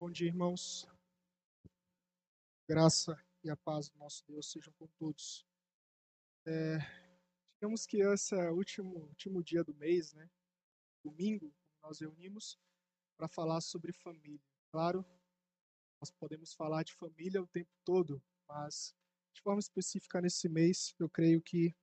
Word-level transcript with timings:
Bom 0.00 0.10
dia, 0.10 0.28
irmãos. 0.28 0.88
Graça 2.66 3.22
e 3.44 3.50
a 3.50 3.56
paz 3.58 3.90
do 3.90 3.98
nosso 3.98 4.24
Deus 4.26 4.50
sejam 4.50 4.72
com 4.78 4.86
todos. 4.98 5.46
É, 6.46 6.78
digamos 7.52 7.84
que 7.84 7.98
esse 7.98 8.34
é 8.34 8.50
o 8.50 8.54
último, 8.54 8.98
último 8.98 9.44
dia 9.44 9.62
do 9.62 9.74
mês, 9.74 10.14
né? 10.14 10.30
Domingo, 11.04 11.54
nós 11.82 12.00
reunimos 12.00 12.58
para 13.14 13.28
falar 13.28 13.60
sobre 13.60 13.92
família. 13.92 14.40
Claro, 14.72 15.04
nós 16.00 16.10
podemos 16.10 16.54
falar 16.54 16.82
de 16.82 16.94
família 16.94 17.42
o 17.42 17.48
tempo 17.48 17.70
todo, 17.84 18.22
mas 18.48 18.96
de 19.34 19.42
forma 19.42 19.60
específica 19.60 20.18
nesse 20.22 20.48
mês, 20.48 20.94
eu 20.98 21.10
creio 21.10 21.42
que 21.42 21.76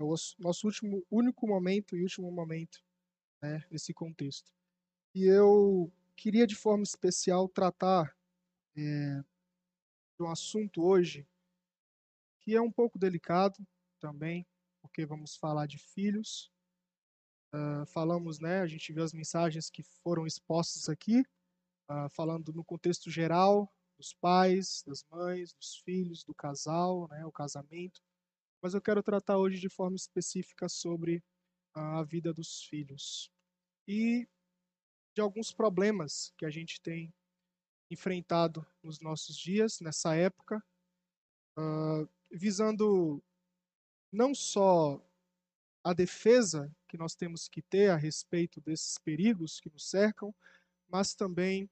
é 0.00 0.02
o 0.02 0.16
nosso 0.36 0.66
último, 0.66 1.06
único 1.08 1.46
momento 1.46 1.96
e 1.96 2.02
último 2.02 2.28
momento 2.32 2.84
né, 3.40 3.64
nesse 3.70 3.94
contexto. 3.94 4.52
E 5.14 5.26
eu 5.26 5.92
queria 6.20 6.46
de 6.46 6.54
forma 6.54 6.82
especial 6.82 7.48
tratar 7.48 8.14
é, 8.76 9.24
de 10.18 10.22
um 10.22 10.28
assunto 10.28 10.82
hoje 10.82 11.26
que 12.42 12.54
é 12.54 12.60
um 12.60 12.70
pouco 12.70 12.98
delicado 12.98 13.66
também, 13.98 14.46
porque 14.82 15.06
vamos 15.06 15.36
falar 15.36 15.66
de 15.66 15.78
filhos. 15.78 16.52
Uh, 17.54 17.86
falamos, 17.86 18.38
né? 18.38 18.60
A 18.60 18.66
gente 18.66 18.92
viu 18.92 19.02
as 19.02 19.14
mensagens 19.14 19.70
que 19.70 19.82
foram 19.82 20.26
expostas 20.26 20.88
aqui, 20.88 21.20
uh, 21.90 22.08
falando 22.10 22.52
no 22.52 22.64
contexto 22.64 23.10
geral 23.10 23.72
dos 23.98 24.14
pais, 24.14 24.82
das 24.86 25.04
mães, 25.10 25.52
dos 25.54 25.76
filhos, 25.76 26.22
do 26.22 26.34
casal, 26.34 27.08
né? 27.08 27.24
O 27.24 27.32
casamento. 27.32 28.00
Mas 28.62 28.74
eu 28.74 28.80
quero 28.80 29.02
tratar 29.02 29.38
hoje 29.38 29.58
de 29.58 29.70
forma 29.70 29.96
específica 29.96 30.68
sobre 30.68 31.24
a 31.74 32.02
vida 32.02 32.32
dos 32.32 32.64
filhos 32.64 33.30
e 33.88 34.28
de 35.14 35.20
alguns 35.20 35.52
problemas 35.52 36.32
que 36.36 36.44
a 36.44 36.50
gente 36.50 36.80
tem 36.80 37.12
enfrentado 37.90 38.64
nos 38.82 39.00
nossos 39.00 39.36
dias, 39.36 39.80
nessa 39.80 40.14
época, 40.14 40.62
uh, 41.58 42.08
visando 42.30 43.22
não 44.12 44.34
só 44.34 45.04
a 45.82 45.92
defesa 45.92 46.70
que 46.88 46.96
nós 46.96 47.14
temos 47.14 47.48
que 47.48 47.62
ter 47.62 47.90
a 47.90 47.96
respeito 47.96 48.60
desses 48.60 48.98
perigos 48.98 49.60
que 49.60 49.70
nos 49.70 49.88
cercam, 49.88 50.34
mas 50.88 51.14
também 51.14 51.64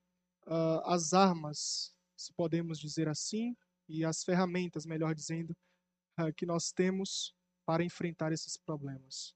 uh, 0.46 0.80
as 0.84 1.12
armas, 1.12 1.94
se 2.16 2.32
podemos 2.32 2.78
dizer 2.78 3.08
assim, 3.08 3.56
e 3.88 4.04
as 4.04 4.24
ferramentas, 4.24 4.86
melhor 4.86 5.14
dizendo, 5.14 5.56
uh, 6.20 6.32
que 6.34 6.46
nós 6.46 6.72
temos 6.72 7.34
para 7.64 7.84
enfrentar 7.84 8.32
esses 8.32 8.56
problemas. 8.56 9.34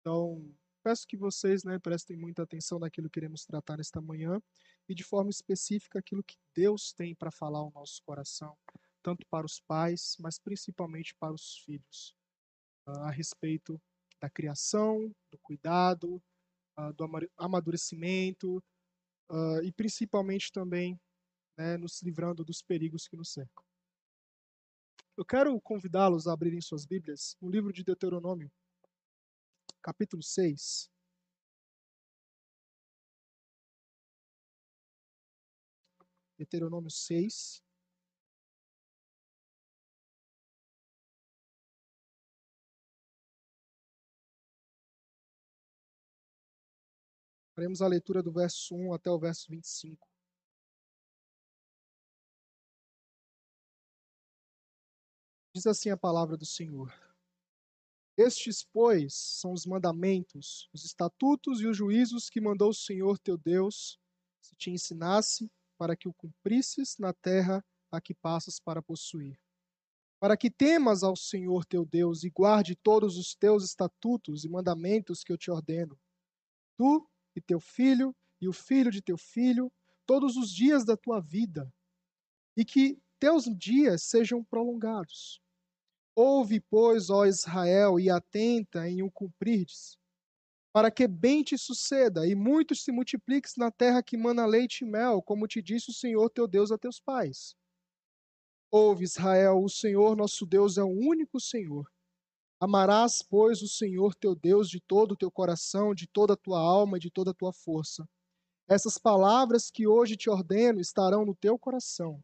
Então, 0.00 0.54
peço 0.88 1.06
que 1.06 1.18
vocês 1.18 1.64
né, 1.64 1.78
prestem 1.78 2.16
muita 2.16 2.42
atenção 2.42 2.78
naquilo 2.78 3.10
que 3.10 3.18
iremos 3.18 3.44
tratar 3.44 3.76
nesta 3.76 4.00
manhã 4.00 4.40
e, 4.88 4.94
de 4.94 5.04
forma 5.04 5.28
específica, 5.28 5.98
aquilo 5.98 6.24
que 6.24 6.38
Deus 6.54 6.94
tem 6.94 7.14
para 7.14 7.30
falar 7.30 7.58
ao 7.58 7.70
nosso 7.72 8.02
coração, 8.06 8.56
tanto 9.02 9.26
para 9.26 9.44
os 9.44 9.60
pais, 9.60 10.16
mas 10.18 10.38
principalmente 10.38 11.14
para 11.20 11.34
os 11.34 11.58
filhos, 11.58 12.16
uh, 12.86 13.00
a 13.00 13.10
respeito 13.10 13.78
da 14.18 14.30
criação, 14.30 15.14
do 15.30 15.38
cuidado, 15.42 16.22
uh, 16.78 16.90
do 16.94 17.04
amadurecimento 17.36 18.56
uh, 19.30 19.62
e 19.62 19.70
principalmente 19.70 20.50
também 20.50 20.98
né, 21.58 21.76
nos 21.76 22.00
livrando 22.00 22.42
dos 22.42 22.62
perigos 22.62 23.06
que 23.06 23.14
nos 23.14 23.30
cercam. 23.30 23.62
Eu 25.18 25.24
quero 25.26 25.60
convidá-los 25.60 26.26
a 26.26 26.32
abrirem 26.32 26.62
suas 26.62 26.86
Bíblias 26.86 27.36
no 27.42 27.50
livro 27.50 27.74
de 27.74 27.84
Deuteronômio, 27.84 28.50
capítulo 29.82 30.22
6. 30.22 30.90
Deuteronômio 36.38 36.90
6. 36.90 37.62
Faremos 47.54 47.82
a 47.82 47.88
leitura 47.88 48.22
do 48.22 48.30
verso 48.30 48.76
1 48.76 48.94
até 48.94 49.10
o 49.10 49.18
verso 49.18 49.50
25. 49.50 50.08
Diz 55.52 55.66
assim 55.66 55.90
a 55.90 55.96
palavra 55.96 56.36
do 56.36 56.46
Senhor. 56.46 57.07
Estes, 58.18 58.64
pois, 58.64 59.14
são 59.14 59.52
os 59.52 59.64
mandamentos, 59.64 60.68
os 60.74 60.84
estatutos 60.84 61.60
e 61.60 61.68
os 61.68 61.76
juízos 61.76 62.28
que 62.28 62.40
mandou 62.40 62.70
o 62.70 62.74
Senhor 62.74 63.16
teu 63.16 63.38
Deus, 63.38 63.96
se 64.42 64.56
te 64.56 64.72
ensinasse, 64.72 65.48
para 65.78 65.96
que 65.96 66.08
o 66.08 66.14
cumprisses 66.14 66.96
na 66.98 67.12
terra 67.12 67.64
a 67.92 68.00
que 68.00 68.12
passas 68.12 68.58
para 68.58 68.82
possuir. 68.82 69.38
Para 70.18 70.36
que 70.36 70.50
temas 70.50 71.04
ao 71.04 71.14
Senhor 71.14 71.64
teu 71.64 71.86
Deus 71.86 72.24
e 72.24 72.30
guarde 72.30 72.74
todos 72.74 73.16
os 73.16 73.36
teus 73.36 73.62
estatutos 73.62 74.44
e 74.44 74.48
mandamentos 74.48 75.22
que 75.22 75.32
eu 75.32 75.38
te 75.38 75.48
ordeno. 75.48 75.96
Tu 76.76 77.08
e 77.36 77.40
teu 77.40 77.60
filho 77.60 78.12
e 78.40 78.48
o 78.48 78.52
filho 78.52 78.90
de 78.90 79.00
teu 79.00 79.16
filho, 79.16 79.72
todos 80.04 80.36
os 80.36 80.52
dias 80.52 80.84
da 80.84 80.96
tua 80.96 81.20
vida, 81.20 81.72
e 82.56 82.64
que 82.64 83.00
teus 83.20 83.44
dias 83.44 84.02
sejam 84.02 84.42
prolongados 84.42 85.40
Ouve, 86.20 86.58
pois, 86.58 87.10
ó 87.10 87.26
Israel, 87.26 88.00
e 88.00 88.10
atenta 88.10 88.88
em 88.88 89.04
o 89.04 89.08
cumprirdes, 89.08 89.96
para 90.72 90.90
que 90.90 91.06
bem 91.06 91.44
te 91.44 91.56
suceda 91.56 92.26
e 92.26 92.34
muito 92.34 92.74
se 92.74 92.90
multipliques 92.90 93.54
na 93.56 93.70
terra 93.70 94.02
que 94.02 94.16
mana 94.16 94.44
leite 94.44 94.84
e 94.84 94.84
mel, 94.84 95.22
como 95.22 95.46
te 95.46 95.62
disse 95.62 95.90
o 95.90 95.94
Senhor 95.94 96.28
teu 96.28 96.48
Deus 96.48 96.72
a 96.72 96.76
teus 96.76 96.98
pais. 96.98 97.54
Ouve, 98.68 99.04
Israel, 99.04 99.62
o 99.62 99.68
Senhor 99.68 100.16
nosso 100.16 100.44
Deus 100.44 100.76
é 100.76 100.82
o 100.82 100.88
único 100.88 101.38
Senhor. 101.38 101.88
Amarás, 102.60 103.22
pois, 103.22 103.62
o 103.62 103.68
Senhor 103.68 104.12
teu 104.16 104.34
Deus 104.34 104.68
de 104.68 104.80
todo 104.80 105.12
o 105.12 105.16
teu 105.16 105.30
coração, 105.30 105.94
de 105.94 106.08
toda 106.08 106.32
a 106.32 106.36
tua 106.36 106.58
alma 106.58 106.96
e 106.96 107.00
de 107.00 107.12
toda 107.12 107.30
a 107.30 107.34
tua 107.34 107.52
força. 107.52 108.04
Essas 108.68 108.98
palavras 108.98 109.70
que 109.70 109.86
hoje 109.86 110.16
te 110.16 110.28
ordeno 110.28 110.80
estarão 110.80 111.24
no 111.24 111.36
teu 111.36 111.56
coração 111.56 112.20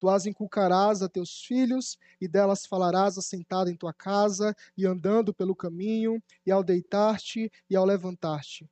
Tu 0.00 0.08
as 0.08 0.24
inculcarás 0.24 1.02
a 1.02 1.08
teus 1.10 1.42
filhos, 1.44 1.98
e 2.18 2.26
delas 2.26 2.64
falarás 2.64 3.18
assentado 3.18 3.68
em 3.68 3.76
tua 3.76 3.92
casa, 3.92 4.56
e 4.76 4.86
andando 4.86 5.34
pelo 5.34 5.54
caminho, 5.54 6.22
e 6.44 6.50
ao 6.50 6.64
deitar-te 6.64 7.52
e 7.68 7.76
ao 7.76 7.84
levantar-te. 7.84 8.68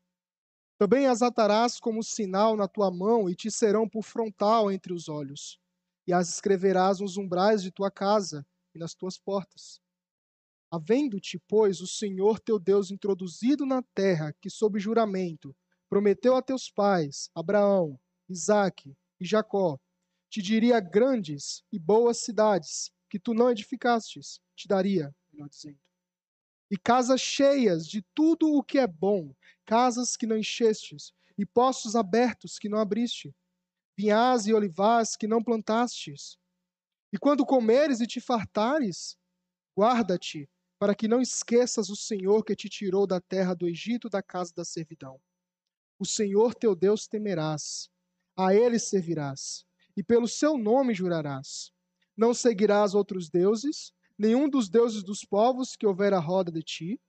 Também 0.78 1.06
as 1.06 1.20
atarás 1.20 1.78
como 1.78 2.02
sinal 2.02 2.56
na 2.56 2.66
tua 2.66 2.90
mão, 2.90 3.28
e 3.28 3.34
te 3.34 3.50
serão 3.50 3.86
por 3.86 4.02
frontal 4.02 4.72
entre 4.72 4.94
os 4.94 5.06
olhos. 5.08 5.60
E 6.06 6.12
as 6.14 6.30
escreverás 6.30 7.00
nos 7.00 7.18
umbrais 7.18 7.62
de 7.62 7.70
tua 7.70 7.90
casa 7.90 8.46
e 8.74 8.78
nas 8.78 8.94
tuas 8.94 9.18
portas. 9.18 9.80
Havendo-te, 10.70 11.38
pois, 11.46 11.82
o 11.82 11.86
Senhor 11.86 12.40
teu 12.40 12.58
Deus 12.58 12.90
introduzido 12.90 13.66
na 13.66 13.82
terra 13.94 14.34
que, 14.40 14.48
sob 14.48 14.78
juramento, 14.78 15.54
prometeu 15.90 16.36
a 16.36 16.42
teus 16.42 16.70
pais, 16.70 17.30
Abraão, 17.34 17.98
Isaque 18.28 18.96
e 19.20 19.26
Jacó, 19.26 19.78
te 20.28 20.42
diria 20.42 20.80
grandes 20.80 21.64
e 21.72 21.78
boas 21.78 22.18
cidades 22.18 22.90
que 23.08 23.18
tu 23.18 23.32
não 23.32 23.50
edificastes, 23.50 24.40
te 24.54 24.68
daria, 24.68 25.14
melhor 25.32 25.48
dizendo. 25.48 25.78
E 26.70 26.76
casas 26.76 27.20
cheias 27.20 27.86
de 27.86 28.02
tudo 28.14 28.52
o 28.52 28.62
que 28.62 28.78
é 28.78 28.86
bom, 28.86 29.34
casas 29.64 30.16
que 30.16 30.26
não 30.26 30.36
enchestes, 30.36 31.12
e 31.38 31.46
poços 31.46 31.96
abertos 31.96 32.58
que 32.58 32.68
não 32.68 32.78
abriste, 32.78 33.34
vinhas 33.96 34.46
e 34.46 34.52
olivais 34.52 35.16
que 35.16 35.26
não 35.26 35.42
plantastes. 35.42 36.36
E 37.12 37.18
quando 37.18 37.46
comeres 37.46 38.00
e 38.00 38.06
te 38.06 38.20
fartares, 38.20 39.16
guarda-te, 39.76 40.48
para 40.78 40.94
que 40.94 41.08
não 41.08 41.22
esqueças 41.22 41.88
o 41.88 41.96
Senhor 41.96 42.44
que 42.44 42.54
te 42.54 42.68
tirou 42.68 43.06
da 43.06 43.20
terra 43.20 43.54
do 43.54 43.66
Egito, 43.66 44.10
da 44.10 44.22
casa 44.22 44.52
da 44.54 44.64
servidão. 44.64 45.20
O 45.98 46.04
Senhor 46.04 46.54
teu 46.54 46.76
Deus 46.76 47.08
temerás, 47.08 47.88
a 48.36 48.54
ele 48.54 48.78
servirás 48.78 49.67
e 49.98 50.02
pelo 50.04 50.28
seu 50.28 50.56
nome 50.56 50.94
jurarás. 50.94 51.72
Não 52.16 52.32
seguirás 52.32 52.94
outros 52.94 53.28
deuses, 53.28 53.92
nenhum 54.16 54.48
dos 54.48 54.68
deuses 54.68 55.02
dos 55.02 55.24
povos 55.24 55.74
que 55.74 55.84
houver 55.84 56.14
à 56.14 56.20
roda 56.20 56.52
de 56.52 56.62
ti, 56.62 57.00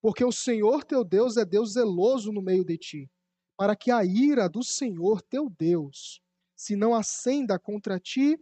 porque 0.00 0.24
o 0.24 0.30
Senhor 0.30 0.84
teu 0.84 1.02
Deus 1.02 1.36
é 1.36 1.44
Deus 1.44 1.72
zeloso 1.72 2.30
no 2.30 2.40
meio 2.40 2.64
de 2.64 2.78
ti, 2.78 3.10
para 3.56 3.74
que 3.74 3.90
a 3.90 4.04
ira 4.04 4.48
do 4.48 4.62
Senhor 4.62 5.20
teu 5.22 5.50
Deus 5.50 6.22
se 6.54 6.76
não 6.76 6.94
acenda 6.94 7.58
contra 7.58 7.98
ti 7.98 8.38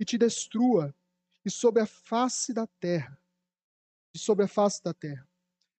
e 0.00 0.04
te 0.04 0.18
destrua, 0.18 0.92
e 1.44 1.50
sobre 1.50 1.82
a 1.82 1.86
face 1.86 2.52
da 2.52 2.66
terra, 2.80 3.16
e 4.12 4.18
sobre 4.18 4.46
a 4.46 4.48
face 4.48 4.82
da 4.82 4.92
terra. 4.92 5.26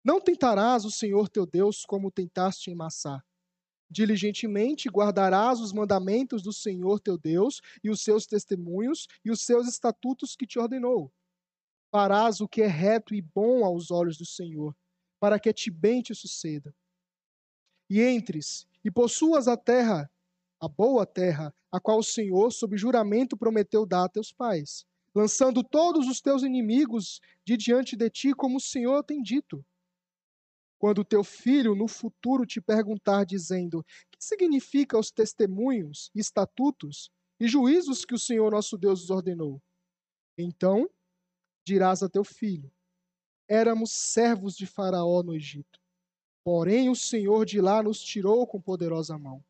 Não 0.02 0.22
tentarás 0.22 0.86
o 0.86 0.92
Senhor 0.92 1.28
teu 1.28 1.46
Deus 1.46 1.86
como 1.86 2.10
tentaste 2.10 2.72
em 2.72 2.76
Massá, 2.76 3.22
Diligentemente 3.90 4.90
guardarás 4.90 5.60
os 5.60 5.74
mandamentos 5.74 6.44
do 6.44 6.54
Senhor 6.54 7.00
teu 7.00 7.18
Deus 7.18 7.62
e 7.84 7.90
os 7.90 8.02
seus 8.02 8.26
testemunhos 8.26 9.08
e 9.26 9.32
os 9.32 9.42
seus 9.42 9.68
estatutos 9.68 10.36
que 10.36 10.46
te 10.46 10.60
ordenou. 10.60 11.12
Farás 11.92 12.40
o 12.40 12.48
que 12.48 12.62
é 12.62 12.68
reto 12.68 13.16
e 13.16 13.22
bom 13.22 13.66
aos 13.66 13.90
olhos 13.90 14.18
do 14.18 14.26
Senhor, 14.26 14.76
para 15.20 15.40
que 15.40 15.52
te 15.52 15.72
bem 15.72 16.02
te 16.02 16.14
suceda. 16.14 16.74
E 17.90 18.02
entres 18.02 18.68
e 18.86 18.92
possuas 18.92 19.48
a 19.48 19.58
terra 19.58 20.10
a 20.60 20.68
boa 20.68 21.06
terra, 21.06 21.54
a 21.72 21.80
qual 21.80 22.00
o 22.00 22.04
Senhor, 22.04 22.52
sob 22.52 22.78
juramento, 22.78 23.38
prometeu 23.38 23.86
dar 23.86 24.06
a 24.06 24.10
teus 24.10 24.32
pais, 24.32 24.86
lançando 25.16 25.64
todos 25.64 26.08
os 26.08 26.20
teus 26.20 26.44
inimigos 26.44 27.22
de 27.46 27.56
diante 27.56 27.96
de 27.96 28.10
ti, 28.10 28.34
como 28.34 28.58
o 28.58 28.62
Senhor 28.62 29.04
tem 29.04 29.22
dito. 29.22 29.66
Quando 30.80 31.04
teu 31.04 31.26
filho 31.26 31.76
no 31.76 31.90
futuro 31.90 32.46
te 32.46 32.62
perguntar, 32.62 33.26
dizendo: 33.26 33.86
Que 34.10 34.24
significa 34.24 34.98
os 34.98 35.12
testemunhos, 35.12 36.10
estatutos 36.16 37.12
e 37.38 37.50
juízos 37.50 38.06
que 38.06 38.16
o 38.16 38.20
Senhor 38.20 38.50
nosso 38.50 38.78
Deus 38.78 39.04
os 39.04 39.10
ordenou? 39.10 39.62
Então 40.38 40.90
dirás 41.68 42.02
a 42.02 42.08
teu 42.08 42.24
filho: 42.24 42.72
Éramos 43.46 43.92
servos 43.92 44.56
de 44.56 44.66
Faraó 44.66 45.22
no 45.22 45.36
Egito. 45.36 45.82
Porém, 46.46 46.90
o 46.90 46.96
Senhor 46.96 47.46
de 47.46 47.60
lá 47.60 47.84
nos 47.84 48.02
tirou 48.02 48.48
com 48.48 48.62
poderosa 48.62 49.18
mão. 49.18 49.44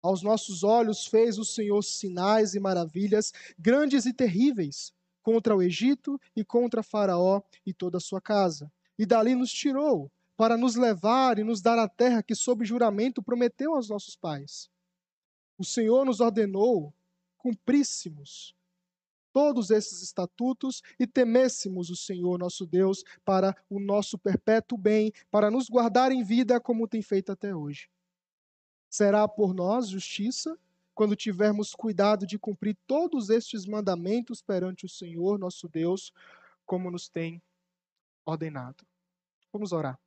Aos 0.00 0.22
nossos 0.22 0.62
olhos 0.62 1.06
fez 1.06 1.38
o 1.38 1.44
Senhor 1.44 1.82
sinais 1.82 2.54
e 2.54 2.60
maravilhas 2.60 3.32
grandes 3.58 4.06
e 4.06 4.14
terríveis 4.14 4.92
contra 5.22 5.56
o 5.56 5.60
Egito 5.60 6.20
e 6.36 6.44
contra 6.44 6.84
Faraó 6.84 7.42
e 7.66 7.74
toda 7.74 7.98
a 7.98 8.00
sua 8.00 8.20
casa. 8.20 8.72
E 8.96 9.04
dali 9.04 9.34
nos 9.34 9.52
tirou 9.52 10.10
para 10.40 10.56
nos 10.56 10.74
levar 10.74 11.38
e 11.38 11.44
nos 11.44 11.60
dar 11.60 11.78
a 11.78 11.86
terra 11.86 12.22
que, 12.22 12.34
sob 12.34 12.64
juramento, 12.64 13.22
prometeu 13.22 13.74
aos 13.74 13.90
nossos 13.90 14.16
pais. 14.16 14.70
O 15.58 15.64
Senhor 15.66 16.02
nos 16.06 16.18
ordenou 16.18 16.94
cumpríssemos 17.36 18.56
todos 19.34 19.70
esses 19.70 20.00
estatutos 20.02 20.80
e 20.98 21.06
temêssemos 21.06 21.90
o 21.90 21.94
Senhor 21.94 22.38
nosso 22.38 22.64
Deus 22.64 23.04
para 23.22 23.54
o 23.68 23.78
nosso 23.78 24.16
perpétuo 24.16 24.78
bem, 24.78 25.12
para 25.30 25.50
nos 25.50 25.68
guardar 25.68 26.10
em 26.10 26.24
vida 26.24 26.58
como 26.58 26.88
tem 26.88 27.02
feito 27.02 27.30
até 27.30 27.54
hoje. 27.54 27.90
Será 28.88 29.28
por 29.28 29.52
nós 29.52 29.90
justiça 29.90 30.58
quando 30.94 31.14
tivermos 31.14 31.74
cuidado 31.74 32.26
de 32.26 32.38
cumprir 32.38 32.78
todos 32.86 33.28
estes 33.28 33.66
mandamentos 33.66 34.40
perante 34.40 34.86
o 34.86 34.88
Senhor 34.88 35.38
nosso 35.38 35.68
Deus, 35.68 36.14
como 36.64 36.90
nos 36.90 37.10
tem 37.10 37.42
ordenado. 38.24 38.86
Vamos 39.52 39.72
orar. 39.72 40.00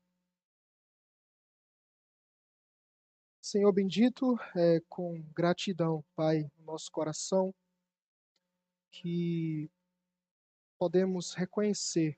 Senhor 3.44 3.74
bendito, 3.74 4.40
é, 4.56 4.80
com 4.88 5.22
gratidão, 5.36 6.01
Pai, 6.16 6.50
no 6.57 6.63
nosso 6.63 6.90
coração, 6.90 7.54
que 8.90 9.69
podemos 10.80 11.34
reconhecer 11.34 12.18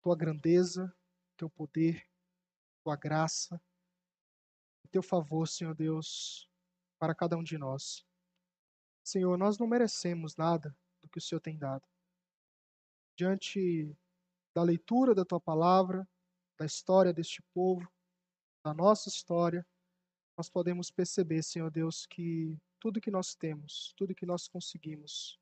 tua 0.00 0.16
grandeza, 0.16 0.96
teu 1.36 1.50
poder, 1.50 2.08
tua 2.84 2.94
graça, 2.94 3.60
teu 4.92 5.02
favor, 5.02 5.48
Senhor 5.48 5.74
Deus, 5.74 6.48
para 6.96 7.12
cada 7.12 7.36
um 7.36 7.42
de 7.42 7.58
nós. 7.58 8.06
Senhor, 9.02 9.36
nós 9.36 9.58
não 9.58 9.66
merecemos 9.66 10.36
nada 10.36 10.72
do 11.02 11.08
que 11.08 11.18
o 11.18 11.20
Senhor 11.20 11.40
tem 11.40 11.58
dado. 11.58 11.84
Diante 13.18 13.92
da 14.54 14.62
leitura 14.62 15.12
da 15.12 15.24
tua 15.24 15.40
palavra, 15.40 16.08
da 16.56 16.64
história 16.64 17.12
deste 17.12 17.42
povo, 17.52 17.92
da 18.64 18.72
nossa 18.72 19.08
história, 19.08 19.66
nós 20.42 20.50
podemos 20.50 20.90
perceber, 20.90 21.40
Senhor 21.40 21.70
Deus, 21.70 22.04
que 22.04 22.58
tudo 22.80 23.00
que 23.00 23.12
nós 23.12 23.32
temos, 23.32 23.94
tudo 23.96 24.12
que 24.12 24.26
nós 24.26 24.48
conseguimos, 24.48 25.38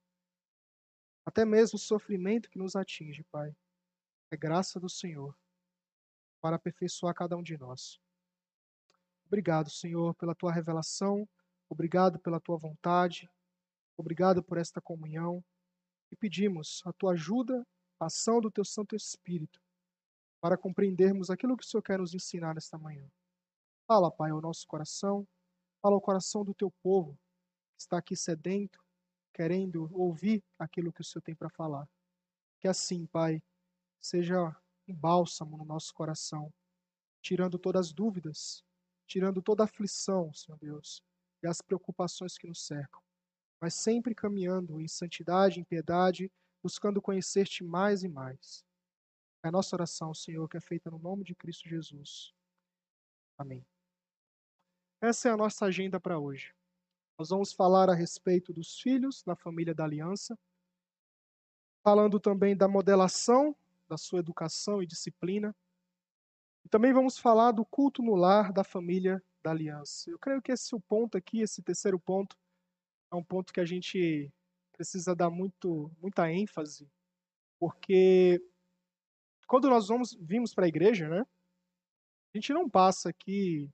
até 1.25 1.43
mesmo 1.43 1.77
o 1.77 1.81
sofrimento 1.81 2.51
que 2.51 2.59
nos 2.59 2.77
atinge, 2.77 3.25
Pai, 3.33 3.57
é 4.31 4.37
graça 4.37 4.79
do 4.79 4.91
Senhor 4.91 5.35
para 6.39 6.57
aperfeiçoar 6.57 7.15
cada 7.15 7.35
um 7.35 7.43
de 7.43 7.57
nós. 7.57 7.99
Obrigado, 9.25 9.71
Senhor, 9.71 10.15
pela 10.17 10.35
tua 10.35 10.53
revelação, 10.53 11.27
obrigado 11.67 12.19
pela 12.19 12.39
tua 12.39 12.59
vontade, 12.59 13.27
obrigado 13.97 14.43
por 14.43 14.59
esta 14.59 14.83
comunhão 14.83 15.43
e 16.13 16.17
pedimos 16.17 16.83
a 16.85 16.93
tua 16.93 17.13
ajuda, 17.13 17.67
a 17.99 18.05
ação 18.05 18.39
do 18.39 18.51
teu 18.51 18.67
Santo 18.67 18.95
Espírito 18.95 19.63
para 20.43 20.59
compreendermos 20.59 21.31
aquilo 21.31 21.57
que 21.57 21.65
o 21.65 21.67
Senhor 21.67 21.83
quer 21.83 21.99
nos 21.99 22.13
ensinar 22.13 22.55
nesta 22.55 22.77
manhã. 22.77 23.11
Fala, 23.91 24.09
Pai, 24.09 24.31
ao 24.31 24.41
nosso 24.41 24.69
coração, 24.69 25.27
fala 25.83 25.97
ao 25.97 26.01
coração 26.01 26.45
do 26.45 26.55
teu 26.55 26.71
povo 26.81 27.19
que 27.75 27.83
está 27.83 27.99
aqui 27.99 28.15
sedento, 28.15 28.81
querendo 29.35 29.91
ouvir 29.93 30.45
aquilo 30.57 30.93
que 30.93 31.01
o 31.01 31.05
Senhor 31.05 31.21
tem 31.23 31.35
para 31.35 31.51
falar. 31.51 31.89
Que 32.61 32.69
assim, 32.69 33.05
Pai, 33.07 33.43
seja 34.01 34.57
um 34.87 34.95
bálsamo 34.95 35.57
no 35.57 35.65
nosso 35.65 35.93
coração, 35.93 36.55
tirando 37.21 37.59
todas 37.59 37.89
as 37.89 37.93
dúvidas, 37.93 38.65
tirando 39.09 39.43
toda 39.43 39.65
a 39.65 39.67
aflição, 39.67 40.33
Senhor 40.33 40.57
Deus, 40.59 41.03
e 41.43 41.49
as 41.49 41.61
preocupações 41.61 42.39
que 42.39 42.47
nos 42.47 42.65
cercam, 42.65 43.03
mas 43.61 43.75
sempre 43.75 44.15
caminhando 44.15 44.81
em 44.81 44.87
santidade, 44.87 45.59
em 45.59 45.65
piedade, 45.65 46.31
buscando 46.63 47.03
conhecer-te 47.03 47.65
mais 47.65 48.05
e 48.05 48.09
mais. 48.09 48.65
É 49.45 49.49
a 49.49 49.51
nossa 49.51 49.75
oração, 49.75 50.15
Senhor, 50.15 50.49
que 50.49 50.57
é 50.57 50.61
feita 50.61 50.89
no 50.93 50.99
nome 51.01 51.25
de 51.25 51.35
Cristo 51.35 51.69
Jesus. 51.69 52.33
Amém. 53.37 53.67
Essa 55.03 55.31
é 55.31 55.33
a 55.33 55.37
nossa 55.37 55.65
agenda 55.65 55.99
para 55.99 56.19
hoje. 56.19 56.55
Nós 57.19 57.31
vamos 57.31 57.55
falar 57.55 57.89
a 57.89 57.95
respeito 57.95 58.53
dos 58.53 58.79
filhos 58.79 59.25
na 59.25 59.35
família 59.35 59.75
da 59.75 59.85
aliança, 59.85 60.39
falando 61.83 62.21
também 62.21 62.55
da 62.55 62.69
modelação 62.69 63.57
da 63.89 63.97
sua 63.97 64.19
educação 64.19 64.83
e 64.83 64.87
disciplina, 64.87 65.57
e 66.65 66.69
também 66.69 66.93
vamos 66.93 67.19
falar 67.19 67.53
do 67.53 67.65
culto 67.65 68.03
no 68.03 68.15
lar 68.15 68.53
da 68.53 68.63
família 68.63 69.23
da 69.43 69.53
aliança. 69.53 70.11
Eu 70.11 70.19
creio 70.19 70.43
que 70.43 70.53
esse 70.53 70.75
é 70.75 70.79
ponto 70.87 71.17
aqui, 71.17 71.41
esse 71.41 71.63
terceiro 71.63 71.99
ponto, 71.99 72.37
é 73.11 73.17
um 73.17 73.25
ponto 73.25 73.55
que 73.55 73.61
a 73.61 73.65
gente 73.65 74.31
precisa 74.71 75.17
dar 75.17 75.31
muito, 75.31 75.91
muita 75.99 76.31
ênfase, 76.31 76.87
porque 77.59 78.39
quando 79.47 79.71
nós 79.71 79.89
vamos, 79.89 80.13
vimos 80.21 80.55
para 80.55 80.67
a 80.67 80.69
igreja, 80.69 81.09
né, 81.09 81.23
a 81.23 82.39
gente 82.39 82.53
não 82.53 82.69
passa 82.69 83.09
aqui 83.09 83.71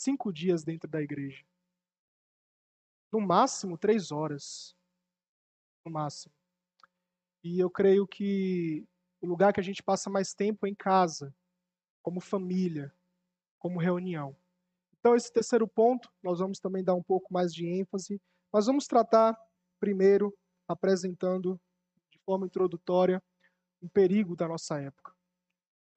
cinco 0.00 0.32
dias 0.32 0.64
dentro 0.64 0.88
da 0.88 1.02
igreja. 1.02 1.44
No 3.12 3.20
máximo, 3.20 3.76
três 3.76 4.10
horas. 4.10 4.74
No 5.84 5.92
máximo. 5.92 6.34
E 7.44 7.58
eu 7.60 7.70
creio 7.70 8.06
que 8.06 8.86
o 9.20 9.26
lugar 9.26 9.52
que 9.52 9.60
a 9.60 9.62
gente 9.62 9.82
passa 9.82 10.08
mais 10.08 10.32
tempo 10.32 10.66
é 10.66 10.70
em 10.70 10.74
casa 10.74 11.34
como 12.02 12.20
família, 12.20 12.94
como 13.58 13.78
reunião. 13.78 14.34
Então, 14.98 15.14
esse 15.14 15.32
terceiro 15.32 15.68
ponto, 15.68 16.10
nós 16.22 16.38
vamos 16.38 16.58
também 16.58 16.82
dar 16.82 16.94
um 16.94 17.02
pouco 17.02 17.32
mais 17.32 17.52
de 17.52 17.66
ênfase, 17.66 18.20
mas 18.52 18.66
vamos 18.66 18.86
tratar 18.86 19.38
primeiro, 19.78 20.36
apresentando 20.66 21.60
de 22.10 22.18
forma 22.20 22.46
introdutória, 22.46 23.22
um 23.82 23.88
perigo 23.88 24.34
da 24.34 24.48
nossa 24.48 24.80
época. 24.80 25.14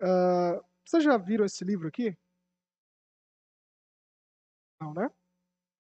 Uh, 0.02 0.64
vocês 0.86 1.04
já 1.04 1.18
viram 1.18 1.46
esse 1.46 1.64
livro 1.64 1.88
aqui? 1.88 2.18
Não, 4.80 4.94
né? 4.94 5.10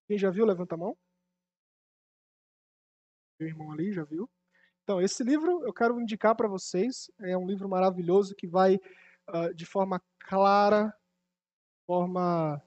Quem 0.07 0.17
já 0.17 0.29
viu, 0.29 0.45
levanta 0.45 0.75
a 0.75 0.77
mão. 0.77 0.97
Meu 3.39 3.49
irmão 3.49 3.71
ali 3.71 3.91
já 3.91 4.03
viu. 4.03 4.29
Então, 4.83 5.01
esse 5.01 5.23
livro 5.23 5.63
eu 5.63 5.73
quero 5.73 5.99
indicar 5.99 6.35
para 6.35 6.47
vocês. 6.47 7.09
É 7.19 7.37
um 7.37 7.47
livro 7.47 7.69
maravilhoso 7.69 8.35
que 8.35 8.47
vai 8.47 8.75
uh, 9.29 9.53
de 9.53 9.65
forma 9.65 10.01
clara, 10.19 10.93
forma 11.85 12.61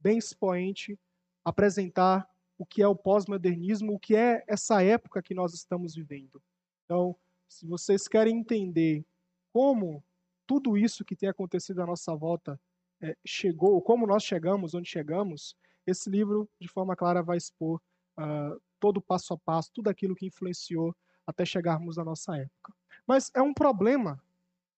bem 0.00 0.18
expoente, 0.18 0.98
apresentar 1.44 2.28
o 2.58 2.66
que 2.66 2.82
é 2.82 2.88
o 2.88 2.96
pós-modernismo, 2.96 3.94
o 3.94 3.98
que 3.98 4.16
é 4.16 4.42
essa 4.46 4.82
época 4.82 5.22
que 5.22 5.34
nós 5.34 5.54
estamos 5.54 5.94
vivendo. 5.94 6.42
Então, 6.84 7.16
se 7.48 7.66
vocês 7.66 8.08
querem 8.08 8.38
entender 8.38 9.04
como 9.52 10.02
tudo 10.46 10.76
isso 10.76 11.04
que 11.04 11.16
tem 11.16 11.28
acontecido 11.28 11.82
à 11.82 11.86
nossa 11.86 12.14
volta 12.14 12.60
é, 13.00 13.16
chegou, 13.24 13.80
como 13.80 14.06
nós 14.06 14.24
chegamos 14.24 14.74
onde 14.74 14.88
chegamos, 14.88 15.56
esse 15.90 16.10
livro, 16.10 16.48
de 16.60 16.68
forma 16.68 16.94
clara, 16.94 17.22
vai 17.22 17.36
expor 17.36 17.80
uh, 18.18 18.60
todo 18.78 18.98
o 18.98 19.02
passo 19.02 19.34
a 19.34 19.38
passo, 19.38 19.70
tudo 19.72 19.88
aquilo 19.88 20.14
que 20.14 20.26
influenciou 20.26 20.94
até 21.26 21.44
chegarmos 21.44 21.98
à 21.98 22.04
nossa 22.04 22.36
época. 22.36 22.72
Mas 23.06 23.30
é 23.34 23.42
um 23.42 23.54
problema 23.54 24.22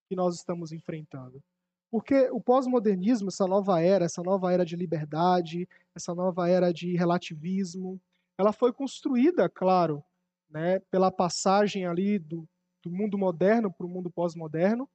que 0.08 0.16
nós 0.16 0.36
estamos 0.36 0.72
enfrentando. 0.72 1.42
Porque 1.90 2.30
o 2.30 2.40
pós-modernismo, 2.40 3.28
essa 3.28 3.46
nova 3.46 3.80
era, 3.82 4.04
essa 4.04 4.22
nova 4.22 4.52
era 4.52 4.64
de 4.64 4.76
liberdade, 4.76 5.68
essa 5.94 6.14
nova 6.14 6.48
era 6.48 6.72
de 6.72 6.96
relativismo, 6.96 8.00
ela 8.38 8.52
foi 8.52 8.72
construída, 8.72 9.48
claro, 9.48 10.02
né, 10.48 10.78
pela 10.90 11.10
passagem 11.10 11.86
ali 11.86 12.18
do, 12.18 12.48
do 12.82 12.90
mundo 12.90 13.18
moderno 13.18 13.72
para 13.72 13.86
o 13.86 13.88
mundo 13.88 14.10
pós-moderno, 14.10 14.88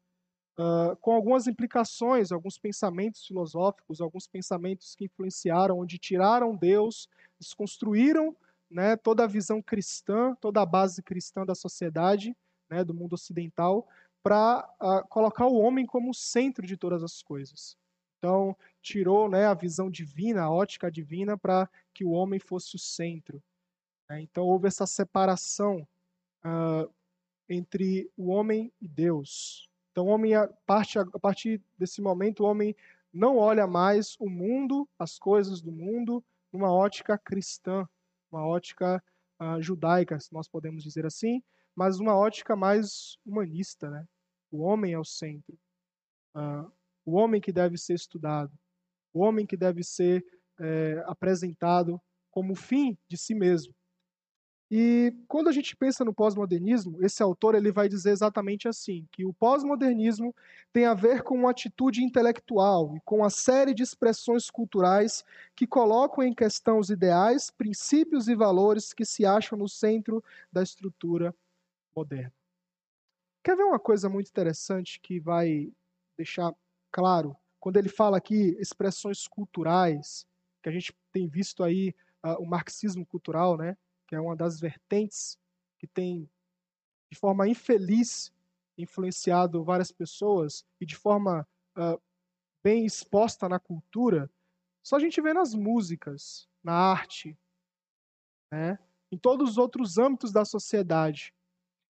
uh, 0.58 0.96
com 0.98 1.14
algumas 1.14 1.48
implicações, 1.48 2.32
alguns 2.32 2.58
pensamentos 2.58 3.26
filosóficos, 3.26 4.02
alguns 4.02 4.28
pensamentos 4.28 4.96
que 4.96 5.06
influenciaram, 5.06 5.80
onde 5.80 5.98
tiraram 5.98 6.56
Deus, 6.56 7.08
desconstruíram 7.40 8.36
né, 8.70 8.96
toda 8.96 9.24
a 9.24 9.28
visão 9.28 9.62
cristã, 9.62 10.36
toda 10.42 10.62
a 10.62 10.66
base 10.66 11.02
cristã 11.04 11.46
da 11.46 11.56
sociedade, 11.56 12.36
né, 12.70 12.84
do 12.84 12.94
mundo 12.94 13.14
ocidental, 13.14 13.88
para 14.24 14.68
uh, 14.82 15.08
colocar 15.08 15.46
o 15.46 15.58
homem 15.58 15.86
como 15.86 16.10
o 16.10 16.16
centro 16.16 16.66
de 16.66 16.76
todas 16.76 17.04
as 17.04 17.22
coisas. 17.22 17.78
Então, 18.18 18.56
tirou 18.82 19.30
né, 19.30 19.46
a 19.46 19.54
visão 19.54 19.90
divina, 19.90 20.44
a 20.44 20.52
ótica 20.52 20.90
divina, 20.90 21.38
para 21.38 21.70
que 21.94 22.04
o 22.04 22.10
homem 22.10 22.40
fosse 22.40 22.76
o 22.76 22.80
centro. 22.80 23.42
Né? 24.10 24.22
Então 24.22 24.46
houve 24.46 24.68
essa 24.68 24.86
separação 24.86 25.88
uh, 26.44 26.92
entre 27.48 28.10
o 28.18 28.30
homem 28.30 28.72
e 28.82 28.88
Deus. 28.88 29.70
Então, 29.96 30.08
o 30.08 30.10
homem, 30.10 30.36
a 30.36 30.46
partir, 30.66 31.00
a 31.00 31.20
partir 31.20 31.64
desse 31.78 32.02
momento, 32.02 32.44
o 32.44 32.46
homem 32.46 32.75
não 33.14 33.38
olha 33.38 33.66
mais 33.66 34.18
o 34.20 34.30
mundo, 34.30 34.86
as 35.00 35.18
coisas 35.18 35.62
do 35.62 35.72
mundo, 35.72 36.22
numa 36.52 36.70
ótica 36.70 37.18
cristã, 37.18 37.88
uma 38.30 38.46
ótica 38.46 39.02
uh, 39.40 39.62
judaica, 39.62 40.20
se 40.20 40.34
nós 40.34 40.50
podemos 40.50 40.84
dizer 40.84 41.06
assim, 41.06 41.42
mas 41.74 41.98
uma 41.98 42.14
ótica 42.14 42.58
mais 42.58 43.18
humanista, 43.25 43.90
né? 43.90 44.06
O 44.52 44.64
homem 44.64 44.92
é 44.92 45.00
o 45.00 45.06
centro. 45.06 45.58
Uh, 46.36 46.70
o 47.06 47.14
homem 47.14 47.40
que 47.40 47.54
deve 47.54 47.78
ser 47.78 47.94
estudado. 47.94 48.52
O 49.14 49.22
homem 49.22 49.46
que 49.46 49.56
deve 49.56 49.82
ser 49.82 50.25
é, 50.60 51.02
apresentado 51.08 52.02
como 52.32 52.54
fim 52.54 52.98
de 53.08 53.18
si 53.18 53.34
mesmo. 53.34 53.74
E 54.70 55.14
quando 55.28 55.48
a 55.48 55.52
gente 55.52 55.76
pensa 55.76 56.04
no 56.04 56.14
pós-modernismo, 56.14 57.04
esse 57.04 57.22
autor 57.22 57.54
ele 57.54 57.72
vai 57.72 57.88
dizer 57.88 58.10
exatamente 58.10 58.68
assim, 58.68 59.08
que 59.12 59.24
o 59.24 59.32
pós-modernismo 59.32 60.34
tem 60.74 60.86
a 60.86 60.94
ver 60.94 61.22
com 61.22 61.36
uma 61.36 61.52
atitude 61.52 62.04
intelectual 62.04 62.96
e 62.98 63.02
com 63.02 63.24
a 63.24 63.30
série 63.30 63.76
de 63.76 63.84
expressões 63.84 64.50
culturais 64.50 65.24
que 65.56 65.68
colocam 65.68 66.24
em 66.24 66.34
questão 66.34 66.80
os 66.80 66.90
ideais, 66.90 67.52
princípios 67.52 68.28
e 68.28 68.36
valores 68.36 68.92
que 68.92 69.06
se 69.06 69.24
acham 69.24 69.58
no 69.58 69.70
centro 69.70 70.24
da 70.52 70.64
estrutura 70.64 71.34
moderna. 71.96 72.34
Quer 73.44 73.56
ver 73.56 73.64
uma 73.64 73.80
coisa 73.80 74.10
muito 74.10 74.30
interessante 74.30 75.00
que 75.00 75.20
vai 75.20 75.72
deixar 76.18 76.52
claro 76.92 77.38
quando 77.60 77.78
ele 77.78 77.90
fala 77.90 78.18
aqui 78.18 78.56
expressões 78.60 79.28
culturais, 79.28 80.26
que 80.62 80.70
a 80.70 80.72
gente 80.72 80.96
tem 81.12 81.28
visto 81.28 81.64
aí 81.64 81.94
uh, 82.24 82.42
o 82.42 82.46
marxismo 82.46 83.06
cultural, 83.06 83.56
né? 83.56 83.78
Que 84.08 84.16
é 84.16 84.20
uma 84.20 84.36
das 84.36 84.60
vertentes 84.60 85.38
que 85.78 85.88
tem, 85.88 86.30
de 87.12 87.18
forma 87.18 87.48
infeliz, 87.48 88.34
influenciado 88.78 89.64
várias 89.64 89.92
pessoas 89.92 90.66
e 90.80 90.86
de 90.86 90.96
forma 90.96 91.48
uh, 91.78 92.02
bem 92.64 92.86
exposta 92.86 93.48
na 93.48 93.60
cultura, 93.60 94.30
só 94.84 94.98
a 94.98 95.00
gente 95.00 95.22
vê 95.22 95.34
nas 95.34 95.54
músicas, 95.54 96.48
na 96.64 96.74
arte, 96.74 97.38
né? 98.52 98.78
em 99.12 99.18
todos 99.18 99.52
os 99.52 99.58
outros 99.58 99.98
âmbitos 99.98 100.32
da 100.32 100.44
sociedade, 100.44 101.34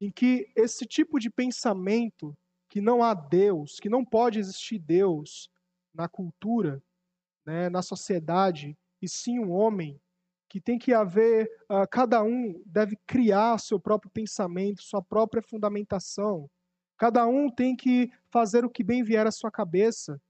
em 0.01 0.11
que 0.11 0.51
esse 0.55 0.85
tipo 0.85 1.19
de 1.19 1.31
pensamento 1.31 2.37
que 2.69 2.81
não 2.81 3.03
há 3.03 3.15
Deus, 3.15 3.81
que 3.81 3.89
não 3.89 4.05
pode 4.05 4.39
existir 4.39 4.79
Deus 4.79 5.51
na 5.95 6.09
cultura, 6.09 6.83
né, 7.45 7.71
na 7.71 7.81
sociedade, 7.81 8.77
e 9.01 9.09
sim 9.09 9.39
um 9.39 9.53
homem, 9.53 10.01
que 10.49 10.61
tem 10.61 10.79
que 10.79 10.93
haver, 10.93 11.51
uh, 11.71 11.87
cada 11.91 12.23
um 12.23 12.63
deve 12.65 12.97
criar 13.07 13.59
seu 13.59 13.81
próprio 13.81 14.11
pensamento, 14.11 14.83
sua 14.83 15.03
própria 15.03 15.43
fundamentação. 15.43 16.49
Cada 16.97 17.27
um 17.27 17.51
tem 17.51 17.77
que 17.77 18.11
fazer 18.31 18.65
o 18.65 18.71
que 18.71 18.83
bem 18.83 19.03
vier 19.03 19.27
à 19.27 19.31
sua 19.31 19.51
cabeça 19.51 20.21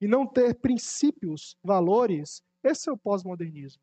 e 0.00 0.06
não 0.06 0.26
ter 0.26 0.54
princípios, 0.54 1.56
valores. 1.62 2.42
Esse 2.62 2.88
é 2.88 2.92
o 2.92 2.96
pós-modernismo. 2.96 3.82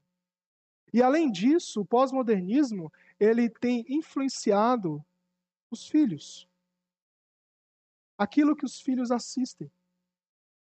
E 0.93 1.01
além 1.01 1.31
disso, 1.31 1.81
o 1.81 1.85
pós-modernismo, 1.85 2.91
ele 3.19 3.49
tem 3.49 3.83
influenciado 3.89 5.03
os 5.69 5.87
filhos. 5.87 6.47
Aquilo 8.17 8.55
que 8.55 8.65
os 8.65 8.79
filhos 8.79 9.11
assistem, 9.11 9.71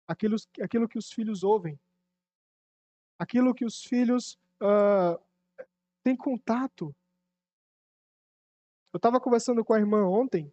aquilo, 0.07 0.37
aquilo 0.61 0.87
que 0.87 0.99
os 0.99 1.11
filhos 1.11 1.43
ouvem, 1.43 1.79
aquilo 3.17 3.55
que 3.55 3.65
os 3.65 3.83
filhos 3.83 4.37
uh, 4.61 5.19
tem 6.03 6.15
contato. 6.15 6.95
Eu 8.91 8.97
estava 8.97 9.19
conversando 9.19 9.63
com 9.63 9.73
a 9.73 9.79
irmã 9.79 10.07
ontem 10.07 10.51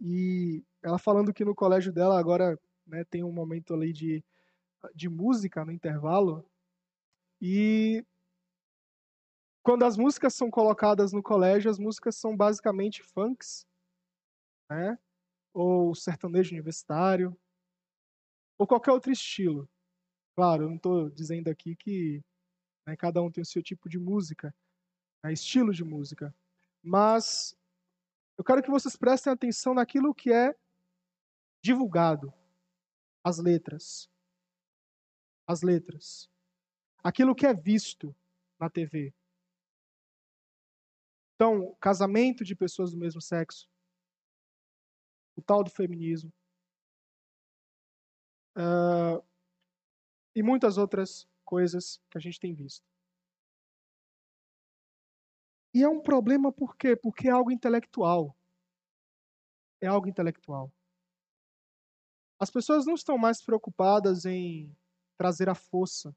e 0.00 0.64
ela 0.82 0.98
falando 0.98 1.32
que 1.32 1.44
no 1.44 1.54
colégio 1.54 1.92
dela 1.92 2.18
agora 2.18 2.58
né, 2.86 3.04
tem 3.04 3.24
um 3.24 3.32
momento 3.32 3.74
ali 3.74 3.92
de, 3.92 4.24
de 4.94 5.08
música 5.08 5.64
no 5.64 5.72
intervalo. 5.72 6.48
E 7.40 8.04
quando 9.62 9.84
as 9.84 9.96
músicas 9.96 10.34
são 10.34 10.50
colocadas 10.50 11.12
no 11.12 11.22
colégio, 11.22 11.70
as 11.70 11.78
músicas 11.78 12.16
são 12.16 12.36
basicamente 12.36 13.02
funks, 13.02 13.66
né? 14.70 14.98
ou 15.52 15.94
sertanejo 15.94 16.52
universitário, 16.52 17.36
ou 18.58 18.66
qualquer 18.66 18.92
outro 18.92 19.12
estilo. 19.12 19.68
Claro, 20.34 20.64
eu 20.64 20.68
não 20.68 20.76
estou 20.76 21.10
dizendo 21.10 21.48
aqui 21.48 21.76
que 21.76 22.22
né? 22.86 22.96
Cada 22.96 23.22
um 23.22 23.30
tem 23.30 23.42
o 23.42 23.46
seu 23.46 23.62
tipo 23.62 23.88
de 23.88 23.98
música, 23.98 24.54
né? 25.22 25.32
estilo 25.32 25.72
de 25.72 25.84
música. 25.84 26.34
Mas 26.82 27.56
eu 28.36 28.44
quero 28.44 28.62
que 28.62 28.70
vocês 28.70 28.96
prestem 28.96 29.32
atenção 29.32 29.74
naquilo 29.74 30.14
que 30.14 30.32
é 30.32 30.54
divulgado, 31.62 32.32
as 33.24 33.38
letras. 33.38 34.10
As 35.46 35.62
letras. 35.62 36.30
Aquilo 37.02 37.34
que 37.34 37.46
é 37.46 37.54
visto 37.54 38.14
na 38.58 38.68
TV. 38.70 39.14
Então, 41.34 41.74
casamento 41.80 42.44
de 42.44 42.54
pessoas 42.54 42.92
do 42.92 42.96
mesmo 42.96 43.20
sexo, 43.20 43.68
o 45.34 45.42
tal 45.42 45.64
do 45.64 45.70
feminismo, 45.70 46.32
uh, 48.56 49.24
e 50.36 50.42
muitas 50.42 50.78
outras 50.78 51.28
coisas 51.52 52.00
que 52.08 52.16
a 52.16 52.20
gente 52.20 52.40
tem 52.40 52.54
visto. 52.54 52.82
E 55.74 55.82
é 55.82 55.88
um 55.88 56.00
problema 56.00 56.50
por 56.50 56.74
quê? 56.74 56.96
Porque 56.96 57.28
é 57.28 57.30
algo 57.30 57.50
intelectual. 57.50 58.34
É 59.78 59.86
algo 59.86 60.08
intelectual. 60.08 60.72
As 62.40 62.48
pessoas 62.48 62.86
não 62.86 62.94
estão 62.94 63.18
mais 63.18 63.42
preocupadas 63.42 64.24
em 64.24 64.74
trazer 65.18 65.50
a 65.50 65.54
força 65.54 66.16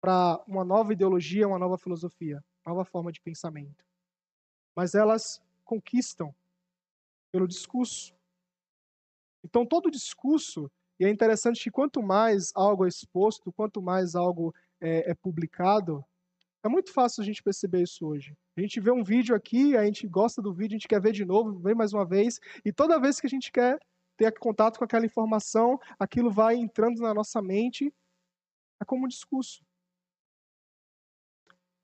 para 0.00 0.40
uma 0.46 0.64
nova 0.64 0.92
ideologia, 0.92 1.48
uma 1.48 1.58
nova 1.58 1.76
filosofia, 1.76 2.44
nova 2.64 2.84
forma 2.84 3.10
de 3.10 3.20
pensamento. 3.20 3.84
Mas 4.76 4.94
elas 4.94 5.42
conquistam 5.64 6.32
pelo 7.32 7.48
discurso. 7.48 8.14
Então, 9.42 9.66
todo 9.66 9.90
discurso 9.90 10.70
e 10.98 11.04
é 11.04 11.10
interessante 11.10 11.62
que 11.62 11.70
quanto 11.70 12.02
mais 12.02 12.52
algo 12.54 12.86
é 12.86 12.88
exposto, 12.88 13.52
quanto 13.52 13.82
mais 13.82 14.14
algo 14.14 14.54
é, 14.80 15.10
é 15.10 15.14
publicado, 15.14 16.04
é 16.62 16.68
muito 16.68 16.92
fácil 16.92 17.22
a 17.22 17.24
gente 17.24 17.42
perceber 17.42 17.82
isso 17.82 18.06
hoje. 18.06 18.36
A 18.56 18.60
gente 18.60 18.80
vê 18.80 18.90
um 18.90 19.04
vídeo 19.04 19.36
aqui, 19.36 19.76
a 19.76 19.84
gente 19.84 20.06
gosta 20.08 20.40
do 20.40 20.52
vídeo, 20.52 20.74
a 20.74 20.78
gente 20.78 20.88
quer 20.88 21.00
ver 21.00 21.12
de 21.12 21.24
novo, 21.24 21.58
ver 21.58 21.74
mais 21.74 21.92
uma 21.92 22.04
vez, 22.04 22.40
e 22.64 22.72
toda 22.72 22.98
vez 22.98 23.20
que 23.20 23.26
a 23.26 23.30
gente 23.30 23.52
quer 23.52 23.78
ter 24.16 24.32
contato 24.38 24.78
com 24.78 24.84
aquela 24.84 25.04
informação, 25.04 25.78
aquilo 25.98 26.30
vai 26.30 26.56
entrando 26.56 27.00
na 27.02 27.12
nossa 27.12 27.42
mente, 27.42 27.92
é 28.80 28.84
como 28.84 29.04
um 29.04 29.08
discurso. 29.08 29.62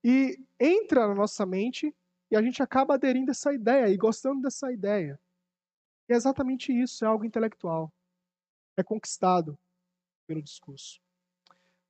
E 0.03 0.39
entra 0.59 1.07
na 1.07 1.15
nossa 1.15 1.45
mente 1.45 1.95
e 2.31 2.37
a 2.37 2.43
gente 2.43 2.63
acaba 2.63 2.95
aderindo 2.95 3.31
a 3.31 3.33
essa 3.33 3.53
ideia 3.53 3.89
e 3.89 3.97
gostando 3.97 4.41
dessa 4.41 4.73
ideia. 4.73 5.21
E 6.09 6.15
é 6.15 6.17
exatamente 6.17 6.73
isso, 6.73 7.05
é 7.05 7.09
algo 7.09 7.25
intelectual 7.25 7.93
é 8.77 8.83
conquistado 8.83 9.59
pelo 10.27 10.43
discurso. 10.43 11.01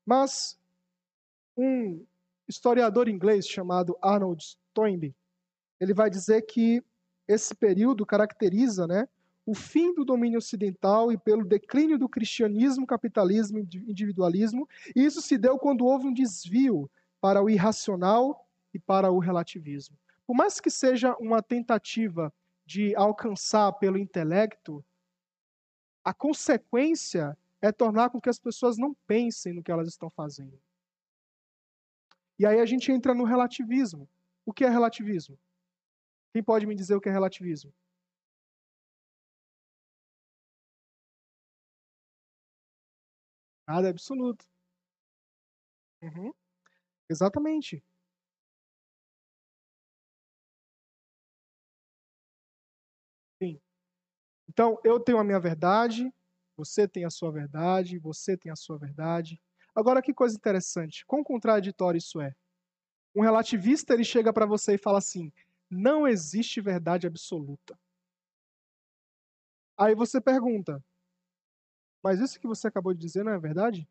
Mas 0.04 0.58
um 1.56 2.04
historiador 2.48 3.08
inglês 3.08 3.46
chamado 3.46 3.96
Arnold 4.02 4.56
Toynbee, 4.74 5.14
ele 5.78 5.94
vai 5.94 6.10
dizer 6.10 6.42
que 6.42 6.82
esse 7.26 7.54
período 7.54 8.04
caracteriza, 8.04 8.86
né, 8.86 9.08
o 9.44 9.54
fim 9.54 9.92
do 9.94 10.04
domínio 10.04 10.38
ocidental 10.38 11.10
e 11.10 11.18
pelo 11.18 11.44
declínio 11.44 11.98
do 11.98 12.08
cristianismo, 12.08 12.86
capitalismo 12.86 13.58
e 13.58 13.62
individualismo, 13.62 14.68
e 14.94 15.04
isso 15.04 15.20
se 15.20 15.36
deu 15.36 15.58
quando 15.58 15.84
houve 15.84 16.06
um 16.06 16.12
desvio 16.12 16.90
para 17.20 17.42
o 17.42 17.50
irracional 17.50 18.46
e 18.72 18.78
para 18.78 19.10
o 19.10 19.18
relativismo. 19.18 19.96
Por 20.26 20.34
mais 20.34 20.60
que 20.60 20.70
seja 20.70 21.16
uma 21.18 21.42
tentativa 21.42 22.32
de 22.64 22.94
alcançar 22.94 23.72
pelo 23.72 23.98
intelecto 23.98 24.84
a 26.04 26.12
consequência 26.12 27.36
é 27.60 27.70
tornar 27.70 28.10
com 28.10 28.20
que 28.20 28.28
as 28.28 28.38
pessoas 28.38 28.76
não 28.76 28.94
pensem 29.06 29.52
no 29.52 29.62
que 29.62 29.70
elas 29.70 29.88
estão 29.88 30.10
fazendo. 30.10 30.60
E 32.38 32.44
aí 32.44 32.58
a 32.58 32.66
gente 32.66 32.90
entra 32.90 33.14
no 33.14 33.24
relativismo. 33.24 34.08
O 34.44 34.52
que 34.52 34.64
é 34.64 34.68
relativismo? 34.68 35.38
Quem 36.32 36.42
pode 36.42 36.66
me 36.66 36.74
dizer 36.74 36.96
o 36.96 37.00
que 37.00 37.08
é 37.08 37.12
relativismo? 37.12 37.72
Nada 43.66 43.88
é 43.88 43.90
absoluto. 43.90 44.44
Uhum. 46.02 46.32
Exatamente. 47.08 47.82
Então, 54.52 54.78
eu 54.84 55.00
tenho 55.00 55.18
a 55.18 55.24
minha 55.24 55.40
verdade, 55.40 56.12
Você 56.56 56.86
tem 56.86 57.04
a 57.06 57.10
sua 57.10 57.32
verdade, 57.32 57.98
você 57.98 58.36
tem 58.36 58.52
a 58.52 58.56
sua 58.56 58.76
verdade. 58.78 59.40
Agora, 59.74 60.02
que 60.02 60.12
coisa 60.12 60.36
interessante. 60.36 61.04
Quão 61.06 61.24
contraditório 61.24 61.96
isso 61.98 62.20
é? 62.20 62.34
Um 63.16 63.22
relativista, 63.22 63.94
ele 63.94 64.04
chega 64.04 64.32
para 64.32 64.46
você 64.46 64.74
e 64.74 64.78
fala 64.78 64.98
assim, 64.98 65.32
não 65.70 66.06
existe 66.08 66.60
verdade 66.60 67.06
absoluta. 67.06 67.78
Aí 69.76 69.94
você 69.94 70.18
pergunta, 70.20 70.82
mas 72.02 72.20
isso 72.20 72.38
que 72.38 72.46
você 72.46 72.68
acabou 72.68 72.94
de 72.94 73.00
dizer 73.00 73.24
não 73.24 73.32
é 73.32 73.38
verdade? 73.40 73.88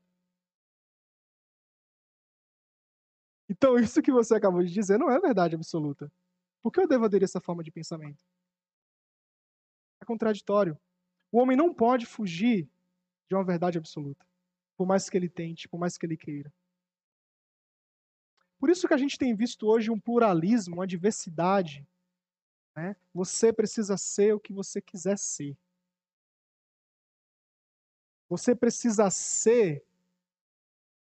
Então, 3.49 3.75
isso 3.79 4.01
que 4.01 4.11
você 4.11 4.35
acabou 4.35 4.63
de 4.63 4.73
dizer 4.73 4.97
não 4.97 5.09
é 5.11 5.19
verdade 5.19 5.55
absoluta. 5.55 6.11
Por 6.63 6.71
que 6.71 6.81
eu 6.81 6.87
devo 6.87 7.05
aderir 7.05 7.25
a 7.25 7.27
essa 7.27 7.41
forma 7.41 7.63
de 7.63 7.71
pensamento? 7.71 8.23
Contraditório. 10.11 10.77
O 11.31 11.39
homem 11.39 11.55
não 11.55 11.73
pode 11.73 12.05
fugir 12.05 12.69
de 13.29 13.35
uma 13.35 13.45
verdade 13.45 13.77
absoluta, 13.77 14.27
por 14.75 14.85
mais 14.85 15.09
que 15.09 15.17
ele 15.17 15.29
tente, 15.29 15.69
por 15.69 15.79
mais 15.79 15.97
que 15.97 16.05
ele 16.05 16.17
queira. 16.17 16.53
Por 18.59 18.69
isso 18.69 18.89
que 18.89 18.93
a 18.93 18.97
gente 18.97 19.17
tem 19.17 19.33
visto 19.33 19.65
hoje 19.65 19.89
um 19.89 19.97
pluralismo, 19.97 20.75
uma 20.75 20.85
diversidade. 20.85 21.87
Né? 22.75 22.93
Você 23.13 23.53
precisa 23.53 23.95
ser 23.95 24.33
o 24.33 24.39
que 24.39 24.51
você 24.51 24.81
quiser 24.81 25.17
ser. 25.17 25.57
Você 28.27 28.53
precisa 28.53 29.09
ser 29.09 29.81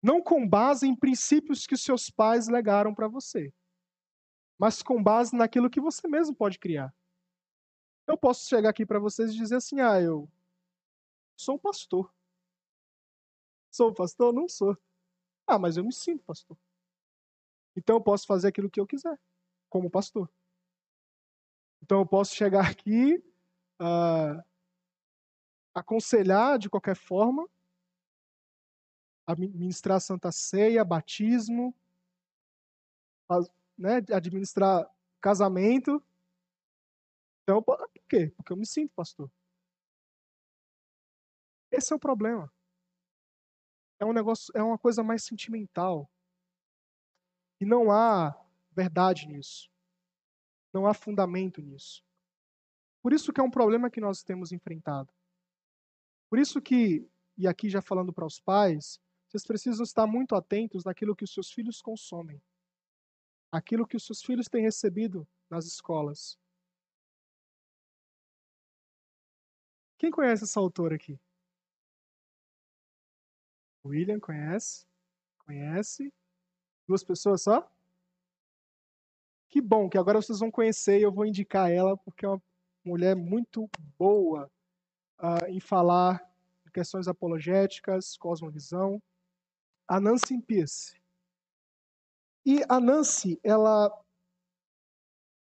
não 0.04 0.22
com 0.22 0.46
base 0.46 0.86
em 0.86 0.96
princípios 0.96 1.66
que 1.66 1.78
seus 1.78 2.10
pais 2.10 2.50
legaram 2.50 2.94
para 2.94 3.08
você, 3.08 3.54
mas 4.60 4.84
com 4.84 5.02
base 5.02 5.34
naquilo 5.34 5.70
que 5.70 5.80
você 5.80 6.10
mesmo 6.10 6.36
pode 6.36 6.60
criar. 6.60 6.94
Eu 8.08 8.18
posso 8.18 8.48
chegar 8.48 8.70
aqui 8.70 8.86
para 8.86 9.00
vocês 9.00 9.32
e 9.32 9.38
dizer 9.38 9.56
assim: 9.56 9.80
ah, 9.80 10.02
eu 10.02 10.30
sou 11.38 11.58
pastor. 11.58 12.14
Sou 13.72 13.94
pastor? 13.94 14.34
Não 14.34 14.48
sou. 14.48 14.78
Ah, 15.48 15.58
mas 15.58 15.78
eu 15.78 15.84
me 15.84 15.94
sinto 15.94 16.24
pastor. 16.24 16.58
Então 17.76 17.96
eu 17.96 18.02
posso 18.02 18.28
fazer 18.28 18.50
aquilo 18.50 18.70
que 18.70 18.80
eu 18.80 18.88
quiser, 18.88 19.18
como 19.70 19.90
pastor. 19.90 20.30
Então 21.82 22.00
eu 22.00 22.06
posso 22.06 22.36
chegar 22.36 22.70
aqui, 22.70 23.16
uh, 23.82 24.44
aconselhar 25.74 26.60
de 26.60 26.70
qualquer 26.70 26.96
forma, 26.96 27.50
administrar 29.26 30.00
Santa 30.02 30.32
Ceia, 30.32 30.84
batismo, 30.84 31.74
né, 33.78 33.98
administrar 34.14 34.90
casamento. 35.20 36.04
Então, 37.52 37.62
por 37.62 37.92
quê? 38.08 38.32
Porque 38.38 38.54
eu 38.54 38.58
me 38.58 38.66
sinto 38.66 38.94
pastor. 38.94 39.30
Esse 41.70 41.92
é 41.92 41.96
o 41.96 42.00
problema. 42.00 42.50
É 44.00 44.06
um 44.06 44.14
negócio, 44.14 44.54
é 44.56 44.64
uma 44.64 44.78
coisa 44.78 45.04
mais 45.04 45.26
sentimental. 45.26 46.10
E 47.60 47.66
não 47.66 47.92
há 47.92 48.34
verdade 48.72 49.28
nisso. 49.28 49.70
Não 50.74 50.88
há 50.88 50.94
fundamento 50.94 51.62
nisso. 51.62 52.06
Por 53.02 53.12
isso 53.12 53.34
que 53.34 53.42
é 53.42 53.44
um 53.44 53.52
problema 53.52 53.92
que 53.92 54.00
nós 54.00 54.24
temos 54.24 54.54
enfrentado. 54.54 55.14
Por 56.30 56.40
isso 56.40 56.62
que, 56.62 57.06
e 57.38 57.48
aqui 57.48 57.70
já 57.70 57.82
falando 57.82 58.14
para 58.14 58.26
os 58.26 58.40
pais, 58.40 58.98
vocês 59.28 59.46
precisam 59.46 59.84
estar 59.84 60.08
muito 60.08 60.36
atentos 60.36 60.86
naquilo 60.86 61.16
que 61.18 61.26
os 61.26 61.34
seus 61.34 61.52
filhos 61.52 61.82
consomem. 61.82 62.42
Aquilo 63.52 63.86
que 63.86 63.98
os 63.98 64.06
seus 64.06 64.22
filhos 64.22 64.48
têm 64.48 64.64
recebido 64.64 65.28
nas 65.50 65.66
escolas. 65.66 66.40
Quem 70.02 70.10
conhece 70.10 70.46
essa 70.46 70.60
autora 70.60 70.96
aqui? 70.96 71.20
William 73.86 74.20
conhece? 74.20 74.88
Conhece? 75.46 76.12
Duas 76.88 77.04
pessoas 77.04 77.44
só? 77.44 77.72
Que 79.48 79.62
bom 79.62 79.88
que 79.88 80.00
agora 80.00 80.20
vocês 80.20 80.40
vão 80.40 80.50
conhecer 80.50 80.98
e 80.98 81.04
eu 81.04 81.12
vou 81.12 81.24
indicar 81.24 81.70
ela 81.70 81.96
porque 81.96 82.26
é 82.26 82.30
uma 82.30 82.42
mulher 82.84 83.16
muito 83.16 83.70
boa 83.96 84.50
uh, 85.20 85.46
em 85.48 85.60
falar 85.60 86.28
de 86.66 86.72
questões 86.72 87.08
apologéticas, 87.08 88.18
cosmovisão 88.18 89.00
a 89.88 90.00
Nancy 90.00 90.42
Pierce. 90.42 91.00
E 92.44 92.64
a 92.68 92.80
Nancy, 92.80 93.40
ela, 93.44 94.04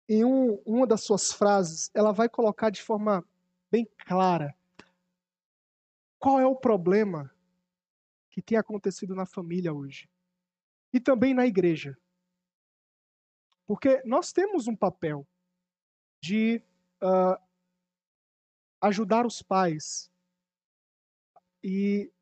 em 0.08 0.24
um, 0.24 0.62
uma 0.64 0.86
das 0.86 1.02
suas 1.02 1.34
frases, 1.34 1.90
ela 1.92 2.12
vai 2.12 2.30
colocar 2.30 2.70
de 2.70 2.84
forma 2.84 3.28
bem 3.74 3.88
clara 4.06 4.56
qual 6.20 6.40
é 6.40 6.46
o 6.46 6.56
problema 6.56 7.34
que 8.30 8.40
tem 8.40 8.56
acontecido 8.56 9.16
na 9.16 9.26
família 9.26 9.74
hoje 9.74 10.08
e 10.94 11.00
também 11.00 11.34
na 11.34 11.48
igreja. 11.48 11.98
Porque 13.66 14.04
nós 14.06 14.32
temos 14.32 14.68
um 14.68 14.76
papel 14.76 15.28
de 16.22 16.64
uh, 17.02 17.36
ajudar 18.80 19.26
os 19.26 19.42
pais 19.42 20.12
e 21.64 22.14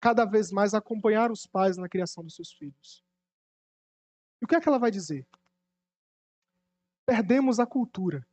cada 0.00 0.24
vez 0.24 0.50
mais 0.50 0.72
acompanhar 0.72 1.30
os 1.30 1.46
pais 1.46 1.76
na 1.76 1.88
criação 1.88 2.24
dos 2.24 2.34
seus 2.34 2.50
filhos. 2.50 3.04
E 4.40 4.46
o 4.46 4.48
que 4.48 4.56
é 4.56 4.60
que 4.60 4.68
ela 4.68 4.78
vai 4.78 4.90
dizer? 4.90 5.28
Perdemos 7.04 7.60
a 7.60 7.66
cultura. 7.66 8.26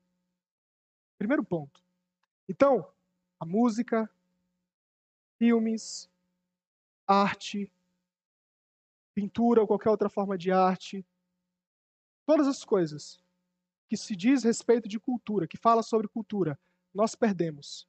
Primeiro 1.18 1.44
ponto. 1.44 1.85
Então, 2.48 2.88
a 3.40 3.46
música, 3.46 4.10
filmes, 5.38 6.10
arte, 7.08 7.72
pintura 9.14 9.62
ou 9.62 9.68
qualquer 9.68 9.90
outra 9.90 10.10
forma 10.10 10.38
de 10.38 10.52
arte, 10.52 11.06
todas 12.26 12.48
as 12.48 12.64
coisas 12.64 13.20
que 13.88 13.96
se 13.96 14.16
diz 14.16 14.44
respeito 14.44 14.88
de 14.88 15.00
cultura, 15.00 15.48
que 15.48 15.58
fala 15.58 15.82
sobre 15.82 16.08
cultura, 16.08 16.60
nós 16.94 17.16
perdemos. 17.16 17.88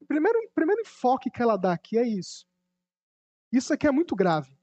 O 0.00 0.06
primeiro, 0.06 0.50
primeiro 0.54 0.80
enfoque 0.80 1.30
que 1.30 1.42
ela 1.42 1.56
dá 1.56 1.72
aqui 1.72 1.98
é 1.98 2.06
isso. 2.06 2.46
Isso 3.52 3.72
aqui 3.72 3.86
é 3.86 3.90
muito 3.90 4.16
grave. 4.16 4.56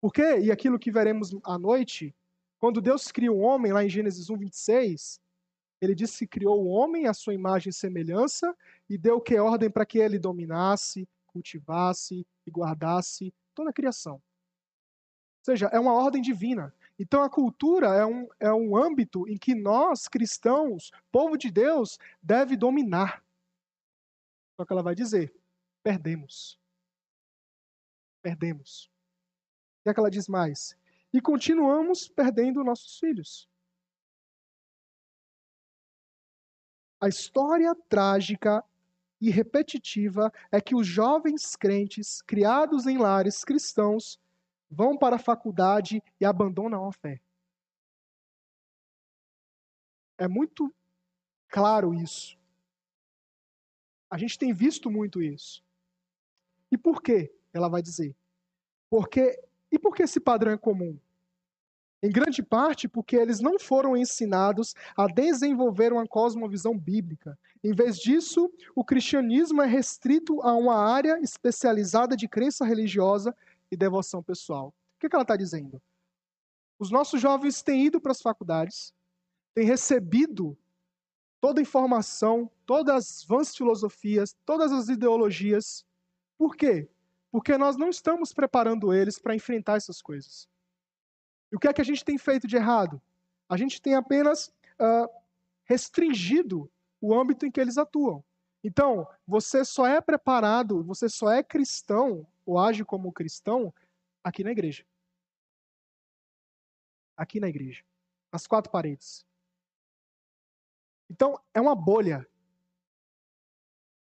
Porque, 0.00 0.38
e 0.38 0.50
aquilo 0.50 0.78
que 0.78 0.92
veremos 0.92 1.36
à 1.44 1.58
noite, 1.58 2.14
quando 2.58 2.80
Deus 2.80 3.10
cria 3.10 3.32
o 3.32 3.38
homem, 3.38 3.72
lá 3.72 3.84
em 3.84 3.88
Gênesis 3.88 4.30
1, 4.30 4.36
26, 4.36 5.20
ele 5.80 5.94
disse 5.94 6.18
que 6.18 6.38
criou 6.38 6.64
o 6.64 6.68
homem 6.68 7.06
à 7.06 7.14
sua 7.14 7.34
imagem 7.34 7.70
e 7.70 7.72
semelhança 7.72 8.56
e 8.88 8.96
deu 8.96 9.20
que 9.20 9.38
ordem 9.38 9.70
para 9.70 9.86
que 9.86 9.98
ele 9.98 10.18
dominasse, 10.18 11.08
cultivasse 11.26 12.26
e 12.46 12.50
guardasse 12.50 13.32
toda 13.54 13.70
a 13.70 13.72
criação. 13.72 14.14
Ou 14.14 14.22
seja, 15.44 15.66
é 15.66 15.78
uma 15.78 15.92
ordem 15.92 16.22
divina. 16.22 16.74
Então 16.98 17.22
a 17.22 17.30
cultura 17.30 17.88
é 17.88 18.04
um, 18.04 18.28
é 18.40 18.52
um 18.52 18.76
âmbito 18.76 19.28
em 19.28 19.36
que 19.36 19.54
nós, 19.54 20.08
cristãos, 20.08 20.90
povo 21.12 21.36
de 21.36 21.50
Deus, 21.50 21.98
deve 22.22 22.56
dominar. 22.56 23.22
Só 24.56 24.64
que 24.64 24.72
ela 24.72 24.82
vai 24.82 24.94
dizer: 24.94 25.34
perdemos 25.82 26.58
perdemos. 28.26 28.90
O 29.78 29.82
que 29.84 29.90
é 29.90 29.94
que 29.94 30.00
ela 30.00 30.10
diz 30.10 30.26
mais? 30.26 30.76
E 31.12 31.20
continuamos 31.20 32.08
perdendo 32.08 32.64
nossos 32.64 32.98
filhos. 32.98 33.48
A 37.00 37.08
história 37.08 37.74
trágica 37.88 38.64
e 39.20 39.30
repetitiva 39.30 40.32
é 40.50 40.60
que 40.60 40.74
os 40.74 40.86
jovens 40.86 41.56
crentes, 41.56 42.22
criados 42.22 42.86
em 42.86 42.98
lares 42.98 43.44
cristãos, 43.44 44.20
vão 44.70 44.96
para 44.96 45.16
a 45.16 45.18
faculdade 45.18 46.02
e 46.20 46.24
abandonam 46.24 46.86
a 46.86 46.92
fé. 46.92 47.20
É 50.18 50.26
muito 50.26 50.74
claro 51.48 51.94
isso. 51.94 52.38
A 54.10 54.16
gente 54.18 54.38
tem 54.38 54.52
visto 54.52 54.90
muito 54.90 55.22
isso. 55.22 55.62
E 56.70 56.78
por 56.78 57.02
quê? 57.02 57.32
ela 57.56 57.68
vai 57.68 57.82
dizer. 57.82 58.14
Porque 58.88 59.42
e 59.70 59.78
por 59.78 59.94
que 59.94 60.02
esse 60.02 60.20
padrão 60.20 60.52
é 60.52 60.58
comum? 60.58 60.98
Em 62.06 62.10
grande 62.10 62.40
parte 62.40 62.86
porque 62.86 63.16
eles 63.16 63.40
não 63.40 63.58
foram 63.58 63.96
ensinados 63.96 64.76
a 64.96 65.08
desenvolver 65.08 65.92
uma 65.92 66.06
cosmovisão 66.06 66.78
bíblica. 66.78 67.36
Em 67.64 67.74
vez 67.74 67.98
disso, 67.98 68.48
o 68.76 68.84
cristianismo 68.84 69.60
é 69.60 69.66
restrito 69.66 70.40
a 70.42 70.54
uma 70.54 70.76
área 70.76 71.18
especializada 71.20 72.16
de 72.16 72.28
crença 72.28 72.64
religiosa 72.64 73.34
e 73.72 73.76
devoção 73.76 74.22
pessoal. 74.22 74.68
O 74.68 75.00
que 75.00 75.12
ela 75.12 75.22
está 75.22 75.34
dizendo? 75.34 75.82
Os 76.78 76.92
nossos 76.92 77.20
jovens 77.20 77.60
têm 77.60 77.86
ido 77.86 78.00
para 78.00 78.12
as 78.12 78.22
faculdades, 78.22 78.94
têm 79.52 79.66
recebido 79.66 80.56
toda 81.40 81.60
a 81.60 81.62
informação, 81.62 82.48
todas 82.64 82.94
as 82.94 83.24
vãs 83.24 83.56
filosofias, 83.56 84.36
todas 84.46 84.70
as 84.70 84.88
ideologias. 84.88 85.84
Por 86.38 86.54
quê? 86.54 86.88
Porque 87.32 87.58
nós 87.58 87.76
não 87.76 87.88
estamos 87.90 88.32
preparando 88.32 88.94
eles 88.94 89.18
para 89.18 89.34
enfrentar 89.34 89.76
essas 89.76 90.00
coisas. 90.00 90.48
E 91.50 91.56
o 91.56 91.58
que 91.58 91.68
é 91.68 91.72
que 91.72 91.80
a 91.80 91.84
gente 91.84 92.04
tem 92.04 92.18
feito 92.18 92.46
de 92.46 92.56
errado? 92.56 93.00
A 93.48 93.56
gente 93.56 93.80
tem 93.80 93.94
apenas 93.94 94.48
uh, 94.80 95.08
restringido 95.64 96.70
o 97.00 97.14
âmbito 97.14 97.46
em 97.46 97.50
que 97.50 97.60
eles 97.60 97.78
atuam. 97.78 98.24
Então, 98.64 99.06
você 99.26 99.64
só 99.64 99.86
é 99.86 100.00
preparado, 100.00 100.82
você 100.82 101.08
só 101.08 101.30
é 101.30 101.42
cristão, 101.42 102.26
ou 102.44 102.58
age 102.58 102.84
como 102.84 103.12
cristão, 103.12 103.72
aqui 104.24 104.42
na 104.42 104.50
igreja. 104.50 104.84
Aqui 107.16 107.38
na 107.38 107.48
igreja. 107.48 107.84
Nas 108.32 108.46
quatro 108.46 108.70
paredes. 108.70 109.24
Então, 111.08 111.40
é 111.54 111.60
uma 111.60 111.76
bolha. 111.76 112.26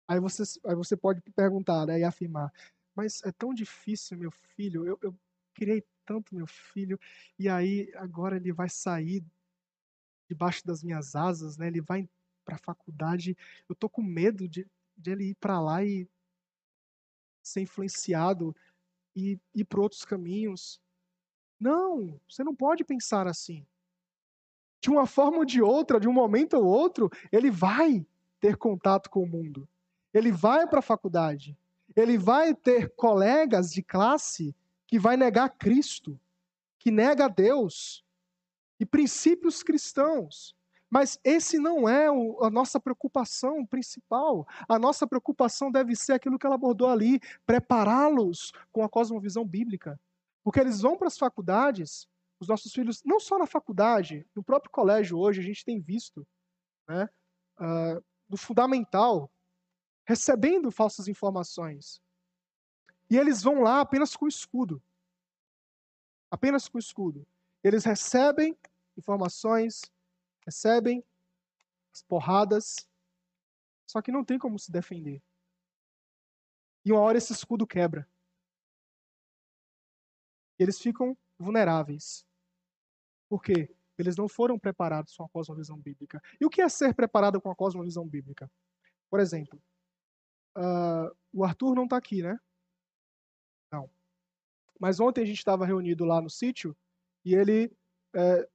Aí 0.07 0.21
você, 0.21 0.43
aí 0.67 0.75
você 0.75 0.97
pode 0.97 1.21
perguntar 1.33 1.87
né, 1.87 1.99
e 1.99 2.05
afirmar, 2.05 2.53
mas 2.95 3.23
é 3.25 3.33
tão 3.33 3.53
difícil, 3.53 4.19
meu 4.19 4.31
filho, 4.31 4.87
eu, 4.87 4.99
eu 5.03 5.15
criei 5.55 5.83
tanto 6.05 6.35
meu 6.35 6.47
filho, 6.47 6.99
e 7.39 7.49
aí 7.49 7.91
agora 7.97 8.37
ele 8.37 8.53
vai 8.53 8.69
sair 8.69 9.25
debaixo 10.29 10.67
das 10.67 10.83
minhas 10.83 11.15
asas, 11.15 11.57
né? 11.57 11.67
ele 11.67 11.81
vai 11.81 12.09
para 12.45 12.57
a 12.57 12.59
faculdade, 12.59 13.37
eu 13.69 13.75
tô 13.75 13.89
com 13.89 14.03
medo 14.03 14.47
de, 14.49 14.67
de 14.97 15.11
ele 15.11 15.31
ir 15.31 15.35
para 15.37 15.61
lá 15.61 15.83
e 15.83 16.07
ser 17.43 17.61
influenciado 17.61 18.55
e 19.17 19.39
ir 19.55 19.65
para 19.65 19.81
outros 19.81 20.05
caminhos. 20.05 20.81
Não, 21.59 22.21
você 22.29 22.43
não 22.45 22.55
pode 22.55 22.85
pensar 22.85 23.27
assim. 23.27 23.67
De 24.81 24.91
uma 24.91 25.07
forma 25.07 25.39
ou 25.39 25.45
de 25.45 25.63
outra, 25.63 25.99
de 25.99 26.09
um 26.09 26.13
momento 26.13 26.55
ou 26.55 26.65
outro, 26.65 27.11
ele 27.33 27.51
vai 27.51 28.07
ter 28.41 28.57
contato 28.57 29.09
com 29.09 29.23
o 29.23 29.27
mundo. 29.27 29.67
Ele 30.13 30.31
vai 30.31 30.67
para 30.67 30.81
a 30.81 30.83
faculdade. 30.83 31.57
Ele 31.97 32.19
vai 32.19 32.55
ter 32.55 32.91
colegas 32.95 33.73
de 33.73 33.83
classe 33.83 34.55
que 34.95 34.99
vai 35.01 35.17
negar 35.17 35.49
Cristo, 35.49 36.17
que 36.79 36.89
nega 36.89 37.29
Deus 37.29 38.05
e 38.79 38.87
princípios 38.87 39.61
cristãos. 39.61 40.55
Mas 40.89 41.19
esse 41.25 41.59
não 41.59 41.89
é 41.89 42.09
o, 42.13 42.45
a 42.45 42.49
nossa 42.49 42.79
preocupação 42.79 43.67
principal. 43.67 44.47
A 44.69 44.79
nossa 44.79 45.05
preocupação 45.05 45.73
deve 45.73 45.97
ser 45.97 46.13
aquilo 46.13 46.39
que 46.39 46.47
ela 46.47 46.55
abordou 46.55 46.89
ali, 46.89 47.19
prepará-los 47.45 48.53
com 48.71 48.85
a 48.85 48.89
cosmovisão 48.89 49.45
bíblica. 49.45 50.01
Porque 50.45 50.61
eles 50.61 50.81
vão 50.81 50.97
para 50.97 51.09
as 51.09 51.19
faculdades, 51.19 52.07
os 52.39 52.47
nossos 52.47 52.73
filhos, 52.73 53.03
não 53.05 53.19
só 53.19 53.37
na 53.37 53.47
faculdade, 53.47 54.25
no 54.33 54.45
próprio 54.45 54.71
colégio 54.71 55.19
hoje, 55.19 55.41
a 55.41 55.45
gente 55.45 55.65
tem 55.65 55.81
visto, 55.81 56.25
né, 56.89 57.09
uh, 57.59 58.05
no 58.29 58.37
fundamental, 58.37 59.29
recebendo 60.07 60.71
falsas 60.71 61.09
informações. 61.09 62.01
E 63.15 63.17
eles 63.17 63.45
vão 63.45 63.63
lá 63.63 63.81
apenas 63.81 64.17
com 64.17 64.25
o 64.25 64.29
escudo. 64.29 64.83
Apenas 66.29 66.69
com 66.69 66.79
o 66.79 66.81
escudo. 66.81 67.25
Eles 67.63 67.85
recebem 67.85 68.59
informações, 68.97 69.83
recebem 70.45 71.05
as 71.93 72.03
porradas, 72.03 72.75
só 73.87 74.03
que 74.03 74.11
não 74.11 74.25
tem 74.25 74.37
como 74.37 74.59
se 74.59 74.73
defender. 74.73 75.23
E 76.85 76.91
uma 76.91 77.03
hora 77.03 77.17
esse 77.17 77.33
escudo 77.33 77.65
quebra. 77.69 78.05
E 80.59 80.65
eles 80.65 80.81
ficam 80.81 81.17
vulneráveis. 81.39 82.27
Por 83.29 83.41
quê? 83.41 83.73
Eles 83.97 84.17
não 84.17 84.27
foram 84.27 84.59
preparados 84.59 85.17
com 85.17 85.23
a 85.23 85.29
cosmovisão 85.29 85.79
bíblica. 85.79 86.21
E 86.41 86.45
o 86.45 86.51
que 86.51 86.61
é 86.61 86.69
ser 86.69 86.93
preparado 86.93 87.41
com 87.41 87.49
a 87.49 87.55
cosmovisão 87.55 88.09
bíblica? 88.09 88.51
Por 89.09 89.21
exemplo, 89.21 89.63
uh, 90.59 91.17
o 91.33 91.45
Arthur 91.45 91.77
não 91.77 91.85
está 91.85 91.97
aqui, 91.97 92.21
né? 92.21 92.41
Não. 93.71 93.91
Mas 94.79 95.01
ontem 95.01 95.23
a 95.23 95.27
gente 95.27 95.39
estava 95.39 95.67
reunido 95.67 96.05
lá 96.05 96.21
no 96.21 96.31
sítio 96.31 96.77
e 97.25 97.35
ele 97.35 97.71
é, 98.15 98.49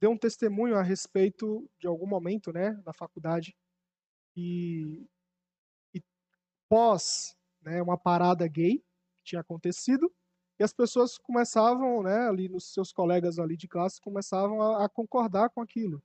deu 0.00 0.10
um 0.10 0.18
testemunho 0.18 0.76
a 0.76 0.82
respeito 0.82 1.68
de 1.78 1.86
algum 1.86 2.06
momento, 2.06 2.52
né, 2.52 2.80
na 2.84 2.92
faculdade 2.92 3.56
e, 4.36 5.06
e 5.94 6.02
pós, 6.68 7.36
né, 7.62 7.82
uma 7.82 7.98
parada 7.98 8.46
gay 8.46 8.78
que 9.18 9.24
tinha 9.24 9.40
acontecido 9.40 10.12
e 10.60 10.62
as 10.62 10.74
pessoas 10.74 11.16
começavam, 11.16 12.02
né, 12.02 12.28
ali 12.28 12.46
nos 12.46 12.74
seus 12.74 12.92
colegas 12.92 13.38
ali 13.38 13.56
de 13.56 13.66
classe 13.66 13.98
começavam 13.98 14.60
a, 14.60 14.84
a 14.84 14.88
concordar 14.90 15.48
com 15.48 15.62
aquilo, 15.62 16.02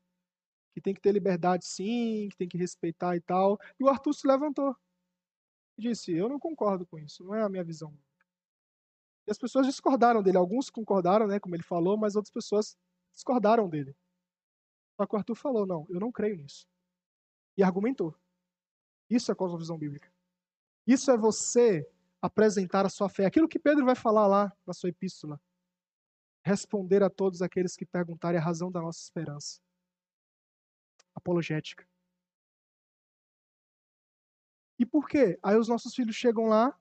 que 0.74 0.80
tem 0.80 0.94
que 0.94 1.02
ter 1.02 1.12
liberdade 1.12 1.65
sim, 1.65 2.30
que 2.32 2.38
tem 2.38 2.48
que 2.48 2.58
respeitar 2.58 3.18
e 3.18 3.20
tal. 3.20 3.60
E 3.78 3.84
o 3.84 3.89
Arthur 3.89 4.13
se 4.13 4.26
levantou 4.26 4.74
e 5.78 5.82
disse: 5.82 6.13
Eu 6.13 6.30
não 6.30 6.39
concordo 6.39 6.86
com 6.86 6.98
isso, 6.98 7.22
não 7.26 7.36
é 7.36 7.44
a 7.44 7.50
minha 7.50 7.65
visão. 7.65 7.94
E 9.28 9.32
as 9.32 9.38
pessoas 9.38 9.66
discordaram 9.66 10.22
dele. 10.22 10.38
Alguns 10.38 10.70
concordaram, 10.70 11.28
né, 11.28 11.40
como 11.40 11.56
ele 11.56 11.64
falou, 11.64 11.98
mas 11.98 12.16
outras 12.16 12.32
pessoas 12.32 12.78
discordaram 13.14 13.68
dele. 13.68 13.96
Só 14.96 15.06
que 15.06 15.16
o 15.16 15.18
Arthur 15.18 15.36
falou: 15.36 15.66
não, 15.66 15.86
eu 15.90 16.00
não 16.00 16.12
creio 16.12 16.38
nisso. 16.38 16.68
E 17.58 17.64
argumentou. 17.64 18.16
Isso 19.10 19.32
é 19.32 19.36
cosmovisão 19.36 19.78
bíblica. 19.78 20.12
Isso 20.86 21.10
é 21.12 21.18
você 21.18 21.88
apresentar 22.22 22.86
a 22.86 22.90
sua 22.90 23.10
fé. 23.10 23.26
Aquilo 23.26 23.48
que 23.48 23.60
Pedro 23.60 23.86
vai 23.86 23.96
falar 23.96 24.28
lá 24.28 24.56
na 24.66 24.74
sua 24.74 24.90
epístola. 24.90 25.40
Responder 26.44 27.04
a 27.04 27.10
todos 27.10 27.42
aqueles 27.42 27.76
que 27.76 27.86
perguntarem 27.86 28.40
a 28.40 28.44
razão 28.44 28.72
da 28.72 28.82
nossa 28.82 29.02
esperança. 29.02 29.60
Apologética. 31.14 31.88
E 34.78 34.86
por 34.86 35.08
quê? 35.08 35.40
Aí 35.42 35.58
os 35.58 35.68
nossos 35.68 35.96
filhos 35.96 36.16
chegam 36.16 36.48
lá, 36.48 36.78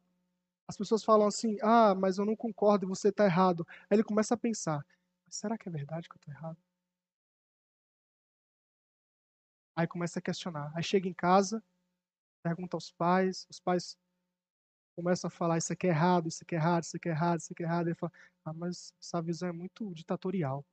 as 0.68 0.77
pessoas 0.77 1.05
falam 1.05 1.27
assim: 1.27 1.57
ah, 1.62 1.94
mas 1.94 2.18
eu 2.18 2.24
não 2.24 2.37
concordo, 2.37 2.87
você 2.88 3.09
está 3.09 3.24
errado. 3.24 3.66
Aí 3.90 3.96
ele 3.96 4.05
começa 4.05 4.35
a 4.35 4.37
pensar: 4.37 4.85
será 5.29 5.59
que 5.59 5.68
é 5.68 5.72
verdade 5.72 6.09
que 6.09 6.14
eu 6.14 6.18
estou 6.18 6.35
errado? 6.35 6.59
Aí 9.77 9.87
começa 9.87 10.18
a 10.18 10.22
questionar. 10.22 10.72
Aí 10.74 10.83
chega 10.83 11.09
em 11.09 11.14
casa, 11.14 11.62
pergunta 12.42 12.77
aos 12.77 12.92
pais, 12.92 13.46
os 13.50 13.61
pais 13.61 13.96
começam 14.96 15.29
a 15.29 15.31
falar 15.31 15.59
isso 15.59 15.72
aqui 15.72 15.87
é 15.88 15.90
errado, 15.90 16.29
isso 16.29 16.44
aqui 16.44 16.55
é 16.55 16.59
errado, 16.59 16.85
isso 16.85 16.96
aqui 16.96 17.09
é 17.09 17.12
errado, 17.12 17.40
isso 17.40 17.53
aqui 17.53 17.62
é 17.62 17.66
errado. 17.66 17.88
Ele 17.88 17.94
fala, 17.96 18.12
ah, 18.44 18.53
mas 18.53 18.92
essa 19.00 19.20
visão 19.22 19.48
é 19.48 19.53
muito 19.53 19.92
ditatorial. 19.94 20.64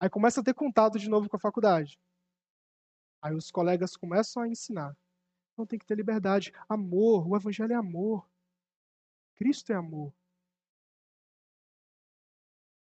Aí 0.00 0.10
começa 0.10 0.40
a 0.40 0.44
ter 0.44 0.54
contato 0.54 0.98
de 0.98 1.08
novo 1.08 1.28
com 1.28 1.36
a 1.36 1.40
faculdade. 1.40 1.98
Aí 3.22 3.34
os 3.34 3.50
colegas 3.50 3.96
começam 3.96 4.42
a 4.42 4.48
ensinar. 4.48 4.96
Então 5.52 5.66
tem 5.66 5.78
que 5.78 5.86
ter 5.86 5.94
liberdade. 5.94 6.52
Amor, 6.68 7.28
o 7.28 7.36
evangelho 7.36 7.72
é 7.72 7.76
amor. 7.76 8.28
Cristo 9.36 9.72
é 9.72 9.76
amor 9.76 10.12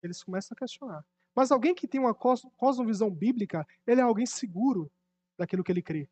eles 0.01 0.23
começam 0.23 0.55
a 0.55 0.58
questionar. 0.58 1.05
Mas 1.36 1.51
alguém 1.51 1.75
que 1.75 1.88
tem 1.88 1.99
uma 1.99 2.13
cosmovisão 2.13 3.10
bíblica, 3.10 3.67
ele 3.86 4.01
é 4.01 4.03
alguém 4.03 4.25
seguro 4.25 4.91
daquilo 5.38 5.63
que 5.63 5.71
ele 5.71 5.82
crê. 5.82 6.10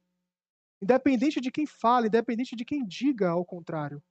Independente 0.81 1.41
de 1.41 1.51
quem 1.51 1.65
fale, 1.65 2.07
independente 2.07 2.55
de 2.55 2.63
quem 2.63 2.85
diga 2.85 3.29
ao 3.29 3.43
contrário. 3.43 4.01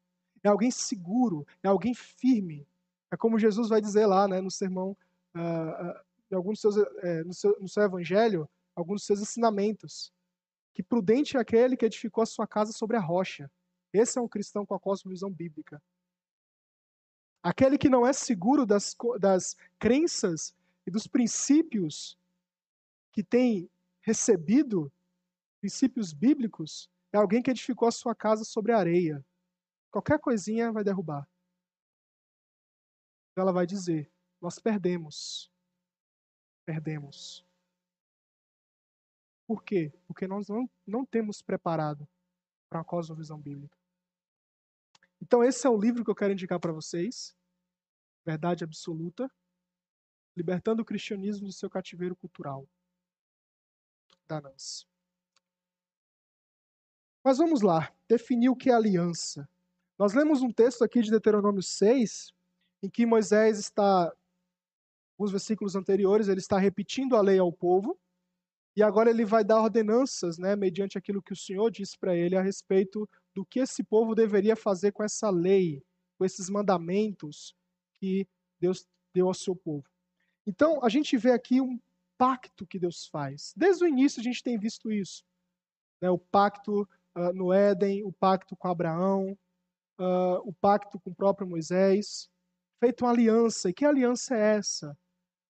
É 0.42 0.48
alguém 0.48 0.70
seguro, 0.70 1.46
é 1.62 1.68
alguém 1.68 1.94
firme. 1.94 2.66
É 3.10 3.16
como 3.16 3.38
Jesus 3.38 3.68
vai 3.68 3.80
dizer 3.80 4.06
lá 4.06 4.26
né, 4.26 4.40
no 4.40 4.50
sermão, 4.50 4.96
uh, 5.34 6.36
uh, 6.36 6.52
em 6.52 6.56
seus, 6.56 6.76
uh, 6.76 6.86
no, 7.24 7.32
seu, 7.32 7.56
no 7.60 7.68
seu 7.68 7.84
evangelho, 7.84 8.48
alguns 8.74 8.96
dos 8.96 9.06
seus 9.06 9.20
ensinamentos. 9.20 10.12
Que 10.76 10.82
prudente 10.82 11.38
é 11.38 11.40
aquele 11.40 11.74
que 11.74 11.86
edificou 11.86 12.20
a 12.20 12.26
sua 12.26 12.46
casa 12.46 12.70
sobre 12.70 12.98
a 12.98 13.00
rocha. 13.00 13.50
Esse 13.94 14.18
é 14.18 14.20
um 14.20 14.28
cristão 14.28 14.66
com 14.66 14.74
a 14.74 14.78
cosmovisão 14.78 15.30
bíblica. 15.30 15.82
Aquele 17.42 17.78
que 17.78 17.88
não 17.88 18.06
é 18.06 18.12
seguro 18.12 18.66
das, 18.66 18.94
das 19.18 19.56
crenças 19.78 20.54
e 20.86 20.90
dos 20.90 21.06
princípios 21.06 22.18
que 23.10 23.24
tem 23.24 23.70
recebido, 24.02 24.92
princípios 25.62 26.12
bíblicos, 26.12 26.90
é 27.10 27.16
alguém 27.16 27.42
que 27.42 27.50
edificou 27.50 27.88
a 27.88 27.92
sua 27.92 28.14
casa 28.14 28.44
sobre 28.44 28.72
areia. 28.72 29.24
Qualquer 29.90 30.18
coisinha 30.18 30.70
vai 30.70 30.84
derrubar. 30.84 31.26
Ela 33.34 33.50
vai 33.50 33.66
dizer: 33.66 34.12
Nós 34.42 34.58
perdemos. 34.58 35.50
Perdemos. 36.66 37.45
Por 39.46 39.62
quê? 39.62 39.92
Porque 40.06 40.26
nós 40.26 40.48
não, 40.48 40.68
não 40.86 41.06
temos 41.06 41.40
preparado 41.40 42.08
para 42.68 42.80
a 42.80 42.84
cosmovisão 42.84 43.40
bíblica. 43.40 43.78
Então, 45.20 45.42
esse 45.42 45.66
é 45.66 45.70
o 45.70 45.78
livro 45.78 46.04
que 46.04 46.10
eu 46.10 46.14
quero 46.14 46.32
indicar 46.32 46.58
para 46.58 46.72
vocês. 46.72 47.34
Verdade 48.24 48.64
Absoluta. 48.64 49.30
Libertando 50.36 50.82
o 50.82 50.84
cristianismo 50.84 51.46
do 51.46 51.52
seu 51.52 51.70
cativeiro 51.70 52.16
cultural. 52.16 52.68
Da 54.26 54.40
Nance. 54.40 54.84
Mas 57.24 57.38
vamos 57.38 57.60
lá, 57.60 57.92
definir 58.08 58.48
o 58.50 58.56
que 58.56 58.70
é 58.70 58.74
aliança. 58.74 59.48
Nós 59.98 60.12
lemos 60.12 60.42
um 60.42 60.52
texto 60.52 60.84
aqui 60.84 61.00
de 61.00 61.10
Deuteronômio 61.10 61.62
6, 61.62 62.32
em 62.82 62.90
que 62.90 63.06
Moisés 63.06 63.58
está, 63.58 64.14
os 65.18 65.30
versículos 65.30 65.74
anteriores, 65.74 66.28
ele 66.28 66.38
está 66.38 66.58
repetindo 66.58 67.16
a 67.16 67.20
lei 67.22 67.38
ao 67.38 67.52
povo, 67.52 67.98
e 68.76 68.82
agora 68.82 69.08
ele 69.08 69.24
vai 69.24 69.42
dar 69.42 69.62
ordenanças, 69.62 70.36
né, 70.36 70.54
mediante 70.54 70.98
aquilo 70.98 71.22
que 71.22 71.32
o 71.32 71.36
Senhor 71.36 71.70
disse 71.70 71.98
para 71.98 72.14
ele 72.14 72.36
a 72.36 72.42
respeito 72.42 73.08
do 73.34 73.44
que 73.44 73.60
esse 73.60 73.82
povo 73.82 74.14
deveria 74.14 74.54
fazer 74.54 74.92
com 74.92 75.02
essa 75.02 75.30
lei, 75.30 75.82
com 76.18 76.24
esses 76.26 76.50
mandamentos 76.50 77.56
que 77.94 78.28
Deus 78.60 78.86
deu 79.14 79.28
ao 79.28 79.34
seu 79.34 79.56
povo. 79.56 79.86
Então, 80.46 80.84
a 80.84 80.90
gente 80.90 81.16
vê 81.16 81.32
aqui 81.32 81.58
um 81.58 81.80
pacto 82.18 82.66
que 82.66 82.78
Deus 82.78 83.06
faz. 83.06 83.54
Desde 83.56 83.84
o 83.84 83.88
início 83.88 84.20
a 84.20 84.22
gente 84.22 84.42
tem 84.42 84.58
visto 84.58 84.92
isso. 84.92 85.24
né, 86.00 86.10
o 86.10 86.18
pacto 86.18 86.82
uh, 87.16 87.32
no 87.34 87.52
Éden, 87.52 88.04
o 88.04 88.12
pacto 88.12 88.54
com 88.54 88.68
Abraão, 88.68 89.36
uh, 89.98 90.38
o 90.44 90.52
pacto 90.52 91.00
com 91.00 91.10
o 91.10 91.14
próprio 91.14 91.48
Moisés, 91.48 92.28
feito 92.78 93.04
uma 93.04 93.10
aliança. 93.10 93.70
E 93.70 93.72
que 93.72 93.86
aliança 93.86 94.36
é 94.36 94.56
essa? 94.56 94.96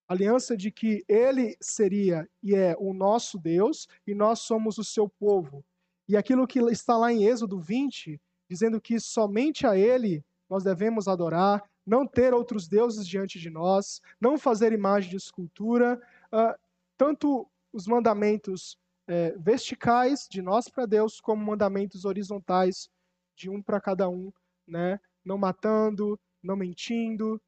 Aliança 0.07 0.55
de 0.55 0.71
que 0.71 1.03
ele 1.07 1.57
seria 1.59 2.27
e 2.41 2.55
é 2.55 2.75
o 2.79 2.93
nosso 2.93 3.37
Deus 3.37 3.87
e 4.05 4.15
nós 4.15 4.39
somos 4.39 4.77
o 4.77 4.83
seu 4.83 5.09
povo. 5.09 5.63
E 6.07 6.15
aquilo 6.15 6.47
que 6.47 6.59
está 6.71 6.97
lá 6.97 7.11
em 7.11 7.25
Êxodo 7.25 7.59
20, 7.59 8.19
dizendo 8.49 8.79
que 8.79 8.99
somente 8.99 9.67
a 9.67 9.77
ele 9.77 10.23
nós 10.49 10.63
devemos 10.63 11.07
adorar, 11.07 11.61
não 11.85 12.07
ter 12.07 12.33
outros 12.33 12.67
deuses 12.67 13.07
diante 13.07 13.39
de 13.39 13.49
nós, 13.49 14.01
não 14.19 14.37
fazer 14.37 14.71
imagem 14.71 15.09
de 15.09 15.17
escultura, 15.17 16.01
uh, 16.33 16.57
tanto 16.97 17.49
os 17.73 17.85
mandamentos 17.85 18.77
é, 19.07 19.31
verticais 19.37 20.27
de 20.29 20.41
nós 20.41 20.67
para 20.67 20.85
Deus, 20.85 21.21
como 21.21 21.45
mandamentos 21.45 22.05
horizontais 22.05 22.89
de 23.35 23.49
um 23.49 23.61
para 23.61 23.79
cada 23.79 24.09
um, 24.09 24.31
né? 24.67 24.99
não 25.23 25.37
matando, 25.37 26.19
não 26.41 26.55
mentindo 26.55 27.41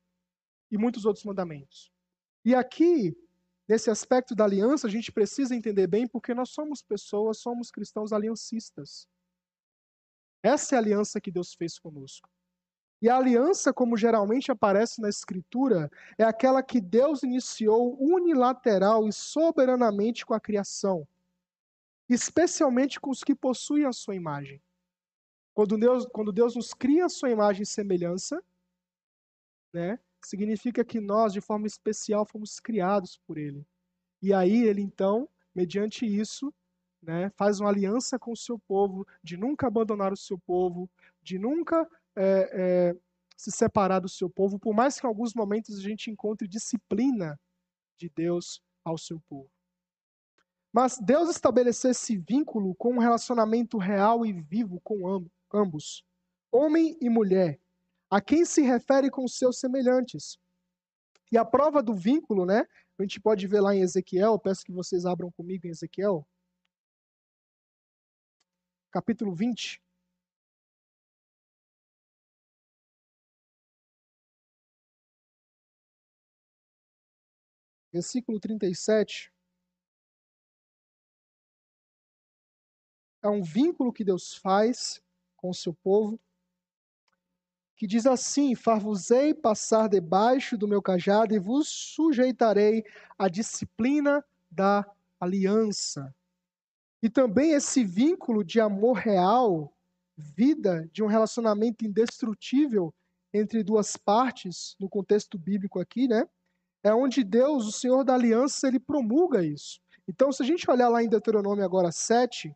e 0.72 0.78
muitos 0.78 1.06
outros 1.06 1.26
mandamentos. 1.26 1.92
E 2.50 2.56
aqui, 2.56 3.16
nesse 3.68 3.92
aspecto 3.92 4.34
da 4.34 4.44
aliança, 4.44 4.88
a 4.88 4.90
gente 4.90 5.12
precisa 5.12 5.54
entender 5.54 5.86
bem 5.86 6.08
porque 6.08 6.34
nós 6.34 6.50
somos 6.50 6.82
pessoas, 6.82 7.38
somos 7.38 7.70
cristãos 7.70 8.12
aliancistas. 8.12 9.08
Essa 10.42 10.74
é 10.74 10.76
a 10.76 10.82
aliança 10.82 11.22
que 11.22 11.30
Deus 11.30 11.54
fez 11.54 11.78
conosco. 11.78 12.28
E 13.04 13.08
a 13.08 13.18
aliança, 13.18 13.72
como 13.72 13.96
geralmente 13.96 14.52
aparece 14.52 15.00
na 15.00 15.10
Escritura, 15.10 15.92
é 16.18 16.24
aquela 16.24 16.64
que 16.64 16.82
Deus 16.82 17.22
iniciou 17.22 17.96
unilateral 18.02 19.08
e 19.08 19.14
soberanamente 19.14 20.26
com 20.26 20.34
a 20.34 20.40
criação, 20.40 21.08
especialmente 22.10 23.00
com 23.00 23.12
os 23.12 23.24
que 23.24 23.36
possuem 23.36 23.86
a 23.86 23.94
sua 23.94 24.16
imagem. 24.16 24.60
Quando 25.54 25.78
Deus, 25.78 26.08
quando 26.08 26.32
Deus 26.32 26.56
nos 26.56 26.74
cria 26.74 27.06
a 27.06 27.10
sua 27.10 27.30
imagem 27.30 27.62
e 27.62 27.68
semelhança, 27.68 28.44
né, 29.72 30.00
significa 30.28 30.84
que 30.84 31.00
nós, 31.00 31.34
de 31.34 31.42
forma 31.42 31.68
especial, 31.68 32.26
fomos 32.26 32.60
criados 32.60 33.20
por 33.26 33.38
Ele. 33.38 33.66
E 34.22 34.34
aí 34.34 34.64
ele 34.64 34.82
então, 34.82 35.30
mediante 35.56 36.06
isso, 36.06 36.54
né, 37.02 37.32
faz 37.38 37.60
uma 37.60 37.70
aliança 37.70 38.20
com 38.20 38.32
o 38.32 38.38
seu 38.38 38.60
povo, 38.60 39.08
de 39.24 39.38
nunca 39.38 39.68
abandonar 39.68 40.12
o 40.12 40.18
seu 40.18 40.38
povo, 40.38 40.90
de 41.22 41.40
nunca 41.40 41.88
é, 42.16 42.50
é, 42.52 42.96
se 43.38 43.52
separar 43.52 44.00
do 44.00 44.10
seu 44.10 44.30
povo, 44.30 44.60
por 44.60 44.74
mais 44.74 45.00
que 45.00 45.06
em 45.06 45.10
alguns 45.10 45.34
momentos 45.34 45.78
a 45.78 45.82
gente 45.82 46.12
encontre 46.12 46.48
disciplina 46.48 47.40
de 47.98 48.10
Deus 48.10 48.62
ao 48.84 48.98
seu 48.98 49.20
povo. 49.22 49.50
Mas 50.72 51.00
Deus 51.00 51.30
estabeleceu 51.30 51.92
esse 51.92 52.18
vínculo 52.18 52.76
com 52.76 52.94
um 52.94 53.00
relacionamento 53.00 53.78
real 53.78 54.26
e 54.26 54.34
vivo 54.34 54.80
com 54.82 55.26
ambos, 55.52 56.04
homem 56.52 56.98
e 57.02 57.10
mulher, 57.10 57.60
a 58.10 58.20
quem 58.20 58.44
se 58.44 58.62
refere 58.62 59.10
com 59.12 59.28
seus 59.28 59.60
semelhantes. 59.60 60.38
E 61.32 61.38
a 61.38 61.46
prova 61.46 61.84
do 61.84 61.94
vínculo, 61.94 62.46
né? 62.46 62.66
A 62.98 63.04
gente 63.04 63.22
pode 63.22 63.46
ver 63.48 63.62
lá 63.62 63.76
em 63.76 63.82
Ezequiel, 63.82 64.40
peço 64.40 64.66
que 64.66 64.72
vocês 64.72 65.06
abram 65.06 65.32
comigo 65.32 65.68
em 65.68 65.70
Ezequiel, 65.70 66.28
capítulo 68.92 69.34
20. 69.36 69.82
Versículo 77.92 78.40
37. 78.40 79.32
É 83.24 83.28
um 83.28 83.44
vínculo 83.44 83.92
que 83.92 84.04
Deus 84.04 84.36
faz 84.36 85.02
com 85.36 85.50
o 85.50 85.54
seu 85.54 85.74
povo 85.74 86.20
que 87.80 87.88
diz 87.88 88.06
assim: 88.06 88.54
Far-vos-ei 88.56 89.34
passar 89.34 89.88
debaixo 89.88 90.58
do 90.58 90.68
meu 90.68 90.82
cajado 90.82 91.34
e 91.34 91.40
vos 91.40 91.70
sujeitarei 91.70 92.84
à 93.18 93.30
disciplina 93.30 94.24
da 94.52 94.86
aliança. 95.18 96.14
E 97.02 97.10
também 97.10 97.54
esse 97.54 97.86
vínculo 97.86 98.44
de 98.44 98.60
amor 98.60 98.98
real, 98.98 99.74
vida 100.18 100.90
de 100.92 101.02
um 101.02 101.08
relacionamento 101.08 101.86
indestrutível 101.86 102.94
entre 103.34 103.64
duas 103.64 103.96
partes, 103.96 104.76
no 104.78 104.90
contexto 104.90 105.40
bíblico 105.40 105.80
aqui, 105.80 106.06
né? 106.06 106.28
É 106.84 106.94
onde 106.94 107.24
Deus, 107.24 107.66
o 107.66 107.72
Senhor 107.72 108.04
da 108.04 108.14
aliança, 108.14 108.68
ele 108.68 108.80
promulga 108.80 109.42
isso. 109.42 109.80
Então, 110.06 110.34
se 110.34 110.44
a 110.44 110.46
gente 110.46 110.70
olhar 110.70 110.90
lá 110.90 111.02
em 111.02 111.08
Deuteronômio 111.08 111.64
agora 111.64 111.94
7, 111.94 112.54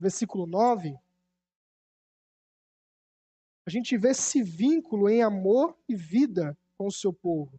versículo 0.00 0.46
9, 0.46 0.98
a 3.66 3.70
gente 3.70 3.96
vê 3.96 4.10
esse 4.10 4.42
vínculo 4.42 5.08
em 5.08 5.22
amor 5.22 5.76
e 5.88 5.94
vida 5.96 6.56
com 6.76 6.86
o 6.86 6.92
seu 6.92 7.12
povo. 7.12 7.58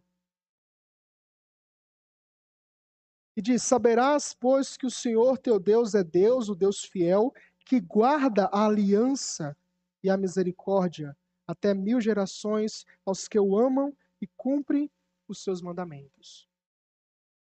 E 3.36 3.42
diz: 3.42 3.62
Saberás, 3.62 4.32
pois, 4.34 4.76
que 4.76 4.86
o 4.86 4.90
Senhor 4.90 5.36
teu 5.38 5.58
Deus 5.58 5.94
é 5.94 6.04
Deus, 6.04 6.48
o 6.48 6.54
Deus 6.54 6.84
fiel, 6.84 7.32
que 7.64 7.80
guarda 7.80 8.46
a 8.46 8.66
aliança 8.66 9.56
e 10.02 10.08
a 10.08 10.16
misericórdia 10.16 11.16
até 11.46 11.74
mil 11.74 12.00
gerações 12.00 12.84
aos 13.04 13.28
que 13.28 13.38
o 13.38 13.58
amam 13.58 13.96
e 14.20 14.26
cumprem 14.36 14.90
os 15.28 15.42
seus 15.42 15.60
mandamentos. 15.60 16.48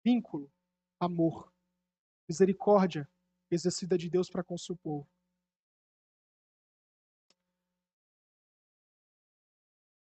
Vínculo, 0.04 0.50
amor, 1.00 1.52
misericórdia 2.28 3.08
exercida 3.50 3.98
de 3.98 4.08
Deus 4.08 4.30
para 4.30 4.44
com 4.44 4.54
o 4.54 4.58
seu 4.58 4.76
povo. 4.76 5.08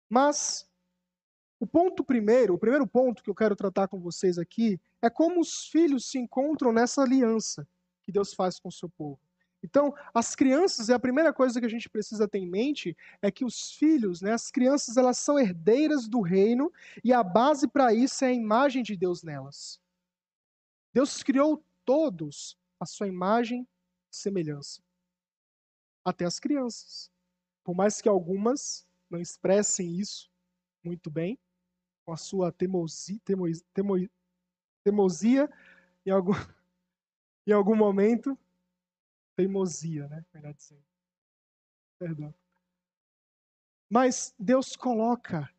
Mas 0.10 0.68
o 1.60 1.68
ponto 1.68 2.04
primeiro, 2.04 2.54
o 2.54 2.58
primeiro 2.58 2.88
ponto 2.88 3.22
que 3.22 3.30
eu 3.30 3.36
quero 3.36 3.56
tratar 3.56 3.88
com 3.88 4.00
vocês 4.00 4.38
aqui 4.38 4.80
é 5.02 5.10
como 5.10 5.40
os 5.40 5.68
filhos 5.68 6.10
se 6.10 6.18
encontram 6.18 6.72
nessa 6.72 7.02
aliança 7.02 7.68
que 8.04 8.12
Deus 8.12 8.34
faz 8.34 8.60
com 8.60 8.70
o 8.70 8.72
seu 8.72 8.90
povo. 8.90 9.20
Então, 9.62 9.94
as 10.14 10.36
crianças, 10.36 10.88
e 10.88 10.94
a 10.94 11.00
primeira 11.00 11.34
coisa 11.34 11.60
que 11.60 11.66
a 11.66 11.70
gente 11.70 11.90
precisa 11.90 12.28
ter 12.28 12.40
em 12.40 12.50
mente 12.50 12.96
é 13.22 13.30
que 13.30 13.44
os 13.44 13.74
filhos, 13.74 14.22
né, 14.22 14.32
as 14.32 14.50
crianças, 14.50 14.96
elas 14.96 15.18
são 15.18 15.38
herdeiras 15.38 16.08
do 16.08 16.22
reino 16.22 16.72
e 17.04 17.12
a 17.12 17.22
base 17.22 17.68
para 17.68 17.94
isso 17.94 18.24
é 18.24 18.30
a 18.30 18.34
imagem 18.34 18.82
de 18.82 18.96
Deus 18.96 19.22
nelas. 19.22 19.82
Deus 20.94 21.22
criou 21.22 21.64
todos 21.84 22.58
a 22.80 22.86
sua 22.86 23.08
imagem 23.08 23.68
e 24.12 24.16
semelhança. 24.16 24.82
Até 26.06 26.24
as 26.24 26.40
crianças. 26.40 27.12
Por 27.64 27.76
mais 27.76 28.02
que 28.02 28.08
algumas 28.08 28.88
não 29.10 29.20
expressem 29.20 30.00
isso 30.00 30.30
muito 30.84 31.10
bem, 31.10 31.38
com 32.06 32.14
a 32.14 32.18
sua 32.18 32.52
teimosia, 32.52 33.20
em, 36.06 36.12
algum, 36.12 36.34
em 37.46 37.52
algum 37.52 37.76
momento, 37.76 38.38
teimosia, 39.36 40.08
né? 40.08 40.26
Melhor 40.34 40.54
dizendo. 40.54 40.84
Perdão. 41.98 42.34
Mas 43.90 44.34
Deus 44.38 44.76
coloca, 44.76 45.52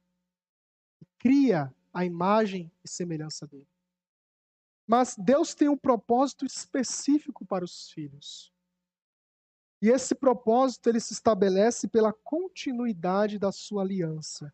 cria 1.18 1.74
a 1.92 2.04
imagem 2.04 2.70
e 2.84 2.88
semelhança 2.88 3.46
dele. 3.46 3.68
Mas 4.86 5.16
Deus 5.16 5.54
tem 5.54 5.68
um 5.68 5.76
propósito 5.76 6.44
específico 6.44 7.44
para 7.44 7.64
os 7.64 7.90
filhos. 7.90 8.52
E 9.82 9.88
esse 9.88 10.14
propósito 10.14 10.88
ele 10.88 11.00
se 11.00 11.14
estabelece 11.14 11.88
pela 11.88 12.12
continuidade 12.12 13.38
da 13.38 13.50
sua 13.50 13.82
aliança 13.82 14.52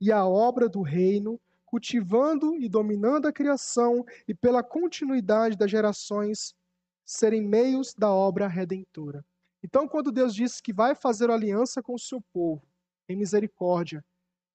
e 0.00 0.10
a 0.10 0.26
obra 0.26 0.66
do 0.68 0.80
reino, 0.80 1.38
cultivando 1.66 2.56
e 2.56 2.68
dominando 2.68 3.26
a 3.26 3.32
criação 3.32 4.04
e 4.26 4.34
pela 4.34 4.62
continuidade 4.62 5.56
das 5.56 5.70
gerações 5.70 6.54
serem 7.04 7.42
meios 7.42 7.94
da 7.94 8.10
obra 8.10 8.48
redentora. 8.48 9.24
Então, 9.62 9.86
quando 9.86 10.10
Deus 10.10 10.34
diz 10.34 10.60
que 10.60 10.72
vai 10.72 10.94
fazer 10.94 11.30
aliança 11.30 11.82
com 11.82 11.94
o 11.94 11.98
seu 11.98 12.20
povo 12.32 12.66
em 13.08 13.16
misericórdia, 13.16 14.04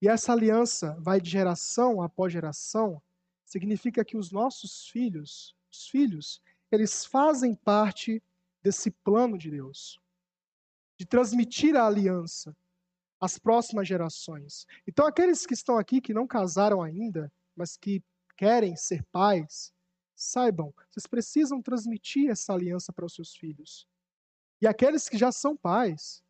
e 0.02 0.08
essa 0.08 0.34
aliança 0.34 0.98
vai 1.00 1.22
de 1.22 1.30
geração 1.30 2.02
após 2.02 2.34
geração, 2.34 3.02
significa 3.46 4.04
que 4.04 4.18
os 4.18 4.32
nossos 4.32 4.88
filhos, 4.90 5.56
os 5.72 5.88
filhos, 5.88 6.42
eles 6.72 7.06
fazem 7.06 7.56
parte 7.56 8.22
desse 8.62 8.92
plano 8.92 9.38
de 9.38 9.50
Deus 9.50 10.00
de 10.98 11.06
transmitir 11.06 11.76
a 11.76 11.86
aliança 11.86 12.56
às 13.20 13.38
próximas 13.38 13.88
gerações. 13.88 14.66
Então, 14.88 15.06
aqueles 15.06 15.46
que 15.46 15.54
estão 15.54 15.78
aqui 15.78 16.02
que 16.02 16.14
não 16.14 16.28
casaram 16.28 16.82
ainda, 16.82 17.32
mas 17.56 17.78
que 17.78 18.04
querem 18.36 18.76
ser 18.76 19.04
pais, 19.12 19.74
saibam, 20.16 20.74
vocês 20.90 21.08
precisam 21.08 21.62
transmitir 21.62 22.30
essa 22.30 22.54
aliança 22.54 22.92
para 22.92 23.06
os 23.06 23.14
seus 23.14 23.36
filhos. 23.36 23.88
E 24.62 24.68
aqueles 24.68 25.08
que 25.08 25.18
já 25.18 25.32
são 25.32 25.56
pais, 25.56 26.24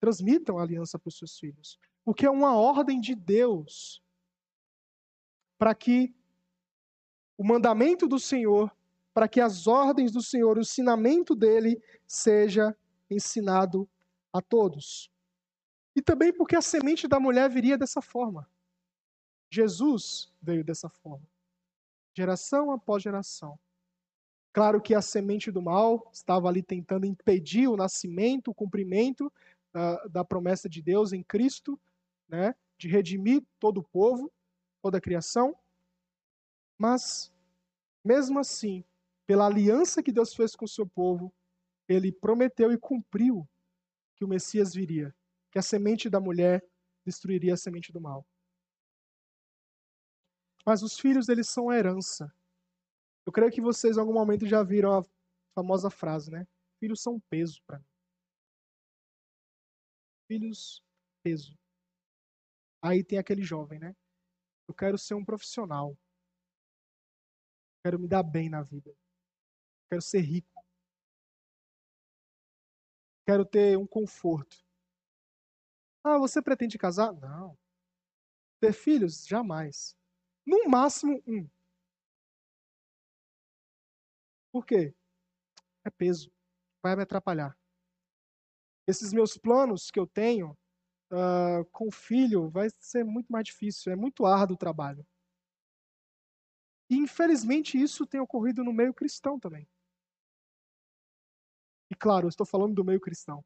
transmitam 0.00 0.58
a 0.58 0.62
aliança 0.62 0.98
para 0.98 1.08
os 1.08 1.18
seus 1.18 1.38
filhos. 1.38 1.78
Porque 2.04 2.26
é 2.26 2.30
uma 2.30 2.56
ordem 2.56 3.00
de 3.00 3.14
Deus 3.14 4.02
para 5.58 5.74
que 5.74 6.14
o 7.36 7.44
mandamento 7.44 8.06
do 8.06 8.18
Senhor 8.18 8.70
para 9.16 9.26
que 9.26 9.40
as 9.40 9.66
ordens 9.66 10.12
do 10.12 10.20
Senhor, 10.20 10.58
o 10.58 10.60
ensinamento 10.60 11.34
dele, 11.34 11.82
seja 12.06 12.76
ensinado 13.10 13.88
a 14.36 14.42
todos. 14.42 15.10
E 15.94 16.02
também 16.02 16.32
porque 16.32 16.56
a 16.56 16.62
semente 16.62 17.08
da 17.08 17.18
mulher 17.18 17.48
viria 17.48 17.78
dessa 17.78 18.02
forma. 18.02 18.48
Jesus 19.50 20.32
veio 20.42 20.64
dessa 20.64 20.88
forma. 20.88 21.26
Geração 22.14 22.70
após 22.70 23.02
geração. 23.02 23.58
Claro 24.52 24.80
que 24.80 24.94
a 24.94 25.02
semente 25.02 25.50
do 25.50 25.60
mal 25.60 26.08
estava 26.12 26.48
ali 26.48 26.62
tentando 26.62 27.06
impedir 27.06 27.68
o 27.68 27.76
nascimento, 27.76 28.50
o 28.50 28.54
cumprimento 28.54 29.26
uh, 29.74 30.08
da 30.08 30.24
promessa 30.24 30.68
de 30.68 30.80
Deus 30.80 31.12
em 31.12 31.22
Cristo, 31.22 31.78
né, 32.28 32.54
de 32.78 32.88
redimir 32.88 33.42
todo 33.58 33.78
o 33.80 33.84
povo, 33.84 34.32
toda 34.82 34.98
a 34.98 35.00
criação. 35.00 35.54
Mas, 36.78 37.32
mesmo 38.04 38.38
assim, 38.38 38.82
pela 39.26 39.46
aliança 39.46 40.02
que 40.02 40.12
Deus 40.12 40.34
fez 40.34 40.56
com 40.56 40.64
o 40.64 40.68
seu 40.68 40.86
povo, 40.86 41.32
ele 41.88 42.10
prometeu 42.10 42.72
e 42.72 42.78
cumpriu 42.78 43.46
que 44.16 44.24
o 44.24 44.28
Messias 44.28 44.74
viria, 44.74 45.14
que 45.52 45.58
a 45.58 45.62
semente 45.62 46.10
da 46.10 46.18
mulher 46.18 46.66
destruiria 47.04 47.54
a 47.54 47.56
semente 47.56 47.92
do 47.92 48.00
mal. 48.00 48.26
Mas 50.64 50.82
os 50.82 50.98
filhos, 50.98 51.28
eles 51.28 51.48
são 51.48 51.70
a 51.70 51.76
herança. 51.76 52.34
Eu 53.24 53.32
creio 53.32 53.52
que 53.52 53.60
vocês 53.60 53.96
em 53.96 54.00
algum 54.00 54.12
momento 54.12 54.46
já 54.46 54.62
viram 54.62 54.98
a 54.98 55.04
famosa 55.54 55.90
frase, 55.90 56.30
né? 56.30 56.46
Filhos 56.80 57.00
são 57.00 57.20
peso 57.30 57.62
para 57.66 57.78
mim. 57.78 57.84
Filhos, 60.28 60.82
peso. 61.22 61.56
Aí 62.82 63.04
tem 63.04 63.18
aquele 63.18 63.42
jovem, 63.42 63.78
né? 63.78 63.94
Eu 64.68 64.74
quero 64.74 64.98
ser 64.98 65.14
um 65.14 65.24
profissional. 65.24 65.96
Quero 67.84 67.98
me 67.98 68.08
dar 68.08 68.24
bem 68.24 68.50
na 68.50 68.62
vida. 68.62 68.92
Quero 69.88 70.02
ser 70.02 70.20
rico. 70.20 70.55
Quero 73.26 73.44
ter 73.44 73.76
um 73.76 73.86
conforto. 73.86 74.64
Ah, 76.04 76.16
você 76.16 76.40
pretende 76.40 76.78
casar? 76.78 77.12
Não. 77.12 77.58
Ter 78.60 78.72
filhos? 78.72 79.26
Jamais. 79.26 79.96
No 80.46 80.68
máximo 80.68 81.20
um. 81.26 81.48
Por 84.52 84.64
quê? 84.64 84.94
É 85.84 85.90
peso. 85.90 86.32
Vai 86.82 86.94
me 86.94 87.02
atrapalhar. 87.02 87.58
Esses 88.86 89.12
meus 89.12 89.36
planos 89.36 89.90
que 89.90 89.98
eu 89.98 90.06
tenho 90.06 90.56
uh, 91.12 91.64
com 91.72 91.90
filho 91.90 92.48
vai 92.48 92.68
ser 92.78 93.04
muito 93.04 93.26
mais 93.32 93.44
difícil. 93.44 93.92
É 93.92 93.96
muito 93.96 94.24
árduo 94.24 94.54
o 94.54 94.58
trabalho. 94.58 95.04
E 96.88 96.96
infelizmente 96.96 97.76
isso 97.76 98.06
tem 98.06 98.20
ocorrido 98.20 98.62
no 98.62 98.72
meio 98.72 98.94
cristão 98.94 99.40
também. 99.40 99.68
E 101.90 101.94
claro, 101.94 102.26
eu 102.26 102.28
estou 102.28 102.46
falando 102.46 102.74
do 102.74 102.84
meio 102.84 103.00
cristão. 103.00 103.44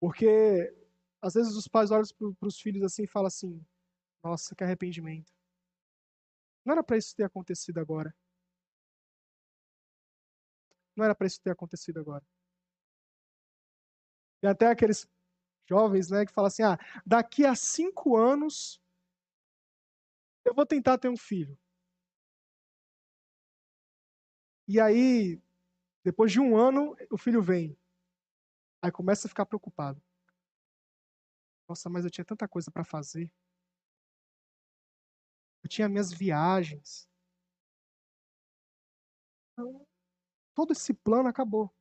Porque 0.00 0.72
às 1.20 1.34
vezes 1.34 1.54
os 1.56 1.66
pais 1.68 1.90
olham 1.90 2.04
para 2.38 2.48
os 2.48 2.60
filhos 2.60 2.82
assim 2.82 3.04
e 3.04 3.08
falam 3.08 3.26
assim: 3.28 3.64
Nossa, 4.22 4.54
que 4.54 4.64
arrependimento. 4.64 5.32
Não 6.64 6.72
era 6.72 6.82
para 6.84 6.96
isso 6.98 7.14
ter 7.14 7.24
acontecido 7.24 7.78
agora. 7.78 8.14
Não 10.96 11.04
era 11.04 11.14
para 11.14 11.26
isso 11.26 11.40
ter 11.40 11.50
acontecido 11.50 12.00
agora. 12.00 12.24
E 14.42 14.46
até 14.46 14.66
aqueles 14.66 15.06
jovens 15.68 16.10
né, 16.10 16.24
que 16.26 16.32
falam 16.32 16.48
assim: 16.48 16.62
Ah, 16.62 16.78
daqui 17.04 17.44
a 17.44 17.54
cinco 17.54 18.16
anos 18.16 18.80
eu 20.44 20.54
vou 20.54 20.64
tentar 20.64 20.98
ter 20.98 21.08
um 21.08 21.16
filho. 21.16 21.58
E 24.68 24.80
aí, 24.80 25.40
depois 26.06 26.30
de 26.30 26.38
um 26.38 26.56
ano, 26.56 26.96
o 27.10 27.18
filho 27.18 27.42
vem. 27.42 27.76
Aí 28.80 28.92
começa 28.92 29.26
a 29.26 29.28
ficar 29.28 29.44
preocupado. 29.44 30.00
Nossa, 31.68 31.90
mas 31.90 32.04
eu 32.04 32.10
tinha 32.12 32.24
tanta 32.24 32.46
coisa 32.46 32.70
para 32.70 32.84
fazer. 32.84 33.28
Eu 35.64 35.68
tinha 35.68 35.88
minhas 35.88 36.12
viagens. 36.12 37.10
Então, 39.52 39.84
todo 40.54 40.70
esse 40.70 40.94
plano 40.94 41.28
acabou. 41.28 41.74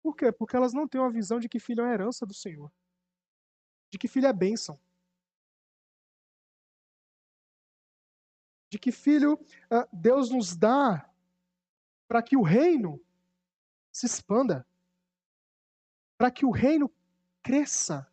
Por 0.00 0.14
quê? 0.14 0.30
Porque 0.30 0.54
elas 0.54 0.72
não 0.72 0.86
têm 0.86 1.00
uma 1.00 1.10
visão 1.10 1.40
de 1.40 1.48
que 1.48 1.58
filho 1.58 1.80
é 1.80 1.84
uma 1.86 1.92
herança 1.92 2.24
do 2.24 2.32
Senhor. 2.32 2.72
De 3.90 3.98
que 3.98 4.06
filho 4.06 4.28
é 4.28 4.32
bênção. 4.32 4.78
De 8.70 8.78
que 8.78 8.92
filho 8.92 9.36
ah, 9.68 9.88
Deus 9.92 10.30
nos 10.30 10.54
dá 10.54 11.12
para 12.08 12.22
que 12.22 12.36
o 12.36 12.42
reino 12.42 13.00
se 13.92 14.06
expanda, 14.06 14.66
para 16.18 16.30
que 16.30 16.44
o 16.44 16.50
reino 16.50 16.92
cresça, 17.42 18.10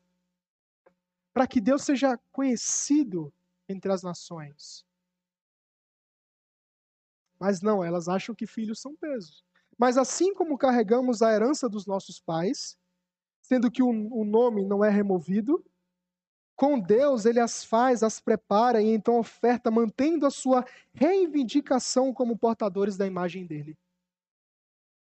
para 1.33 1.47
que 1.47 1.61
Deus 1.61 1.83
seja 1.83 2.17
conhecido 2.31 3.33
entre 3.67 3.91
as 3.91 4.03
nações. 4.03 4.85
Mas 7.39 7.61
não, 7.61 7.83
elas 7.83 8.07
acham 8.07 8.35
que 8.35 8.45
filhos 8.45 8.79
são 8.79 8.95
pesos. 8.95 9.43
Mas 9.77 9.97
assim 9.97 10.33
como 10.33 10.57
carregamos 10.57 11.21
a 11.21 11.33
herança 11.33 11.67
dos 11.67 11.87
nossos 11.87 12.19
pais, 12.19 12.77
sendo 13.41 13.71
que 13.71 13.81
o, 13.81 13.89
o 13.89 14.23
nome 14.23 14.63
não 14.63 14.85
é 14.85 14.89
removido, 14.89 15.65
com 16.61 16.79
Deus 16.79 17.25
ele 17.25 17.39
as 17.39 17.65
faz, 17.65 18.03
as 18.03 18.19
prepara 18.19 18.83
e 18.83 18.85
então 18.85 19.17
oferta, 19.17 19.71
mantendo 19.71 20.27
a 20.27 20.29
sua 20.29 20.63
reivindicação 20.93 22.13
como 22.13 22.37
portadores 22.37 22.95
da 22.95 23.07
imagem 23.07 23.47
dele. 23.47 23.75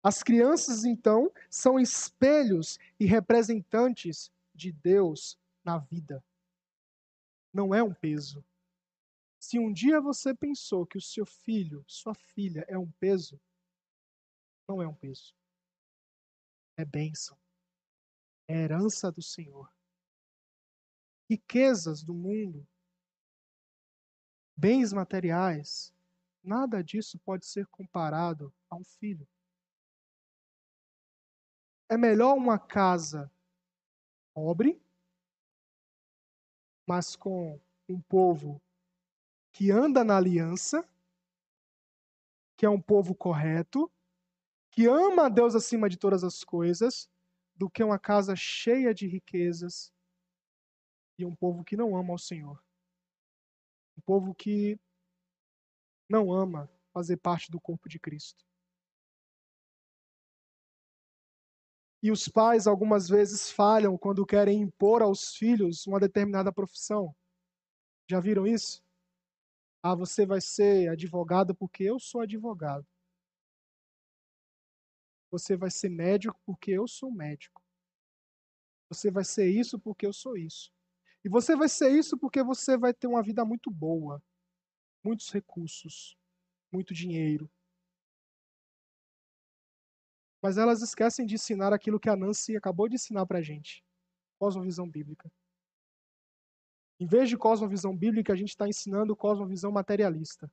As 0.03 0.21
crianças, 0.21 0.85
então, 0.85 1.33
são 1.49 1.79
espelhos 1.79 2.77
e 2.99 3.07
representantes 3.07 4.33
de 4.53 4.73
Deus 4.73 5.39
na 5.63 5.79
vida. 5.79 6.25
Não 7.53 7.73
é 7.73 7.81
um 7.81 7.95
peso. 7.95 8.45
Se 9.39 9.57
um 9.57 9.73
dia 9.73 10.01
você 10.01 10.35
pensou 10.35 10.85
que 10.85 10.99
o 10.99 11.01
seu 11.01 11.25
filho, 11.25 11.85
sua 11.87 12.17
filha 12.17 12.65
é 12.67 12.77
um 12.77 12.91
peso, 12.99 13.41
não 14.69 14.83
é 14.83 14.89
um 14.89 14.95
peso. 14.95 15.33
É 16.77 16.85
bênção. 16.85 17.39
É 18.49 18.57
herança 18.57 19.13
do 19.13 19.23
Senhor. 19.23 19.74
Riquezas 21.35 22.01
do 22.05 22.15
mundo, 22.15 22.65
bens 24.57 24.93
materiais, 24.93 25.93
nada 26.45 26.81
disso 26.81 27.19
pode 27.19 27.45
ser 27.45 27.67
comparado 27.67 28.55
a 28.71 28.77
um 28.77 28.85
filho. 28.85 29.27
É 31.89 31.97
melhor 31.97 32.37
uma 32.37 32.57
casa 32.57 33.29
pobre, 34.33 34.81
mas 36.87 37.17
com 37.17 37.61
um 37.89 38.01
povo 38.01 38.63
que 39.51 39.73
anda 39.73 40.05
na 40.05 40.19
aliança, 40.19 40.89
que 42.57 42.65
é 42.65 42.71
um 42.71 42.81
povo 42.81 43.13
correto, 43.13 43.91
que 44.71 44.87
ama 44.87 45.27
a 45.27 45.29
Deus 45.29 45.57
acima 45.57 45.91
de 45.91 45.97
todas 45.97 46.23
as 46.23 46.45
coisas, 46.45 47.11
do 47.57 47.69
que 47.69 47.83
uma 47.83 47.99
casa 47.99 48.37
cheia 48.37 48.95
de 48.95 49.09
riquezas 49.09 49.93
e 51.19 51.25
um 51.25 51.35
povo 51.35 51.65
que 51.65 51.77
não 51.77 51.97
ama 51.97 52.13
ao 52.13 52.19
Senhor. 52.19 52.63
Um 53.97 54.01
povo 54.03 54.35
que 54.35 54.79
não 56.09 56.33
ama 56.33 56.71
fazer 56.93 57.17
parte 57.17 57.51
do 57.51 57.61
corpo 57.61 57.89
de 57.89 57.99
Cristo. 57.99 58.45
E 62.03 62.11
os 62.11 62.29
pais 62.29 62.67
algumas 62.67 63.09
vezes 63.09 63.51
falham 63.51 63.97
quando 63.97 64.27
querem 64.27 64.61
impor 64.61 65.01
aos 65.01 65.35
filhos 65.35 65.87
uma 65.87 65.99
determinada 65.99 66.53
profissão. 66.53 67.17
Já 68.07 68.21
viram 68.21 68.47
isso? 68.47 68.85
Ah, 69.83 69.95
você 69.95 70.27
vai 70.27 70.41
ser 70.41 70.89
advogado 70.91 71.55
porque 71.55 71.85
eu 71.85 71.99
sou 71.99 72.21
advogado. 72.21 72.87
Você 75.31 75.57
vai 75.57 75.71
ser 75.71 75.89
médico 75.89 76.39
porque 76.45 76.73
eu 76.73 76.87
sou 76.87 77.11
médico. 77.11 77.63
Você 78.91 79.11
vai 79.11 79.25
ser 79.25 79.49
isso 79.49 79.79
porque 79.79 80.07
eu 80.07 80.13
sou 80.13 80.37
isso. 80.37 80.74
E 81.25 81.29
você 81.29 81.57
vai 81.57 81.69
ser 81.69 81.91
isso 81.91 82.19
porque 82.19 82.43
você 82.43 82.77
vai 82.77 82.93
ter 82.93 83.07
uma 83.07 83.23
vida 83.23 83.45
muito 83.45 83.71
boa, 83.71 84.23
muitos 85.03 85.31
recursos, 85.31 86.17
muito 86.71 86.93
dinheiro, 86.93 87.51
mas 90.45 90.59
elas 90.59 90.83
esquecem 90.83 91.25
de 91.25 91.37
ensinar 91.37 91.73
aquilo 91.73 91.99
que 91.99 92.11
a 92.11 92.15
Nancy 92.15 92.55
acabou 92.55 92.87
de 92.87 92.97
ensinar 92.97 93.25
para 93.25 93.39
a 93.39 93.43
gente. 93.43 93.83
Cosmovisão 94.39 94.87
bíblica. 94.87 95.33
Em 97.01 97.07
vez 97.07 97.31
de 97.31 97.39
cosmovisão 97.39 97.97
bíblica, 97.97 98.35
a 98.35 98.37
gente 98.37 98.51
está 98.51 98.69
ensinando 98.69 99.17
cosmovisão 99.17 99.73
materialista. 99.73 100.53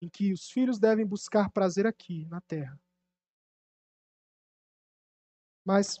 Em 0.00 0.08
que 0.08 0.32
os 0.32 0.50
filhos 0.50 0.80
devem 0.80 1.06
buscar 1.06 1.52
prazer 1.52 1.86
aqui, 1.86 2.26
na 2.26 2.40
terra. 2.40 2.76
Mas 5.64 6.00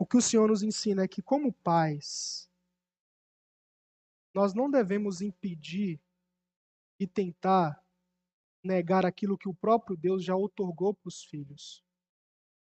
o 0.00 0.06
que 0.06 0.16
o 0.16 0.22
Senhor 0.22 0.48
nos 0.48 0.62
ensina 0.62 1.04
é 1.04 1.08
que, 1.08 1.20
como 1.20 1.52
pais, 1.52 2.50
nós 4.32 4.54
não 4.54 4.70
devemos 4.70 5.20
impedir 5.20 6.00
e 6.98 7.06
tentar 7.06 7.84
negar 8.64 9.04
aquilo 9.04 9.36
que 9.36 9.46
o 9.46 9.54
próprio 9.54 9.98
Deus 9.98 10.24
já 10.24 10.34
otorgou 10.34 10.94
para 10.94 11.08
os 11.08 11.22
filhos. 11.22 11.84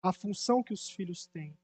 A 0.03 0.13
função 0.13 0.63
que 0.63 0.75
os 0.75 0.91
filhos 0.91 1.27
têm. 1.27 1.57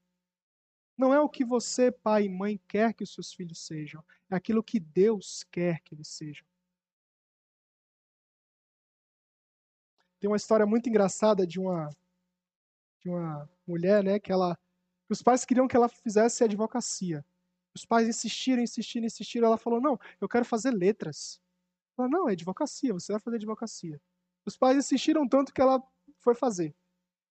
Não 0.96 1.12
é 1.12 1.20
o 1.20 1.28
que 1.28 1.44
você, 1.44 1.92
pai 1.92 2.24
e 2.24 2.28
mãe, 2.30 2.58
quer 2.66 2.94
que 2.94 3.04
os 3.04 3.12
seus 3.12 3.30
filhos 3.34 3.58
sejam, 3.66 4.02
é 4.30 4.36
aquilo 4.36 4.64
que 4.64 4.80
Deus 4.80 5.44
quer 5.50 5.82
que 5.82 5.94
eles 5.94 6.08
sejam. 6.08 6.46
Tem 10.18 10.30
uma 10.30 10.38
história 10.38 10.64
muito 10.64 10.88
engraçada 10.88 11.46
de 11.46 11.60
uma 11.60 11.90
de 13.00 13.10
uma 13.10 13.48
mulher, 13.66 14.02
né, 14.04 14.18
que 14.18 14.32
ela 14.32 14.58
os 15.10 15.22
pais 15.22 15.44
queriam 15.44 15.66
que 15.66 15.76
ela 15.76 15.88
fizesse 15.88 16.44
advocacia. 16.44 17.24
Os 17.74 17.84
pais 17.84 18.08
insistiram, 18.08 18.62
insistiram, 18.62 19.06
insistiram. 19.06 19.46
Ela 19.48 19.58
falou: 19.58 19.80
Não, 19.80 19.98
eu 20.20 20.28
quero 20.28 20.44
fazer 20.44 20.70
letras. 20.70 21.40
Ela, 21.98 22.08
não, 22.08 22.28
é 22.28 22.32
advocacia, 22.32 22.92
você 22.92 23.12
vai 23.12 23.20
fazer 23.20 23.36
advocacia. 23.36 24.00
Os 24.46 24.56
pais 24.56 24.76
insistiram 24.76 25.28
tanto 25.28 25.52
que 25.52 25.60
ela 25.60 25.82
foi 26.18 26.34
fazer. 26.34 26.74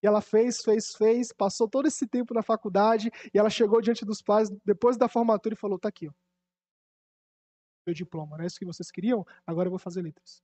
E 0.01 0.07
ela 0.07 0.21
fez, 0.21 0.61
fez, 0.61 0.95
fez, 0.95 1.33
passou 1.33 1.67
todo 1.67 1.87
esse 1.87 2.07
tempo 2.07 2.33
na 2.33 2.41
faculdade 2.41 3.11
e 3.33 3.37
ela 3.37 3.49
chegou 3.49 3.81
diante 3.81 4.05
dos 4.05 4.21
pais 4.21 4.49
depois 4.65 4.97
da 4.97 5.07
formatura 5.07 5.53
e 5.53 5.57
falou: 5.57 5.79
Tá 5.79 5.89
aqui, 5.89 6.07
ó. 6.07 6.13
Meu 7.85 7.93
diploma, 7.93 8.37
não 8.37 8.43
é 8.43 8.47
isso 8.47 8.59
que 8.59 8.65
vocês 8.65 8.91
queriam? 8.91 9.25
Agora 9.47 9.67
eu 9.67 9.71
vou 9.71 9.79
fazer 9.79 10.01
letras. 10.01 10.43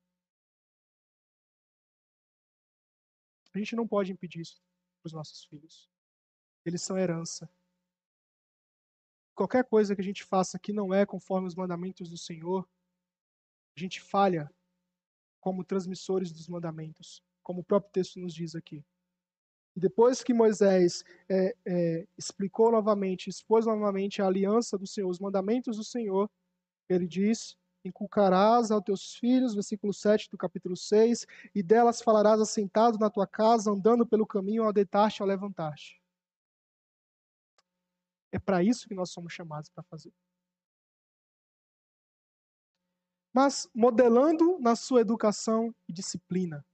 A 3.53 3.57
gente 3.57 3.75
não 3.75 3.88
pode 3.88 4.11
impedir 4.11 4.41
isso 4.41 4.61
para 5.01 5.07
os 5.07 5.13
nossos 5.13 5.45
filhos. 5.45 5.89
Eles 6.66 6.82
são 6.82 6.97
herança. 6.97 7.49
Qualquer 9.36 9.63
coisa 9.66 9.95
que 9.95 10.01
a 10.01 10.03
gente 10.03 10.24
faça 10.24 10.57
que 10.57 10.74
não 10.74 10.93
é 10.93 11.05
conforme 11.05 11.47
os 11.47 11.55
mandamentos 11.55 12.09
do 12.09 12.18
Senhor, 12.18 12.68
a 13.78 13.80
gente 13.80 14.01
falha 14.01 14.49
como 15.39 15.63
transmissores 15.63 16.32
dos 16.32 16.47
mandamentos, 16.47 17.22
como 17.43 17.59
o 17.59 17.63
próprio 17.63 17.91
texto 17.91 18.20
nos 18.20 18.34
diz 18.34 18.55
aqui. 18.55 18.84
E 19.76 19.80
depois 19.80 20.24
que 20.24 20.34
Moisés 20.34 21.03
é, 21.30 21.55
é, 21.66 22.07
explicou 22.18 22.72
novamente, 22.72 23.30
expôs 23.30 23.66
novamente 23.66 24.22
a 24.22 24.26
aliança 24.26 24.78
do 24.78 24.88
Senhor, 24.88 25.09
os 25.09 25.20
mandamentos 25.20 25.78
do 25.78 25.84
Senhor, 25.84 26.30
ele 26.89 27.05
diz: 27.05 27.57
inculcarás 27.84 28.72
aos 28.72 28.84
teus 28.84 29.16
filhos, 29.16 29.53
versículo 29.53 29.93
7 29.93 30.30
do 30.32 30.38
capítulo 30.38 30.78
6, 30.78 31.28
e 31.53 31.61
delas 31.61 32.01
falarás 32.01 32.39
assentado 32.39 32.97
na 32.97 33.09
tua 33.09 33.28
casa, 33.28 33.70
andando 33.70 34.07
pelo 34.07 34.26
caminho 34.26 34.63
ao 34.63 34.74
deitar-te 34.74 35.22
ao 35.22 35.28
levantar-te. 35.28 36.01
É 38.36 38.39
para 38.39 38.61
isso 38.61 38.86
que 38.89 38.93
nós 38.93 39.11
somos 39.11 39.31
chamados 39.31 39.69
para 39.69 39.81
fazer. 39.83 40.11
Mas 43.33 43.65
modelando 43.73 44.59
na 44.59 44.75
sua 44.75 44.99
educação 44.99 45.73
e 45.88 45.93
disciplina. 45.93 46.65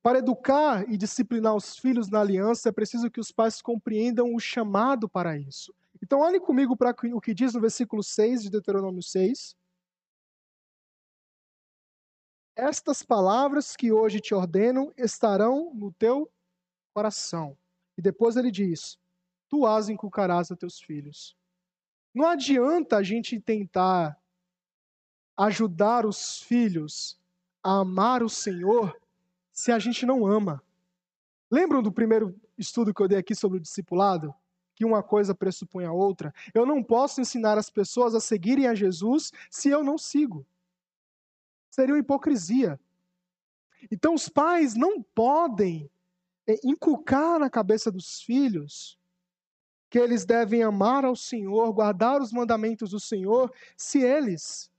Para 0.00 0.20
educar 0.20 0.88
e 0.88 0.96
disciplinar 0.96 1.56
os 1.56 1.76
filhos 1.76 2.08
na 2.08 2.20
aliança, 2.20 2.68
é 2.68 2.72
preciso 2.72 3.10
que 3.10 3.18
os 3.18 3.32
pais 3.32 3.60
compreendam 3.60 4.32
o 4.32 4.38
chamado 4.38 5.08
para 5.08 5.36
isso. 5.36 5.74
Então, 6.00 6.20
olhe 6.20 6.38
comigo 6.38 6.76
para 6.76 6.94
o 7.12 7.20
que 7.20 7.34
diz 7.34 7.54
no 7.54 7.60
versículo 7.60 8.04
6 8.04 8.42
de 8.42 8.50
Deuteronômio 8.50 9.02
6. 9.02 9.56
Estas 12.54 13.02
palavras 13.02 13.74
que 13.74 13.90
hoje 13.90 14.20
te 14.20 14.32
ordeno 14.32 14.92
estarão 14.96 15.74
no 15.74 15.92
teu 15.92 16.30
coração. 16.94 17.57
E 17.98 18.00
depois 18.00 18.36
ele 18.36 18.50
diz: 18.50 18.96
Tu 19.48 19.66
as 19.66 19.88
inculcarás 19.88 20.52
a 20.52 20.56
teus 20.56 20.80
filhos. 20.80 21.36
Não 22.14 22.26
adianta 22.26 22.96
a 22.96 23.02
gente 23.02 23.40
tentar 23.40 24.18
ajudar 25.36 26.06
os 26.06 26.40
filhos 26.40 27.20
a 27.62 27.80
amar 27.80 28.22
o 28.22 28.28
Senhor 28.28 28.98
se 29.52 29.72
a 29.72 29.78
gente 29.78 30.06
não 30.06 30.24
ama. 30.24 30.62
Lembram 31.50 31.82
do 31.82 31.92
primeiro 31.92 32.34
estudo 32.56 32.94
que 32.94 33.02
eu 33.02 33.08
dei 33.08 33.18
aqui 33.18 33.34
sobre 33.34 33.58
o 33.58 33.60
discipulado? 33.60 34.34
que 34.78 34.84
uma 34.84 35.02
coisa 35.02 35.34
pressupõe 35.34 35.86
a 35.86 35.92
outra. 35.92 36.32
Eu 36.54 36.64
não 36.64 36.84
posso 36.84 37.20
ensinar 37.20 37.58
as 37.58 37.68
pessoas 37.68 38.14
a 38.14 38.20
seguirem 38.20 38.68
a 38.68 38.76
Jesus 38.76 39.32
se 39.50 39.68
eu 39.68 39.82
não 39.82 39.98
sigo. 39.98 40.46
Seria 41.68 41.96
uma 41.96 42.00
hipocrisia. 42.00 42.78
Então, 43.90 44.14
os 44.14 44.28
pais 44.28 44.76
não 44.76 45.02
podem 45.02 45.90
inculcar 46.64 47.38
na 47.38 47.50
cabeça 47.50 47.90
dos 47.90 48.22
filhos 48.22 48.98
que 49.90 49.98
eles 49.98 50.24
devem 50.24 50.62
amar 50.62 51.04
ao 51.04 51.16
Senhor, 51.16 51.72
guardar 51.72 52.20
os 52.20 52.32
mandamentos 52.32 52.90
do 52.90 53.00
Senhor, 53.00 53.52
se 53.76 54.00
eles 54.00 54.70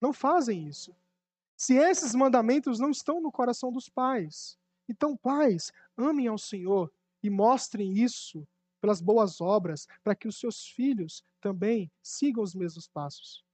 não 0.00 0.12
fazem 0.12 0.66
isso. 0.66 0.94
Se 1.56 1.74
esses 1.74 2.14
mandamentos 2.14 2.78
não 2.78 2.90
estão 2.90 3.20
no 3.20 3.32
coração 3.32 3.72
dos 3.72 3.88
pais. 3.88 4.58
Então, 4.88 5.16
pais, 5.16 5.72
amem 5.96 6.26
ao 6.26 6.38
Senhor 6.38 6.92
e 7.22 7.30
mostrem 7.30 7.92
isso 7.92 8.46
pelas 8.80 9.00
boas 9.00 9.40
obras, 9.40 9.86
para 10.04 10.14
que 10.14 10.28
os 10.28 10.38
seus 10.38 10.66
filhos 10.66 11.24
também 11.40 11.90
sigam 12.02 12.42
os 12.42 12.54
mesmos 12.54 12.86
passos. 12.86 13.45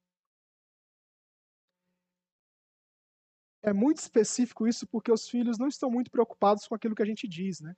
É 3.63 3.73
muito 3.73 3.99
específico 3.99 4.67
isso 4.67 4.87
porque 4.87 5.13
os 5.13 5.29
filhos 5.29 5.59
não 5.59 5.69
estão 5.69 5.91
muito 5.91 6.11
preocupados 6.11 6.67
com 6.67 6.75
aquilo 6.75 6.95
que 6.95 7.03
a 7.03 7.07
gente 7.07 7.29
diz, 7.29 7.61
né? 7.61 7.77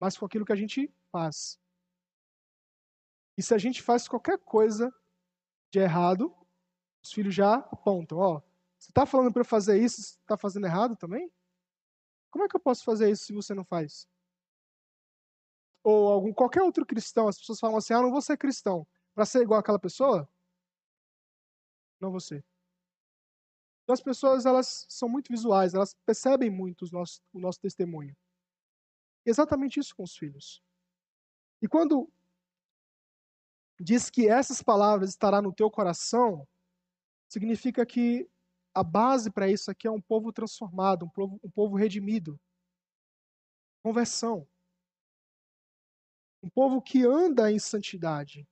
Mas 0.00 0.16
com 0.16 0.24
aquilo 0.24 0.44
que 0.44 0.52
a 0.52 0.56
gente 0.56 0.92
faz. 1.10 1.58
E 3.36 3.42
se 3.42 3.54
a 3.54 3.58
gente 3.58 3.82
faz 3.82 4.06
qualquer 4.08 4.38
coisa 4.38 4.92
de 5.72 5.80
errado, 5.80 6.34
os 7.02 7.12
filhos 7.12 7.34
já 7.34 7.56
apontam, 7.56 8.18
ó, 8.18 8.40
você 8.78 8.90
está 8.90 9.06
falando 9.06 9.32
para 9.32 9.42
eu 9.42 9.46
fazer 9.46 9.82
isso, 9.82 10.02
você 10.02 10.18
está 10.20 10.36
fazendo 10.36 10.66
errado 10.66 10.96
também? 10.96 11.30
Como 12.30 12.44
é 12.44 12.48
que 12.48 12.56
eu 12.56 12.60
posso 12.60 12.84
fazer 12.84 13.10
isso 13.10 13.24
se 13.24 13.32
você 13.32 13.54
não 13.54 13.64
faz? 13.64 14.06
ou 15.82 16.08
algum 16.08 16.32
qualquer 16.32 16.62
outro 16.62 16.84
cristão, 16.86 17.28
as 17.28 17.38
pessoas 17.38 17.60
falam 17.60 17.76
assim: 17.76 17.94
"Ah, 17.94 18.02
não 18.02 18.10
vou 18.10 18.20
ser 18.22 18.36
cristão 18.36 18.86
para 19.14 19.24
ser 19.26 19.42
igual 19.42 19.60
aquela 19.60 19.78
pessoa". 19.78 20.28
Não 22.00 22.10
você. 22.10 22.42
Então, 23.88 23.94
as 23.94 24.02
pessoas 24.02 24.44
elas 24.44 24.84
são 24.86 25.08
muito 25.08 25.32
visuais, 25.32 25.72
elas 25.72 25.94
percebem 26.04 26.50
muito 26.50 26.82
os 26.82 26.92
nossos, 26.92 27.22
o 27.32 27.40
nosso 27.40 27.58
testemunho. 27.58 28.14
Exatamente 29.24 29.80
isso 29.80 29.96
com 29.96 30.02
os 30.02 30.14
filhos. 30.14 30.62
E 31.62 31.66
quando 31.66 32.06
diz 33.80 34.10
que 34.10 34.28
essas 34.28 34.62
palavras 34.62 35.08
estará 35.08 35.40
no 35.40 35.54
teu 35.54 35.70
coração, 35.70 36.46
significa 37.30 37.86
que 37.86 38.28
a 38.74 38.84
base 38.84 39.30
para 39.30 39.48
isso 39.48 39.70
aqui 39.70 39.88
é 39.88 39.90
um 39.90 40.02
povo 40.02 40.34
transformado, 40.34 41.06
um 41.06 41.08
povo, 41.08 41.40
um 41.42 41.50
povo 41.50 41.74
redimido. 41.74 42.38
Conversão. 43.82 44.46
Um 46.42 46.50
povo 46.50 46.82
que 46.82 47.06
anda 47.06 47.50
em 47.50 47.58
santidade, 47.58 48.46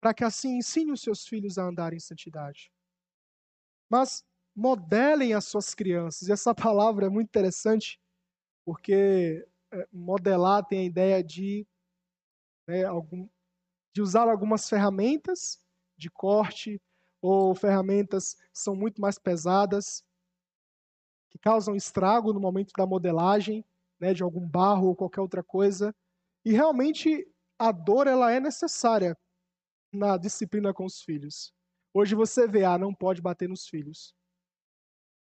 para 0.00 0.14
que 0.14 0.22
assim 0.22 0.58
ensine 0.58 0.92
os 0.92 1.00
seus 1.00 1.26
filhos 1.26 1.58
a 1.58 1.64
andar 1.64 1.92
em 1.92 1.98
santidade. 1.98 2.70
Mas 3.90 4.24
modelem 4.54 5.34
as 5.34 5.44
suas 5.44 5.74
crianças. 5.74 6.28
E 6.28 6.32
essa 6.32 6.54
palavra 6.54 7.06
é 7.06 7.08
muito 7.10 7.28
interessante, 7.28 8.00
porque 8.64 9.46
é, 9.72 9.88
modelar 9.92 10.64
tem 10.66 10.80
a 10.80 10.84
ideia 10.84 11.24
de, 11.24 11.66
né, 12.66 12.84
algum, 12.84 13.28
de 13.94 14.02
usar 14.02 14.28
algumas 14.28 14.68
ferramentas 14.68 15.60
de 15.98 16.10
corte 16.10 16.80
ou 17.22 17.54
ferramentas 17.54 18.36
são 18.52 18.76
muito 18.76 19.00
mais 19.00 19.18
pesadas, 19.18 20.04
que 21.30 21.38
causam 21.38 21.74
estrago 21.74 22.32
no 22.32 22.40
momento 22.40 22.72
da 22.76 22.86
modelagem, 22.86 23.64
né, 24.00 24.14
de 24.14 24.22
algum 24.22 24.46
barro 24.46 24.88
ou 24.88 24.96
qualquer 24.96 25.20
outra 25.20 25.42
coisa. 25.42 25.94
E 26.44 26.52
realmente 26.52 27.26
a 27.58 27.72
dor 27.72 28.06
ela 28.06 28.32
é 28.32 28.40
necessária 28.40 29.16
na 29.92 30.16
disciplina 30.18 30.74
com 30.74 30.84
os 30.86 31.02
filhos. 31.02 31.52
Hoje 31.98 32.14
você 32.14 32.46
vê, 32.46 32.62
ah, 32.62 32.76
não 32.76 32.94
pode 32.94 33.22
bater 33.22 33.48
nos 33.48 33.66
filhos. 33.66 34.14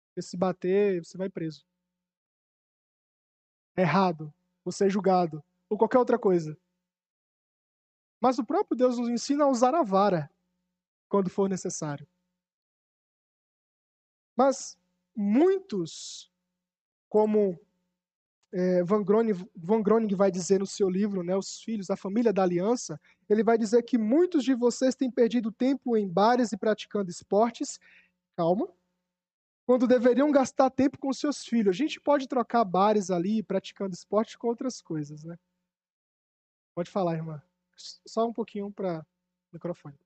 Porque 0.09 0.21
se 0.21 0.37
bater, 0.37 1.03
você 1.03 1.16
vai 1.16 1.31
preso. 1.31 1.66
É 3.75 3.81
errado, 3.81 4.31
você 4.62 4.85
é 4.85 4.91
julgado, 4.91 5.43
ou 5.71 5.79
qualquer 5.79 5.97
outra 5.97 6.19
coisa. 6.19 6.61
Mas 8.21 8.39
o 8.39 8.45
próprio 8.45 8.77
Deus 8.77 8.99
nos 8.99 9.09
ensina 9.09 9.45
a 9.45 9.49
usar 9.49 9.75
a 9.75 9.83
vara 9.83 10.31
quando 11.09 11.31
for 11.31 11.49
necessário. 11.49 12.07
Mas 14.37 14.79
muitos, 15.16 16.31
como 17.09 17.59
é, 18.53 18.83
Van, 18.83 19.03
Groning, 19.03 19.35
Van 19.55 19.83
Groning 19.83 20.15
vai 20.15 20.31
dizer 20.31 20.61
no 20.61 20.67
seu 20.67 20.89
livro, 20.89 21.23
né, 21.23 21.37
Os 21.37 21.61
Filhos, 21.61 21.91
a 21.91 21.97
Família 21.97 22.33
da 22.33 22.43
Aliança, 22.43 23.01
ele 23.29 23.43
vai 23.43 23.59
dizer 23.59 23.83
que 23.83 23.99
muitos 23.99 24.43
de 24.45 24.55
vocês 24.55 24.95
têm 24.95 25.11
perdido 25.11 25.53
tempo 25.53 25.97
em 25.97 26.09
bares 26.09 26.53
e 26.53 26.57
praticando 26.57 27.11
esportes. 27.11 27.79
Calma. 28.37 28.69
Quando 29.67 29.87
deveriam 29.87 30.31
gastar 30.33 30.71
tempo 30.71 30.99
com 30.99 31.13
seus 31.13 31.45
filhos. 31.45 31.75
A 31.75 31.77
gente 31.77 32.01
pode 32.01 32.27
trocar 32.27 32.65
bares 32.65 33.11
ali, 33.11 33.43
praticando 33.43 33.93
esporte 33.93 34.39
com 34.39 34.49
outras 34.49 34.81
coisas, 34.81 35.25
né? 35.25 35.37
Pode 36.75 36.91
falar, 36.91 37.17
irmã. 37.17 37.43
Só 38.07 38.27
um 38.27 38.33
pouquinho 38.33 38.73
para 38.73 39.05
microfone. 39.53 39.99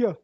Aqui, 0.00 0.06
ó. 0.06 0.16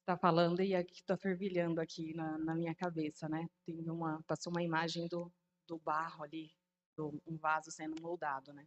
Está 0.00 0.16
falando 0.20 0.62
e 0.62 0.74
aqui 0.74 1.00
está 1.00 1.16
fervilhando 1.16 1.80
aqui 1.80 2.12
na, 2.14 2.36
na, 2.38 2.54
minha 2.54 2.74
cabeça, 2.74 3.28
né? 3.28 3.48
Tem 3.64 3.88
uma, 3.88 4.22
passou 4.24 4.52
uma 4.52 4.62
imagem 4.62 5.08
do, 5.08 5.32
do 5.66 5.78
barro 5.78 6.24
ali, 6.24 6.50
do, 6.96 7.20
um 7.26 7.38
vaso 7.38 7.70
sendo 7.70 8.00
moldado, 8.02 8.52
né? 8.52 8.66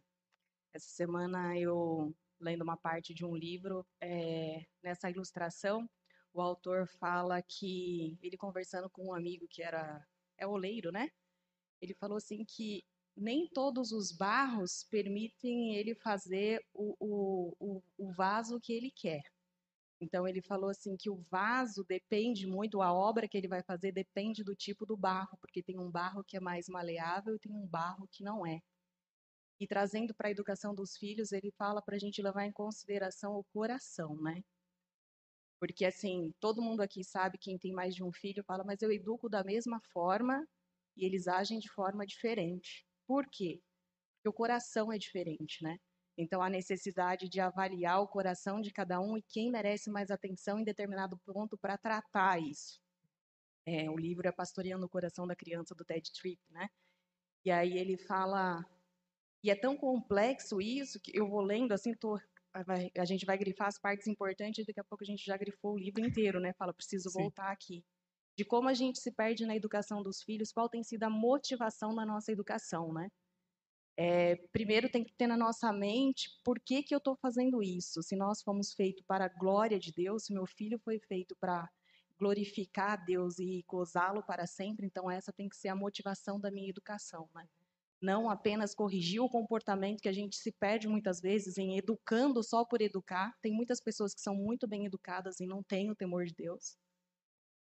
Essa 0.74 0.88
semana 0.88 1.56
eu 1.56 2.14
lendo 2.40 2.62
uma 2.62 2.76
parte 2.76 3.14
de 3.14 3.24
um 3.24 3.36
livro, 3.36 3.86
é, 4.00 4.64
nessa 4.82 5.10
ilustração, 5.10 5.88
o 6.32 6.40
autor 6.40 6.88
fala 6.98 7.42
que 7.42 8.18
ele 8.22 8.36
conversando 8.36 8.88
com 8.90 9.08
um 9.08 9.14
amigo 9.14 9.46
que 9.48 9.62
era 9.62 10.04
é 10.38 10.46
oleiro, 10.46 10.90
né? 10.90 11.10
Ele 11.80 11.94
falou 11.94 12.16
assim 12.16 12.44
que 12.44 12.84
nem 13.20 13.46
todos 13.48 13.92
os 13.92 14.10
barros 14.10 14.84
permitem 14.84 15.76
ele 15.76 15.94
fazer 15.94 16.64
o, 16.72 16.96
o, 16.98 17.82
o, 17.98 18.12
vaso 18.12 18.58
que 18.58 18.72
ele 18.72 18.90
quer. 18.90 19.22
Então 20.00 20.26
ele 20.26 20.40
falou 20.40 20.70
assim 20.70 20.96
que 20.96 21.10
o 21.10 21.16
vaso 21.30 21.84
depende 21.84 22.46
muito, 22.46 22.80
a 22.80 22.92
obra 22.92 23.28
que 23.28 23.36
ele 23.36 23.46
vai 23.46 23.62
fazer 23.62 23.92
depende 23.92 24.42
do 24.42 24.56
tipo 24.56 24.86
do 24.86 24.96
barro, 24.96 25.36
porque 25.38 25.62
tem 25.62 25.78
um 25.78 25.90
barro 25.90 26.24
que 26.24 26.38
é 26.38 26.40
mais 26.40 26.66
maleável 26.68 27.36
e 27.36 27.38
tem 27.38 27.52
um 27.52 27.66
barro 27.66 28.08
que 28.10 28.24
não 28.24 28.46
é. 28.46 28.60
E 29.60 29.66
trazendo 29.66 30.14
para 30.14 30.28
a 30.28 30.30
educação 30.30 30.74
dos 30.74 30.96
filhos, 30.96 31.32
ele 31.32 31.50
fala 31.52 31.82
para 31.82 31.96
a 31.96 31.98
gente 31.98 32.22
levar 32.22 32.46
em 32.46 32.52
consideração 32.52 33.34
o 33.36 33.44
coração, 33.52 34.16
né? 34.16 34.42
Porque 35.58 35.84
assim, 35.84 36.32
todo 36.40 36.62
mundo 36.62 36.80
aqui 36.80 37.04
sabe, 37.04 37.36
quem 37.36 37.58
tem 37.58 37.70
mais 37.70 37.94
de 37.94 38.02
um 38.02 38.10
filho 38.10 38.42
fala, 38.44 38.64
mas 38.64 38.80
eu 38.80 38.90
educo 38.90 39.28
da 39.28 39.44
mesma 39.44 39.78
forma 39.92 40.48
e 40.96 41.04
eles 41.04 41.28
agem 41.28 41.58
de 41.58 41.68
forma 41.68 42.06
diferente. 42.06 42.86
Por 43.10 43.26
quê? 43.28 43.60
Porque 44.14 44.28
o 44.28 44.32
coração 44.32 44.92
é 44.92 44.96
diferente, 44.96 45.64
né? 45.64 45.80
Então, 46.16 46.40
a 46.40 46.48
necessidade 46.48 47.28
de 47.28 47.40
avaliar 47.40 48.00
o 48.00 48.06
coração 48.06 48.60
de 48.60 48.70
cada 48.70 49.00
um 49.00 49.18
e 49.18 49.22
quem 49.22 49.50
merece 49.50 49.90
mais 49.90 50.12
atenção 50.12 50.60
em 50.60 50.64
determinado 50.64 51.18
ponto 51.26 51.58
para 51.58 51.76
tratar 51.76 52.40
isso. 52.40 52.80
É, 53.66 53.90
o 53.90 53.96
livro 53.96 54.28
é 54.28 54.30
Pastoreando 54.30 54.86
o 54.86 54.88
Coração 54.88 55.26
da 55.26 55.34
Criança, 55.34 55.74
do 55.74 55.84
Ted 55.84 56.08
Tripp, 56.12 56.40
né? 56.50 56.68
E 57.44 57.50
aí 57.50 57.76
ele 57.76 57.96
fala... 57.98 58.64
E 59.42 59.50
é 59.50 59.56
tão 59.56 59.76
complexo 59.76 60.60
isso 60.60 61.00
que 61.00 61.10
eu 61.12 61.28
vou 61.28 61.40
lendo, 61.40 61.72
assim, 61.72 61.92
tô, 61.94 62.16
a 62.96 63.04
gente 63.04 63.26
vai 63.26 63.36
grifar 63.36 63.66
as 63.66 63.80
partes 63.80 64.06
importantes 64.06 64.62
e 64.62 64.66
daqui 64.66 64.78
a 64.78 64.84
pouco 64.84 65.02
a 65.02 65.06
gente 65.06 65.24
já 65.24 65.36
grifou 65.36 65.72
o 65.72 65.78
livro 65.78 66.00
inteiro, 66.00 66.38
né? 66.38 66.52
Fala, 66.52 66.72
preciso 66.72 67.10
Sim. 67.10 67.22
voltar 67.22 67.50
aqui 67.50 67.84
de 68.40 68.44
como 68.46 68.70
a 68.70 68.74
gente 68.74 68.98
se 68.98 69.12
perde 69.12 69.44
na 69.44 69.54
educação 69.54 70.02
dos 70.02 70.22
filhos, 70.22 70.50
qual 70.50 70.66
tem 70.66 70.82
sido 70.82 71.02
a 71.02 71.10
motivação 71.10 71.94
na 71.94 72.06
nossa 72.06 72.32
educação, 72.32 72.90
né? 72.90 73.10
É, 73.98 74.36
primeiro 74.50 74.88
tem 74.88 75.04
que 75.04 75.12
ter 75.12 75.26
na 75.26 75.36
nossa 75.36 75.70
mente 75.74 76.30
por 76.42 76.58
que, 76.58 76.82
que 76.82 76.94
eu 76.94 76.96
estou 76.96 77.14
fazendo 77.16 77.62
isso. 77.62 78.02
Se 78.02 78.16
nós 78.16 78.40
fomos 78.40 78.72
feitos 78.72 79.04
para 79.06 79.26
a 79.26 79.28
glória 79.28 79.78
de 79.78 79.92
Deus, 79.92 80.24
se 80.24 80.32
meu 80.32 80.46
filho 80.46 80.78
foi 80.78 80.98
feito 80.98 81.36
para 81.38 81.68
glorificar 82.18 82.92
a 82.92 82.96
Deus 82.96 83.38
e 83.38 83.62
gozá-lo 83.68 84.22
para 84.22 84.46
sempre, 84.46 84.86
então 84.86 85.10
essa 85.10 85.34
tem 85.34 85.46
que 85.46 85.56
ser 85.56 85.68
a 85.68 85.76
motivação 85.76 86.40
da 86.40 86.50
minha 86.50 86.70
educação, 86.70 87.28
né? 87.34 87.46
Não 88.00 88.30
apenas 88.30 88.74
corrigir 88.74 89.20
o 89.20 89.28
comportamento 89.28 90.00
que 90.00 90.08
a 90.08 90.14
gente 90.14 90.36
se 90.36 90.50
perde 90.50 90.88
muitas 90.88 91.20
vezes 91.20 91.58
em 91.58 91.76
educando 91.76 92.42
só 92.42 92.64
por 92.64 92.80
educar. 92.80 93.36
Tem 93.42 93.52
muitas 93.52 93.82
pessoas 93.82 94.14
que 94.14 94.22
são 94.22 94.34
muito 94.34 94.66
bem 94.66 94.86
educadas 94.86 95.40
e 95.40 95.46
não 95.46 95.62
têm 95.62 95.90
o 95.90 95.94
temor 95.94 96.24
de 96.24 96.32
Deus. 96.32 96.78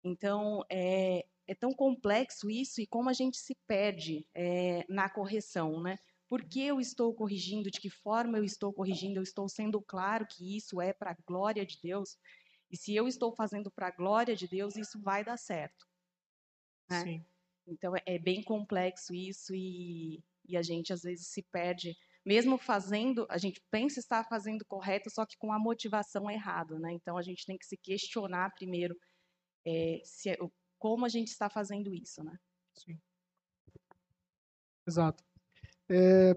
Então, 0.05 0.64
é, 0.70 1.24
é 1.46 1.55
tão 1.55 1.72
complexo 1.72 2.50
isso 2.50 2.80
e 2.80 2.86
como 2.86 3.09
a 3.09 3.12
gente 3.12 3.36
se 3.36 3.55
perde 3.66 4.26
é, 4.34 4.84
na 4.88 5.09
correção, 5.09 5.80
né? 5.80 5.98
Por 6.28 6.42
que 6.44 6.62
eu 6.62 6.80
estou 6.80 7.14
corrigindo? 7.14 7.70
De 7.70 7.78
que 7.78 7.90
forma 7.90 8.38
eu 8.38 8.44
estou 8.44 8.72
corrigindo? 8.72 9.18
Eu 9.18 9.22
estou 9.22 9.48
sendo 9.48 9.80
claro 9.82 10.26
que 10.26 10.57
isso 10.57 10.80
é 10.80 10.92
para 10.92 11.11
a 11.11 11.16
glória 11.26 11.64
de 11.64 11.78
Deus? 11.82 12.16
E 12.70 12.76
se 12.76 12.94
eu 12.94 13.07
estou 13.07 13.34
fazendo 13.34 13.70
para 13.70 13.88
a 13.88 13.90
glória 13.90 14.34
de 14.34 14.48
Deus, 14.48 14.76
isso 14.76 15.00
vai 15.00 15.22
dar 15.22 15.36
certo. 15.36 15.86
Né? 16.90 17.03
Sim. 17.03 17.26
Então, 17.66 17.94
é, 17.94 18.03
é 18.07 18.18
bem 18.18 18.42
complexo 18.42 19.14
isso 19.14 19.55
e, 19.55 20.24
e 20.48 20.57
a 20.57 20.62
gente, 20.62 20.92
às 20.92 21.03
vezes, 21.03 21.28
se 21.28 21.42
perde 21.42 21.94
mesmo 22.24 22.57
fazendo, 22.57 23.26
a 23.28 23.36
gente 23.36 23.61
pensa 23.70 23.98
estar 23.98 24.24
fazendo 24.24 24.64
correto, 24.64 25.11
só 25.11 25.26
que 25.26 25.36
com 25.36 25.53
a 25.53 25.59
motivação 25.59 26.30
errada, 26.30 26.78
né? 26.78 26.92
Então 26.92 27.18
a 27.18 27.22
gente 27.22 27.44
tem 27.44 27.59
que 27.59 27.66
se 27.66 27.76
questionar 27.76 28.55
primeiro 28.55 28.96
é, 29.64 30.00
se, 30.04 30.36
como 30.78 31.04
a 31.04 31.08
gente 31.08 31.28
está 31.28 31.48
fazendo 31.48 31.94
isso, 31.94 32.22
né? 32.24 32.38
Sim. 32.74 32.98
Exato. 34.86 35.22
É, 35.88 36.34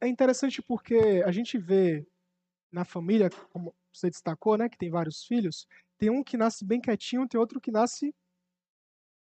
é 0.00 0.08
interessante 0.08 0.62
porque 0.62 1.22
a 1.24 1.32
gente 1.32 1.58
vê 1.58 2.06
na 2.72 2.84
família, 2.84 3.28
como 3.52 3.74
você 3.92 4.08
destacou, 4.08 4.56
né, 4.56 4.68
que 4.68 4.78
tem 4.78 4.90
vários 4.90 5.24
filhos, 5.24 5.66
tem 5.98 6.10
um 6.10 6.22
que 6.22 6.36
nasce 6.36 6.64
bem 6.64 6.80
quietinho, 6.80 7.28
tem 7.28 7.38
outro 7.38 7.60
que 7.60 7.70
nasce 7.70 8.14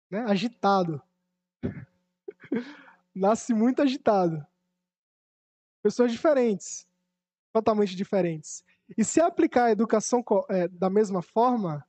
né, 0.10 0.22
agitado. 0.28 1.02
nasce 3.14 3.54
muito 3.54 3.82
agitado. 3.82 4.46
Pessoas 5.82 6.12
diferentes, 6.12 6.88
totalmente 7.54 7.96
diferentes. 7.96 8.64
E 8.96 9.04
se 9.04 9.20
aplicar 9.20 9.66
a 9.66 9.72
educação 9.72 10.24
é, 10.50 10.68
da 10.68 10.90
mesma 10.90 11.22
forma, 11.22 11.86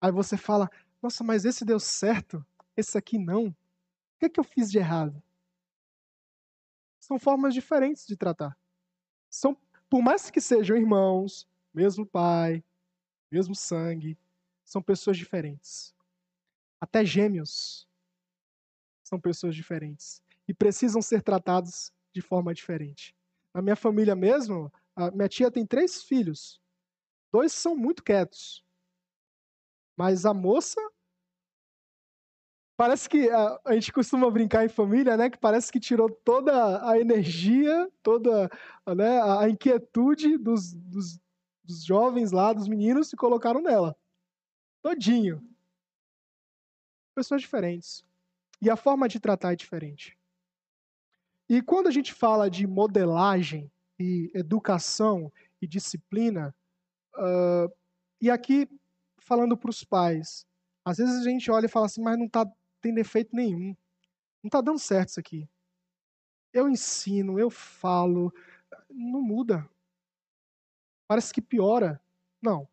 aí 0.00 0.10
você 0.10 0.36
fala: 0.36 0.70
nossa, 1.02 1.22
mas 1.22 1.44
esse 1.44 1.64
deu 1.64 1.78
certo, 1.78 2.44
esse 2.76 2.96
aqui 2.96 3.18
não. 3.18 3.48
O 3.48 3.54
que, 4.18 4.26
é 4.26 4.28
que 4.28 4.40
eu 4.40 4.44
fiz 4.44 4.70
de 4.70 4.78
errado? 4.78 5.22
São 6.98 7.18
formas 7.18 7.54
diferentes 7.54 8.06
de 8.06 8.16
tratar. 8.16 8.56
São, 9.30 9.56
por 9.88 10.02
mais 10.02 10.30
que 10.30 10.40
sejam 10.40 10.76
irmãos, 10.76 11.48
mesmo 11.72 12.04
pai, 12.04 12.64
mesmo 13.30 13.54
sangue, 13.54 14.18
são 14.64 14.82
pessoas 14.82 15.16
diferentes. 15.16 15.94
Até 16.80 17.04
gêmeos 17.04 17.88
são 19.02 19.18
pessoas 19.20 19.54
diferentes 19.54 20.22
e 20.46 20.52
precisam 20.52 21.00
ser 21.00 21.22
tratados 21.22 21.92
de 22.12 22.20
forma 22.20 22.52
diferente. 22.52 23.14
Na 23.54 23.62
minha 23.62 23.76
família 23.76 24.14
mesmo, 24.14 24.72
a 24.98 25.12
minha 25.12 25.28
tia 25.28 25.50
tem 25.50 25.64
três 25.64 26.02
filhos. 26.02 26.60
Dois 27.32 27.52
são 27.52 27.76
muito 27.76 28.02
quietos. 28.02 28.64
Mas 29.96 30.26
a 30.26 30.34
moça. 30.34 30.80
Parece 32.76 33.08
que 33.08 33.28
a, 33.30 33.60
a, 33.64 33.74
gente 33.74 33.92
costuma 33.92 34.30
brincar 34.30 34.64
em 34.64 34.68
família, 34.68 35.16
né? 35.16 35.30
Que 35.30 35.38
parece 35.38 35.70
que 35.70 35.80
tirou 35.80 36.10
toda 36.10 36.88
a 36.88 36.98
energia, 36.98 37.90
toda 38.02 38.48
né, 38.96 39.20
a 39.20 39.48
inquietude 39.48 40.36
dos, 40.38 40.74
dos, 40.74 41.18
dos 41.64 41.84
jovens 41.84 42.30
lá, 42.30 42.52
dos 42.52 42.68
meninos, 42.68 43.12
e 43.12 43.16
colocaram 43.16 43.60
nela. 43.60 43.96
Todinho. 44.82 45.42
Pessoas 47.14 47.40
diferentes. 47.40 48.04
E 48.62 48.70
a 48.70 48.76
forma 48.76 49.08
de 49.08 49.18
tratar 49.18 49.52
é 49.52 49.56
diferente. 49.56 50.16
E 51.48 51.62
quando 51.62 51.88
a 51.88 51.92
gente 51.92 52.12
fala 52.12 52.48
de 52.48 52.66
modelagem, 52.66 53.70
e 53.98 54.30
educação 54.34 55.32
e 55.60 55.66
disciplina. 55.66 56.54
Uh, 57.14 57.72
e 58.20 58.30
aqui, 58.30 58.68
falando 59.18 59.56
para 59.56 59.70
os 59.70 59.84
pais, 59.84 60.46
às 60.84 60.98
vezes 60.98 61.20
a 61.20 61.28
gente 61.28 61.50
olha 61.50 61.66
e 61.66 61.70
fala 61.70 61.86
assim, 61.86 62.02
mas 62.02 62.16
não 62.16 62.26
está 62.26 62.46
tem 62.80 62.94
defeito 62.94 63.34
nenhum. 63.34 63.76
Não 64.42 64.48
está 64.48 64.60
dando 64.60 64.78
certo 64.78 65.10
isso 65.10 65.20
aqui. 65.20 65.48
Eu 66.52 66.68
ensino, 66.68 67.38
eu 67.38 67.50
falo, 67.50 68.32
não 68.88 69.20
muda. 69.20 69.68
Parece 71.06 71.32
que 71.32 71.42
piora. 71.42 72.00
Não. 72.40 72.68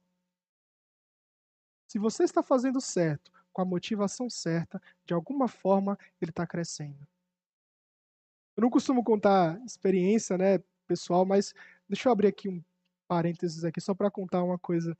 Se 1.88 1.97
você 1.97 2.23
está 2.23 2.43
fazendo 2.43 2.80
certo, 2.80 3.32
com 3.51 3.61
a 3.61 3.65
motivação 3.65 4.30
certa, 4.30 4.82
de 5.05 5.13
alguma 5.13 5.47
forma 5.47 5.97
ele 6.21 6.32
está 6.32 6.45
crescendo. 6.45 7.07
Eu 8.55 8.61
não 8.61 8.69
costumo 8.69 9.03
contar 9.03 9.59
experiência, 9.65 10.38
né, 10.38 10.63
pessoal, 10.86 11.26
mas 11.26 11.54
deixa 11.88 12.08
eu 12.08 12.14
abrir 12.14 12.28
aqui 12.28 12.50
um 12.50 12.64
parênteses 13.08 13.64
aqui 13.64 13.82
só 13.82 13.94
para 13.94 14.12
contar 14.12 14.44
uma 14.44 14.58
coisa 14.58 14.98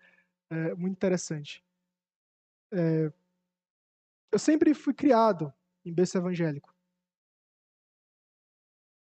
é, 0.50 0.76
muito 0.76 0.94
interessante. 0.94 1.64
É, 2.72 3.12
eu 4.32 4.40
sempre 4.40 4.74
fui 4.74 4.94
criado 4.94 5.54
em 5.86 5.94
berço 5.94 6.18
evangélico. 6.18 6.76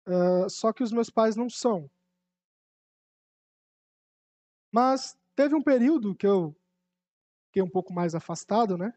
Uh, 0.07 0.47
só 0.49 0.71
que 0.71 0.83
os 0.83 0.91
meus 0.91 1.09
pais 1.09 1.35
não 1.35 1.49
são. 1.49 1.89
Mas 4.71 5.17
teve 5.35 5.55
um 5.55 5.63
período 5.63 6.13
que 6.13 6.27
eu 6.27 6.55
fiquei 7.47 7.63
um 7.63 7.69
pouco 7.69 7.91
mais 7.91 8.13
afastado, 8.13 8.77
né? 8.77 8.93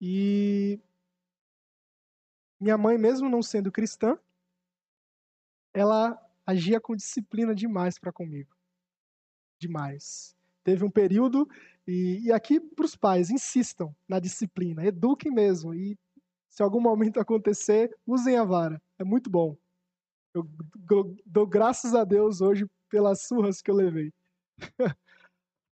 E 0.00 0.80
minha 2.58 2.76
mãe, 2.76 2.98
mesmo 2.98 3.28
não 3.28 3.42
sendo 3.42 3.70
cristã, 3.70 4.18
ela 5.74 6.18
agia 6.46 6.80
com 6.80 6.96
disciplina 6.96 7.54
demais 7.54 7.98
para 7.98 8.12
comigo. 8.12 8.54
Demais. 9.58 10.36
Teve 10.64 10.84
um 10.84 10.90
período, 10.90 11.48
e, 11.86 12.20
e 12.24 12.32
aqui 12.32 12.60
para 12.60 12.84
os 12.84 12.96
pais, 12.96 13.30
insistam 13.30 13.94
na 14.08 14.18
disciplina, 14.20 14.84
eduquem 14.84 15.32
mesmo. 15.32 15.74
E 15.74 15.98
Se 16.48 16.62
algum 16.62 16.80
momento 16.80 17.18
acontecer, 17.18 17.96
usem 18.06 18.36
a 18.36 18.44
vara. 18.44 18.80
É 18.98 19.04
muito 19.04 19.30
bom. 19.30 19.56
Eu 20.34 20.48
dou 21.26 21.46
graças 21.46 21.94
a 21.94 22.04
Deus 22.04 22.40
hoje 22.40 22.66
pelas 22.88 23.22
surras 23.22 23.60
que 23.60 23.70
eu 23.70 23.74
levei. 23.74 24.12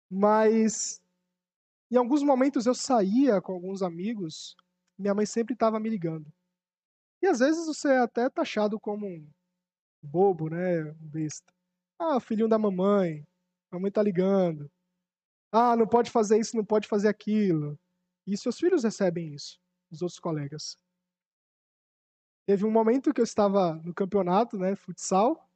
Mas 0.10 1.02
em 1.92 1.96
alguns 1.96 2.24
momentos 2.24 2.66
eu 2.66 2.76
saía 2.76 3.42
com 3.42 3.54
alguns 3.54 3.82
amigos, 3.82 4.56
minha 4.98 5.14
mãe 5.14 5.26
sempre 5.26 5.54
estava 5.54 5.80
me 5.80 5.90
ligando. 5.90 6.32
E 7.22 7.28
às 7.28 7.40
vezes 7.40 7.66
você 7.66 7.90
é 7.90 8.00
até 8.00 8.30
taxado 8.30 8.80
como 8.80 9.08
um 9.08 9.28
bobo, 10.02 10.50
né? 10.50 10.84
Besta. 11.00 11.54
Ah, 12.00 12.20
filhinho 12.20 12.48
da 12.48 12.58
mamãe, 12.60 13.26
mamãe 13.72 13.92
tá 13.92 14.04
ligando. 14.04 14.70
Ah, 15.52 15.76
não 15.76 15.88
pode 15.88 16.12
fazer 16.12 16.40
isso, 16.40 16.56
não 16.58 16.66
pode 16.66 16.88
fazer 16.88 17.08
aquilo. 17.08 17.80
E 18.28 18.38
seus 18.38 18.60
filhos 18.60 18.84
recebem 18.84 19.34
isso, 19.34 19.60
dos 19.90 20.02
outros 20.02 20.20
colegas. 20.20 20.78
Teve 22.46 22.66
um 22.66 22.72
momento 22.72 23.14
que 23.14 23.20
eu 23.22 23.26
estava 23.26 23.76
no 23.84 23.94
campeonato, 23.94 24.58
né, 24.58 24.76
futsal, 24.76 25.50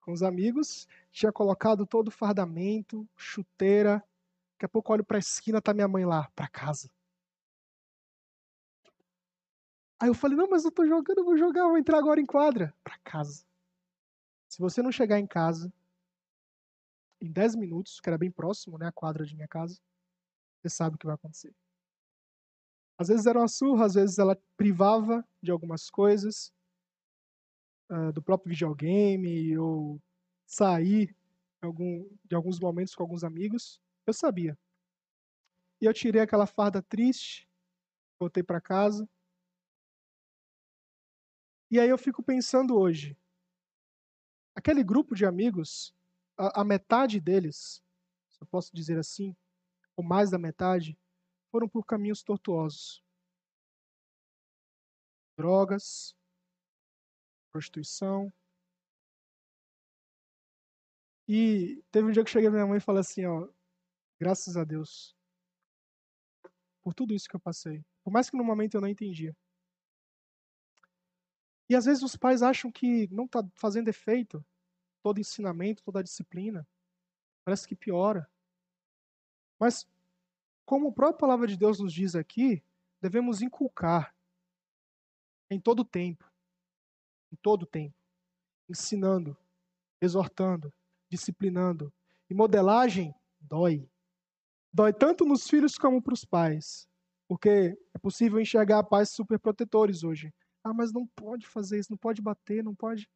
com 0.00 0.12
os 0.12 0.22
amigos, 0.22 0.88
tinha 1.12 1.32
colocado 1.32 1.86
todo 1.86 2.08
o 2.08 2.10
fardamento, 2.12 3.08
chuteira. 3.16 4.04
Daqui 4.54 4.66
a 4.66 4.68
pouco 4.68 4.92
olho 4.92 5.04
para 5.04 5.18
a 5.18 5.20
esquina, 5.20 5.62
tá 5.62 5.74
minha 5.74 5.88
mãe 5.88 6.04
lá, 6.04 6.30
para 6.34 6.48
casa. 6.48 6.90
Aí 10.00 10.08
eu 10.08 10.14
falei: 10.14 10.36
"Não, 10.36 10.48
mas 10.48 10.64
eu 10.64 10.72
tô 10.72 10.86
jogando, 10.86 11.18
eu 11.18 11.24
vou 11.24 11.36
jogar, 11.36 11.68
vou 11.68 11.78
entrar 11.78 11.98
agora 11.98 12.20
em 12.20 12.26
quadra, 12.26 12.74
para 12.84 12.98
casa". 13.04 13.44
Se 14.52 14.58
você 14.58 14.82
não 14.82 14.92
chegar 14.92 15.18
em 15.18 15.26
casa 15.26 15.72
em 17.22 17.32
10 17.32 17.56
minutos, 17.56 17.98
que 18.00 18.10
era 18.10 18.18
bem 18.18 18.30
próximo, 18.30 18.76
né, 18.76 18.86
a 18.86 18.92
quadra 18.92 19.24
de 19.24 19.34
minha 19.34 19.48
casa, 19.48 19.80
você 20.60 20.68
sabe 20.68 20.94
o 20.94 20.98
que 20.98 21.06
vai 21.06 21.14
acontecer. 21.14 21.54
Às 22.98 23.08
vezes 23.08 23.24
era 23.24 23.38
uma 23.38 23.48
surra, 23.48 23.86
às 23.86 23.94
vezes 23.94 24.18
ela 24.18 24.38
privava 24.54 25.26
de 25.40 25.50
algumas 25.50 25.88
coisas, 25.88 26.52
uh, 27.88 28.12
do 28.12 28.22
próprio 28.22 28.50
videogame, 28.50 29.56
ou 29.56 29.98
sair 30.46 31.16
algum, 31.62 32.06
de 32.22 32.36
alguns 32.36 32.60
momentos 32.60 32.94
com 32.94 33.04
alguns 33.04 33.24
amigos. 33.24 33.80
Eu 34.06 34.12
sabia. 34.12 34.58
E 35.80 35.86
eu 35.86 35.94
tirei 35.94 36.20
aquela 36.20 36.46
farda 36.46 36.82
triste, 36.82 37.48
voltei 38.20 38.42
para 38.42 38.60
casa. 38.60 39.08
E 41.70 41.80
aí 41.80 41.88
eu 41.88 41.96
fico 41.96 42.22
pensando 42.22 42.76
hoje, 42.76 43.16
aquele 44.54 44.82
grupo 44.82 45.14
de 45.14 45.24
amigos, 45.24 45.94
a, 46.36 46.60
a 46.60 46.64
metade 46.64 47.20
deles, 47.20 47.82
se 48.30 48.40
eu 48.40 48.46
posso 48.46 48.74
dizer 48.74 48.98
assim, 48.98 49.36
ou 49.96 50.04
mais 50.04 50.30
da 50.30 50.38
metade, 50.38 50.98
foram 51.50 51.68
por 51.68 51.84
caminhos 51.84 52.22
tortuosos. 52.22 53.02
Drogas, 55.36 56.16
prostituição. 57.50 58.32
E 61.28 61.82
teve 61.90 62.08
um 62.08 62.10
dia 62.10 62.22
que 62.22 62.28
eu 62.28 62.32
cheguei 62.32 62.48
à 62.48 62.52
minha 62.52 62.66
mãe 62.66 62.78
e 62.78 62.80
falei 62.80 63.00
assim, 63.00 63.24
ó, 63.26 63.48
graças 64.18 64.56
a 64.56 64.64
Deus 64.64 65.16
por 66.82 66.94
tudo 66.94 67.14
isso 67.14 67.28
que 67.28 67.36
eu 67.36 67.40
passei. 67.40 67.84
Por 68.02 68.12
mais 68.12 68.28
que 68.28 68.36
no 68.36 68.44
momento 68.44 68.74
eu 68.74 68.80
não 68.80 68.88
entendia. 68.88 69.36
E 71.72 71.74
às 71.74 71.86
vezes 71.86 72.02
os 72.02 72.14
pais 72.14 72.42
acham 72.42 72.70
que 72.70 73.08
não 73.10 73.24
está 73.24 73.42
fazendo 73.54 73.88
efeito 73.88 74.44
todo 75.02 75.18
ensinamento, 75.18 75.82
toda 75.82 76.02
disciplina. 76.02 76.68
Parece 77.46 77.66
que 77.66 77.74
piora. 77.74 78.30
Mas 79.58 79.88
como 80.66 80.88
a 80.88 80.92
própria 80.92 81.18
palavra 81.18 81.46
de 81.46 81.56
Deus 81.56 81.80
nos 81.80 81.94
diz 81.94 82.14
aqui, 82.14 82.62
devemos 83.00 83.40
inculcar 83.40 84.14
em 85.50 85.58
todo 85.58 85.82
tempo, 85.82 86.30
em 87.32 87.36
todo 87.36 87.64
tempo, 87.64 87.96
ensinando, 88.68 89.34
exortando, 89.98 90.70
disciplinando. 91.08 91.90
E 92.28 92.34
modelagem 92.34 93.14
dói. 93.40 93.88
Dói 94.70 94.92
tanto 94.92 95.24
nos 95.24 95.48
filhos 95.48 95.78
como 95.78 96.02
para 96.02 96.12
os 96.12 96.22
pais. 96.26 96.86
Porque 97.26 97.74
é 97.94 97.98
possível 97.98 98.38
enxergar 98.38 98.84
pais 98.84 99.08
superprotetores 99.08 100.04
hoje. 100.04 100.34
Ah, 100.64 100.72
mas 100.72 100.92
não 100.92 101.06
pode 101.06 101.46
fazer 101.46 101.78
isso, 101.78 101.90
não 101.90 101.98
pode 101.98 102.22
bater, 102.22 102.62
não 102.62 102.74
pode. 102.74 103.08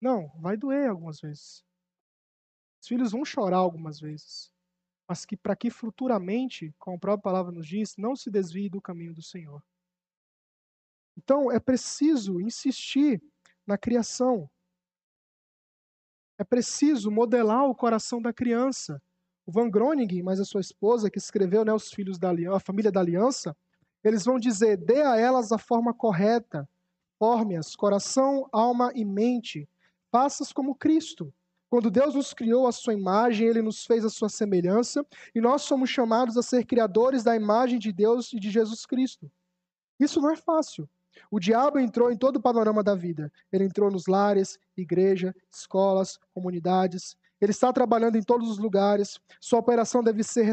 Não, 0.00 0.28
vai 0.40 0.56
doer 0.56 0.90
algumas 0.90 1.20
vezes. 1.20 1.64
Os 2.80 2.88
filhos 2.88 3.12
vão 3.12 3.24
chorar 3.24 3.58
algumas 3.58 4.00
vezes 4.00 4.52
mas 5.12 5.26
que 5.26 5.36
para 5.36 5.54
que 5.54 5.70
futuramente, 5.70 6.74
como 6.78 6.96
a 6.96 6.98
própria 7.00 7.22
palavra 7.22 7.52
nos 7.52 7.66
diz, 7.66 7.96
não 7.98 8.16
se 8.16 8.30
desvie 8.30 8.70
do 8.70 8.80
caminho 8.80 9.12
do 9.12 9.22
Senhor. 9.22 9.62
Então, 11.16 11.52
é 11.52 11.60
preciso 11.60 12.40
insistir 12.40 13.22
na 13.66 13.76
criação. 13.76 14.50
É 16.38 16.44
preciso 16.44 17.10
modelar 17.10 17.64
o 17.64 17.74
coração 17.74 18.22
da 18.22 18.32
criança. 18.32 19.02
O 19.44 19.52
Van 19.52 19.68
Groningen, 19.68 20.22
mas 20.22 20.40
a 20.40 20.46
sua 20.46 20.62
esposa, 20.62 21.10
que 21.10 21.18
escreveu 21.18 21.62
né, 21.62 21.74
os 21.74 21.92
filhos 21.92 22.18
da 22.18 22.30
a 22.30 22.58
família 22.58 22.90
da 22.90 23.00
aliança, 23.00 23.54
eles 24.04 24.24
vão 24.24 24.38
dizer: 24.38 24.76
dê 24.76 25.02
a 25.02 25.16
elas 25.16 25.52
a 25.52 25.58
forma 25.58 25.94
correta, 25.94 26.68
forme-as, 27.18 27.76
coração, 27.76 28.48
alma 28.52 28.92
e 28.94 29.04
mente, 29.04 29.68
faças 30.10 30.52
como 30.52 30.74
Cristo. 30.74 31.32
Quando 31.70 31.90
Deus 31.90 32.14
nos 32.14 32.34
criou 32.34 32.66
a 32.66 32.72
sua 32.72 32.92
imagem, 32.92 33.48
ele 33.48 33.62
nos 33.62 33.86
fez 33.86 34.04
a 34.04 34.10
sua 34.10 34.28
semelhança, 34.28 35.06
e 35.34 35.40
nós 35.40 35.62
somos 35.62 35.88
chamados 35.88 36.36
a 36.36 36.42
ser 36.42 36.66
criadores 36.66 37.22
da 37.22 37.34
imagem 37.34 37.78
de 37.78 37.90
Deus 37.90 38.32
e 38.32 38.38
de 38.38 38.50
Jesus 38.50 38.84
Cristo. 38.84 39.30
Isso 39.98 40.20
não 40.20 40.30
é 40.30 40.36
fácil. 40.36 40.86
O 41.30 41.40
diabo 41.40 41.78
entrou 41.78 42.10
em 42.10 42.16
todo 42.16 42.36
o 42.36 42.42
panorama 42.42 42.82
da 42.82 42.94
vida. 42.94 43.32
Ele 43.50 43.64
entrou 43.64 43.90
nos 43.90 44.06
lares, 44.06 44.58
igreja, 44.76 45.34
escolas, 45.50 46.18
comunidades. 46.34 47.16
Ele 47.40 47.52
está 47.52 47.72
trabalhando 47.72 48.16
em 48.16 48.22
todos 48.22 48.50
os 48.50 48.58
lugares. 48.58 49.18
Sua 49.40 49.58
operação 49.58 50.02
deve 50.02 50.22
ser 50.22 50.46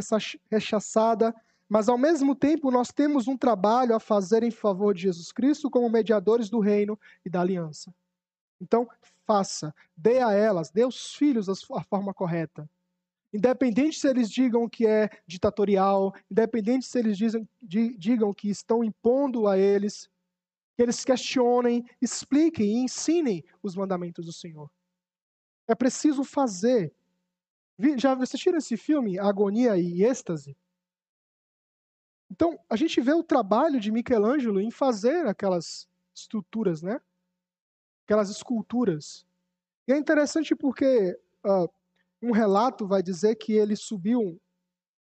rechaçada, 0.49 1.35
mas 1.69 1.87
ao 1.87 1.97
mesmo 1.97 2.35
tempo 2.35 2.71
nós 2.71 2.91
temos 2.91 3.27
um 3.27 3.37
trabalho 3.37 3.95
a 3.95 3.99
fazer 3.99 4.41
em 4.41 4.49
favor 4.49 4.95
de 4.95 5.03
Jesus 5.03 5.31
Cristo 5.31 5.69
como 5.69 5.87
mediadores 5.87 6.49
do 6.49 6.59
reino 6.59 6.99
e 7.23 7.29
da 7.29 7.41
aliança. 7.41 7.93
Então, 8.59 8.89
faça, 9.25 9.73
dê 9.95 10.19
a 10.19 10.33
elas, 10.33 10.71
dê 10.71 10.81
aos 10.81 11.13
filhos 11.13 11.47
a 11.47 11.83
forma 11.83 12.13
correta. 12.13 12.67
Independente 13.31 13.99
se 13.99 14.09
eles 14.09 14.29
digam 14.29 14.67
que 14.67 14.87
é 14.87 15.07
ditatorial, 15.27 16.15
independente 16.29 16.87
se 16.87 16.97
eles 16.97 17.15
dizem, 17.15 17.47
digam 17.61 18.33
que 18.33 18.49
estão 18.49 18.83
impondo 18.83 19.47
a 19.47 19.55
eles, 19.55 20.09
que 20.75 20.81
eles 20.81 21.05
questionem, 21.05 21.85
expliquem 22.01 22.65
e 22.65 22.83
ensinem 22.83 23.45
os 23.61 23.75
mandamentos 23.75 24.25
do 24.25 24.33
Senhor. 24.33 24.69
É 25.67 25.75
preciso 25.75 26.23
fazer. 26.23 26.91
Já 27.97 28.13
assistiram 28.13 28.57
esse 28.57 28.75
filme, 28.75 29.19
Agonia 29.19 29.77
e 29.77 30.03
Êxtase? 30.03 30.57
Então, 32.31 32.59
a 32.69 32.75
gente 32.75 33.01
vê 33.01 33.13
o 33.13 33.23
trabalho 33.23 33.79
de 33.79 33.91
Michelangelo 33.91 34.61
em 34.61 34.71
fazer 34.71 35.25
aquelas 35.25 35.87
estruturas, 36.13 36.81
né? 36.81 36.99
aquelas 38.09 38.31
esculturas. 38.31 39.23
E 39.87 39.93
é 39.93 39.97
interessante 39.97 40.55
porque 40.55 41.15
uh, 41.45 41.69
um 42.19 42.31
relato 42.31 42.87
vai 42.87 43.03
dizer 43.03 43.35
que 43.35 43.53
ele 43.53 43.75
subiu 43.75 44.41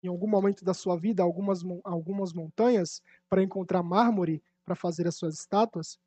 em 0.03 0.09
algum 0.09 0.29
momento 0.29 0.65
da 0.65 0.75
sua 0.75 0.97
vida 0.99 1.23
algumas, 1.23 1.63
algumas 1.83 2.35
montanhas 2.35 3.03
para 3.29 3.43
encontrar 3.43 3.83
mármore 3.83 4.43
para 4.67 4.75
fazer 4.75 5.09
as 5.09 5.17
suas 5.17 5.35
estátuas. 5.35 5.99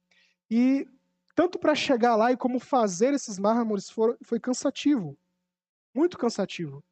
E 0.51 0.87
tanto 1.35 1.57
para 1.57 1.73
chegar 1.73 2.15
lá 2.15 2.31
e 2.31 2.37
como 2.37 2.59
fazer 2.59 3.13
esses 3.13 3.39
mármores 3.39 3.89
foi, 3.89 4.39
cansativo, 4.39 5.17
muito 5.95 6.15
cansativo. 6.15 6.83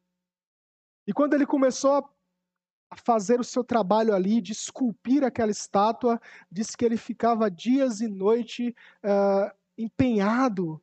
E 1.06 1.12
quando 1.12 1.34
ele 1.34 1.46
começou 1.46 1.94
a 1.94 2.10
fazer 2.96 3.40
o 3.40 3.44
seu 3.44 3.64
trabalho 3.64 4.14
ali, 4.14 4.40
de 4.40 4.52
esculpir 4.52 5.24
aquela 5.24 5.50
estátua, 5.50 6.20
disse 6.50 6.76
que 6.76 6.84
ele 6.84 6.96
ficava 6.96 7.50
dias 7.50 8.00
e 8.00 8.08
noite 8.08 8.74
uh, 9.02 9.54
empenhado 9.76 10.80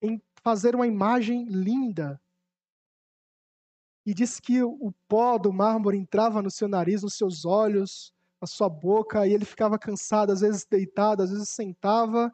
em 0.00 0.20
fazer 0.42 0.74
uma 0.74 0.86
imagem 0.86 1.44
linda. 1.44 2.20
E 4.04 4.14
diz 4.14 4.38
que 4.38 4.62
o 4.62 4.92
pó 5.08 5.36
do 5.36 5.52
mármore 5.52 5.98
entrava 5.98 6.40
no 6.40 6.50
seu 6.50 6.68
nariz, 6.68 7.02
nos 7.02 7.14
seus 7.14 7.44
olhos, 7.44 8.14
na 8.40 8.46
sua 8.46 8.68
boca, 8.68 9.26
e 9.26 9.32
ele 9.32 9.44
ficava 9.44 9.78
cansado, 9.78 10.30
às 10.30 10.40
vezes 10.40 10.64
deitado, 10.64 11.22
às 11.22 11.30
vezes 11.30 11.48
sentava. 11.48 12.32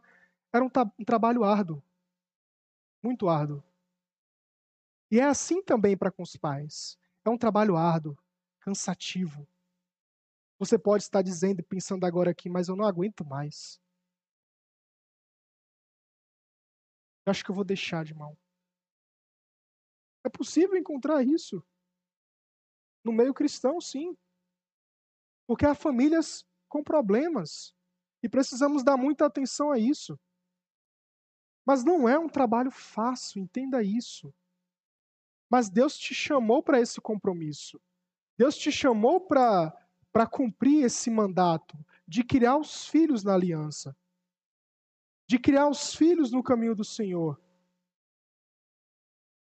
Era 0.52 0.64
um, 0.64 0.70
um 0.98 1.04
trabalho 1.04 1.44
árduo, 1.44 1.82
muito 3.02 3.28
árduo. 3.28 3.62
E 5.10 5.18
é 5.18 5.24
assim 5.24 5.62
também 5.62 5.96
para 5.96 6.10
com 6.10 6.22
os 6.22 6.36
pais. 6.36 6.98
É 7.24 7.30
um 7.30 7.38
trabalho 7.38 7.76
árduo, 7.76 8.16
cansativo. 8.62 9.46
Você 10.58 10.78
pode 10.78 11.02
estar 11.02 11.22
dizendo 11.22 11.60
e 11.60 11.64
pensando 11.64 12.06
agora 12.06 12.30
aqui, 12.30 12.48
mas 12.48 12.68
eu 12.68 12.76
não 12.76 12.86
aguento 12.86 13.24
mais. 13.24 13.80
Eu 17.26 17.30
acho 17.30 17.44
que 17.44 17.50
eu 17.50 17.54
vou 17.54 17.64
deixar 17.64 18.04
de 18.04 18.14
mão. 18.14 18.36
É 20.24 20.28
possível 20.28 20.76
encontrar 20.76 21.22
isso 21.24 21.64
no 23.04 23.12
meio 23.12 23.34
cristão, 23.34 23.80
sim. 23.80 24.16
Porque 25.46 25.66
há 25.66 25.74
famílias 25.74 26.46
com 26.68 26.82
problemas. 26.82 27.74
E 28.22 28.28
precisamos 28.28 28.84
dar 28.84 28.96
muita 28.96 29.26
atenção 29.26 29.72
a 29.72 29.78
isso. 29.78 30.18
Mas 31.66 31.84
não 31.84 32.08
é 32.08 32.16
um 32.16 32.28
trabalho 32.28 32.70
fácil, 32.70 33.42
entenda 33.42 33.82
isso. 33.82 34.32
Mas 35.50 35.68
Deus 35.68 35.98
te 35.98 36.14
chamou 36.14 36.62
para 36.62 36.80
esse 36.80 37.00
compromisso. 37.00 37.80
Deus 38.36 38.56
te 38.56 38.72
chamou 38.72 39.20
para 39.20 40.26
cumprir 40.30 40.84
esse 40.84 41.10
mandato 41.10 41.76
de 42.06 42.24
criar 42.24 42.56
os 42.56 42.86
filhos 42.86 43.22
na 43.22 43.34
aliança, 43.34 43.96
de 45.26 45.38
criar 45.38 45.68
os 45.68 45.94
filhos 45.94 46.32
no 46.32 46.42
caminho 46.42 46.74
do 46.74 46.84
Senhor. 46.84 47.40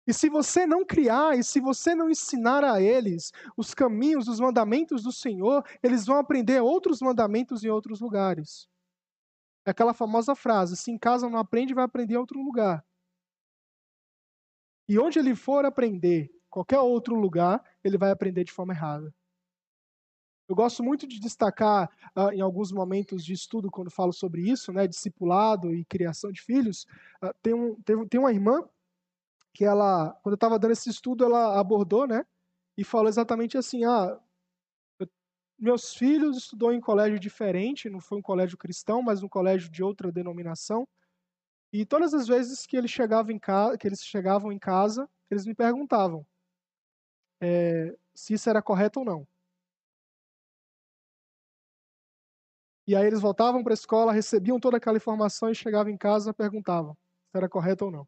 E 0.07 0.13
se 0.13 0.29
você 0.29 0.67
não 0.67 0.86
criar, 0.86 1.38
e 1.38 1.43
se 1.43 1.59
você 1.59 1.95
não 1.95 2.09
ensinar 2.09 2.63
a 2.63 2.79
eles 2.79 3.31
os 3.57 3.73
caminhos, 3.73 4.27
os 4.27 4.39
mandamentos 4.39 5.01
do 5.03 5.11
Senhor, 5.11 5.65
eles 5.81 6.05
vão 6.05 6.17
aprender 6.17 6.61
outros 6.61 7.01
mandamentos 7.01 7.63
em 7.63 7.69
outros 7.69 7.99
lugares. 7.99 8.69
É 9.65 9.71
aquela 9.71 9.95
famosa 9.95 10.36
frase: 10.36 10.77
se 10.77 10.91
em 10.91 10.97
casa 10.97 11.27
não 11.27 11.39
aprende, 11.39 11.73
vai 11.73 11.83
aprender 11.83 12.13
em 12.13 12.17
outro 12.17 12.39
lugar. 12.39 12.86
E 14.88 14.99
onde 14.99 15.17
ele 15.17 15.36
for 15.36 15.65
aprender, 15.65 16.31
qualquer 16.56 16.80
outro 16.80 17.16
lugar, 17.16 17.62
ele 17.84 17.97
vai 17.97 18.12
aprender 18.12 18.45
de 18.45 18.51
forma 18.53 18.72
errada. 18.72 19.14
Eu 20.47 20.56
gosto 20.56 20.82
muito 20.82 21.06
de 21.06 21.20
destacar 21.20 21.89
uh, 22.16 22.32
em 22.32 22.39
alguns 22.39 22.72
momentos 22.72 23.26
de 23.26 23.34
estudo, 23.34 23.70
quando 23.70 23.91
falo 23.91 24.14
sobre 24.14 24.49
isso, 24.49 24.72
né, 24.72 24.88
discipulado 24.88 25.74
e 25.74 25.84
criação 25.84 26.32
de 26.32 26.41
filhos. 26.41 26.86
Uh, 27.22 27.34
tem, 27.41 27.53
um, 27.53 27.76
tem, 27.82 28.08
tem 28.08 28.20
uma 28.22 28.32
irmã 28.32 28.64
que 29.53 29.66
ela, 29.66 30.14
quando 30.24 30.34
eu 30.34 30.36
estava 30.36 30.58
dando 30.58 30.72
esse 30.72 30.89
estudo, 30.89 31.26
ela 31.26 31.60
abordou, 31.60 32.08
né? 32.08 32.26
E 32.78 32.86
falou 32.86 33.10
exatamente 33.10 33.58
assim: 33.58 33.84
ah, 33.84 34.18
eu, 34.99 35.10
meus 35.60 35.93
filhos 35.93 36.38
estudou 36.38 36.72
em 36.72 36.80
colégio 36.80 37.20
diferente, 37.20 37.89
não 37.89 37.99
foi 37.99 38.20
um 38.20 38.22
colégio 38.22 38.58
cristão, 38.58 39.01
mas 39.01 39.22
um 39.24 39.28
colégio 39.28 39.70
de 39.70 39.84
outra 39.84 40.10
denominação. 40.10 40.88
E 41.74 41.86
todas 41.86 42.14
as 42.14 42.28
vezes 42.28 42.66
que 42.66 42.78
eles 42.78 42.91
chegavam 42.91 43.34
em 43.34 43.39
casa, 43.39 43.78
que 43.78 43.88
eles 43.88 44.01
chegavam 44.01 44.53
em 44.53 44.60
casa, 44.60 45.10
eles 45.30 45.45
me 45.45 45.53
perguntavam 45.53 46.26
é, 47.41 47.95
se 48.13 48.33
isso 48.33 48.49
era 48.49 48.61
correto 48.61 48.99
ou 48.99 49.05
não. 49.05 49.27
E 52.88 52.95
aí 52.95 53.05
eles 53.05 53.21
voltavam 53.21 53.63
para 53.63 53.73
a 53.73 53.75
escola, 53.75 54.13
recebiam 54.13 54.59
toda 54.59 54.77
aquela 54.77 54.97
informação 54.97 55.49
e 55.49 55.55
chegavam 55.55 55.91
em 55.91 55.97
casa 55.97 56.29
e 56.29 56.33
perguntavam 56.33 56.95
se 57.31 57.38
era 57.38 57.49
correto 57.49 57.86
ou 57.86 57.91
não. 57.91 58.07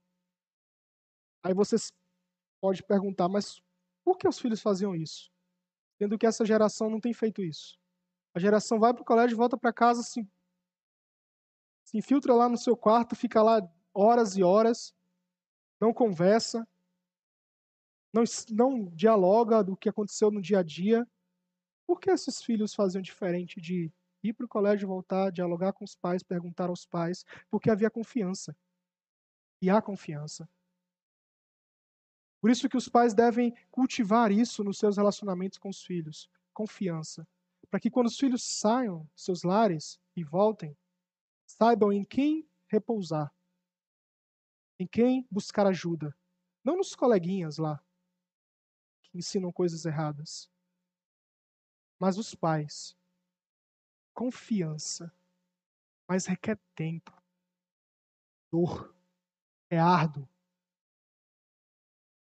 Aí 1.44 1.54
você 1.54 1.76
pode 2.62 2.84
perguntar, 2.84 3.28
mas 3.28 3.62
por 4.04 4.18
que 4.18 4.28
os 4.28 4.40
filhos 4.40 4.62
faziam 4.62 4.96
isso? 4.96 5.32
Sendo 5.98 6.18
que 6.18 6.28
essa 6.28 6.46
geração 6.46 6.90
não 6.90 7.00
tem 7.00 7.14
feito 7.14 7.42
isso. 7.42 7.80
A 8.34 8.40
geração 8.40 8.80
vai 8.80 8.94
para 8.94 9.02
o 9.02 9.06
colégio, 9.06 9.36
volta 9.36 9.58
para 9.58 9.74
casa, 9.74 10.04
se, 10.04 10.26
se 11.84 11.98
infiltra 11.98 12.34
lá 12.36 12.48
no 12.48 12.58
seu 12.58 12.78
quarto, 12.78 13.16
fica 13.16 13.42
lá 13.42 13.68
horas 13.94 14.38
e 14.38 14.44
horas, 14.44 14.94
não 15.82 15.92
conversa, 15.92 16.68
não, 18.18 18.24
não 18.50 18.86
dialoga 18.96 19.64
do 19.64 19.78
que 19.78 19.90
aconteceu 19.90 20.32
no 20.32 20.42
dia 20.42 20.60
a 20.60 20.64
dia. 20.64 21.08
Por 21.86 22.00
que 22.00 22.10
esses 22.10 22.42
filhos 22.42 22.74
faziam 22.74 23.02
diferente 23.02 23.62
de 23.62 23.92
ir 24.24 24.34
para 24.34 24.46
o 24.46 24.50
colégio, 24.50 24.88
voltar, 24.88 25.32
dialogar 25.32 25.74
com 25.74 25.86
os 25.86 25.96
pais, 25.96 26.24
perguntar 26.24 26.70
aos 26.70 26.86
pais? 26.86 27.24
Porque 27.50 27.70
havia 27.70 27.90
confiança. 27.90 28.56
E 29.62 29.70
há 29.70 29.82
confiança. 29.82 30.50
Por 32.42 32.52
isso 32.52 32.70
que 32.70 32.78
os 32.78 32.88
pais 32.88 33.14
devem 33.14 33.54
cultivar 33.72 34.32
isso 34.32 34.64
nos 34.64 34.78
seus 34.78 34.98
relacionamentos 34.98 35.58
com 35.58 35.70
os 35.70 35.82
filhos, 35.82 36.30
confiança, 36.54 37.28
para 37.70 37.80
que 37.80 37.90
quando 37.90 38.08
os 38.08 38.18
filhos 38.18 38.44
saiam 38.44 39.10
seus 39.16 39.44
lares 39.44 40.00
e 40.16 40.24
voltem, 40.24 40.78
saibam 41.48 41.92
em 41.92 42.06
quem 42.06 42.48
repousar, 42.68 43.34
em 44.80 44.86
quem 44.86 45.28
buscar 45.32 45.66
ajuda, 45.66 46.16
não 46.64 46.78
nos 46.78 46.94
coleguinhas 46.94 47.58
lá 47.58 47.82
que 49.08 49.18
ensinam 49.18 49.52
coisas 49.52 49.86
erradas, 49.86 50.50
mas 52.00 52.18
os 52.18 52.36
pais. 52.36 52.96
Confiança, 54.14 55.14
mas 56.08 56.26
requer 56.26 56.60
tempo, 56.76 57.14
dor, 58.52 58.96
é 59.70 59.78
árduo 59.78 60.28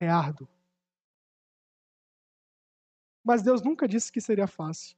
é 0.05 0.09
árduo. 0.09 0.49
Mas 3.25 3.43
Deus 3.43 3.62
nunca 3.62 3.87
disse 3.87 4.11
que 4.11 4.20
seria 4.20 4.47
fácil. 4.47 4.97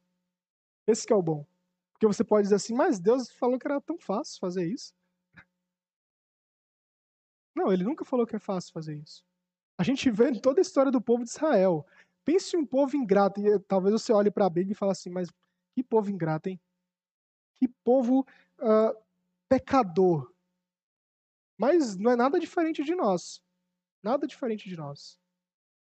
Esse 0.87 1.11
é 1.13 1.15
o 1.15 1.23
bom. 1.23 1.47
Porque 1.93 2.07
você 2.07 2.25
pode 2.25 2.45
dizer 2.45 2.57
assim, 2.57 2.75
mas 2.75 2.99
Deus 2.99 3.31
falou 3.31 3.59
que 3.59 3.67
era 3.67 3.81
tão 3.81 3.99
fácil 3.99 4.41
fazer 4.41 4.67
isso. 4.67 4.95
Não, 7.55 7.73
ele 7.73 7.85
nunca 7.85 8.05
falou 8.05 8.27
que 8.27 8.35
é 8.35 8.39
fácil 8.39 8.73
fazer 8.73 8.97
isso. 8.97 9.25
A 9.79 9.83
gente 9.83 10.11
vê 10.11 10.39
toda 10.41 10.61
a 10.61 10.63
história 10.63 10.91
do 10.91 11.01
povo 11.01 11.25
de 11.25 11.31
Israel. 11.31 11.87
Pense 12.25 12.57
em 12.57 12.61
um 12.61 12.67
povo 12.67 12.97
ingrato. 12.97 13.41
E 13.41 13.59
talvez 13.61 13.93
você 13.93 14.13
olhe 14.13 14.31
para 14.31 14.47
a 14.47 14.51
Bíblia 14.51 14.73
e 14.73 14.77
fale 14.77 14.93
assim, 14.93 15.11
mas 15.11 15.29
que 15.75 15.83
povo 15.83 16.11
ingrato, 16.11 16.49
hein? 16.49 16.61
Que 17.57 17.69
povo 17.69 18.27
uh, 18.61 19.05
pecador. 19.49 20.33
Mas 21.59 21.97
não 21.97 22.11
é 22.11 22.17
nada 22.17 22.39
diferente 22.39 22.85
de 22.85 22.95
nós. 22.95 23.43
Nada 24.03 24.27
diferente 24.27 24.69
de 24.69 24.77
nós. 24.77 25.19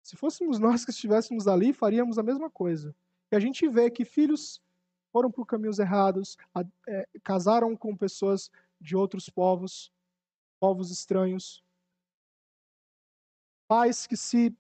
Se 0.03 0.17
fôssemos 0.17 0.59
nós 0.61 0.85
que 0.85 0.91
estivéssemos 0.91 1.49
ali, 1.49 1.73
faríamos 1.73 2.19
a 2.19 2.23
mesma 2.23 2.51
coisa. 2.51 2.95
E 3.31 3.37
a 3.37 3.41
gente 3.41 3.69
vê 3.69 3.91
que 3.91 4.05
filhos 4.05 4.61
foram 5.13 5.31
por 5.31 5.47
caminhos 5.47 5.79
errados, 5.79 6.37
é, 6.89 7.09
casaram 7.23 7.77
com 7.77 7.97
pessoas 7.97 8.51
de 8.81 8.97
outros 8.97 9.29
povos, 9.29 9.93
povos 10.59 10.91
estranhos. 10.91 11.62
Pais 13.73 14.07
que 14.07 14.17
se 14.17 14.55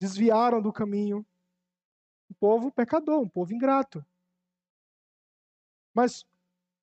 desviaram 0.00 0.60
do 0.60 0.72
caminho. 0.72 1.24
Um 2.30 2.34
povo 2.34 2.72
pecador, 2.72 3.20
um 3.20 3.28
povo 3.28 3.52
ingrato. 3.52 4.04
Mas 5.94 6.22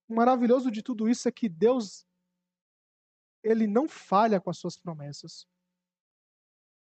o 0.07 0.15
maravilhoso 0.15 0.71
de 0.71 0.81
tudo 0.81 1.09
isso 1.09 1.27
é 1.27 1.31
que 1.31 1.49
Deus 1.49 2.05
ele 3.43 3.67
não 3.67 3.87
falha 3.87 4.39
com 4.39 4.49
as 4.49 4.57
suas 4.57 4.77
promessas 4.77 5.47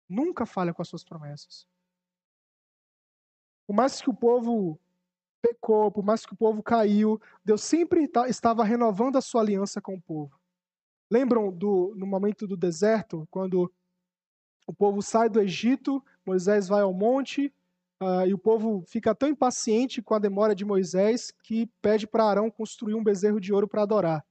nunca 0.09 0.47
falha 0.47 0.73
com 0.73 0.83
as 0.83 0.89
suas 0.89 1.05
promessas. 1.05 1.67
Por 3.67 3.75
mais 3.75 4.01
que 4.01 4.11
o 4.11 4.15
povo 4.15 4.79
pecou, 5.43 5.91
por 5.91 6.05
mais 6.05 6.25
que 6.25 6.33
o 6.33 6.37
povo 6.37 6.63
caiu, 6.63 7.21
Deus 7.45 7.63
sempre 7.63 8.11
estava 8.29 8.65
renovando 8.65 9.17
a 9.17 9.21
sua 9.21 9.41
aliança 9.41 9.81
com 9.81 9.95
o 9.95 10.03
povo. 10.03 10.39
Lembram 11.11 11.53
do 11.53 11.95
no 11.97 12.07
momento 12.07 12.47
do 12.47 12.57
deserto, 12.57 13.27
quando 13.31 13.73
o 14.67 14.73
povo 14.73 15.03
sai 15.03 15.29
do 15.29 15.41
Egito, 15.41 16.03
Moisés 16.25 16.69
vai 16.69 16.83
ao 16.83 16.93
monte, 16.93 17.53
uh, 18.03 18.27
e 18.27 18.33
o 18.33 18.39
povo 18.39 18.85
fica 18.87 19.15
tão 19.15 19.29
impaciente 19.29 20.03
com 20.03 20.15
a 20.15 20.19
demora 20.19 20.55
de 20.55 20.65
Moisés 20.65 21.31
que 21.43 21.67
pede 21.83 22.07
para 22.07 22.25
Arão 22.25 22.51
construir 22.51 22.95
um 22.95 23.05
bezerro 23.05 23.41
de 23.41 23.53
ouro 23.53 23.69
para 23.69 23.83
adorar. 23.83 24.25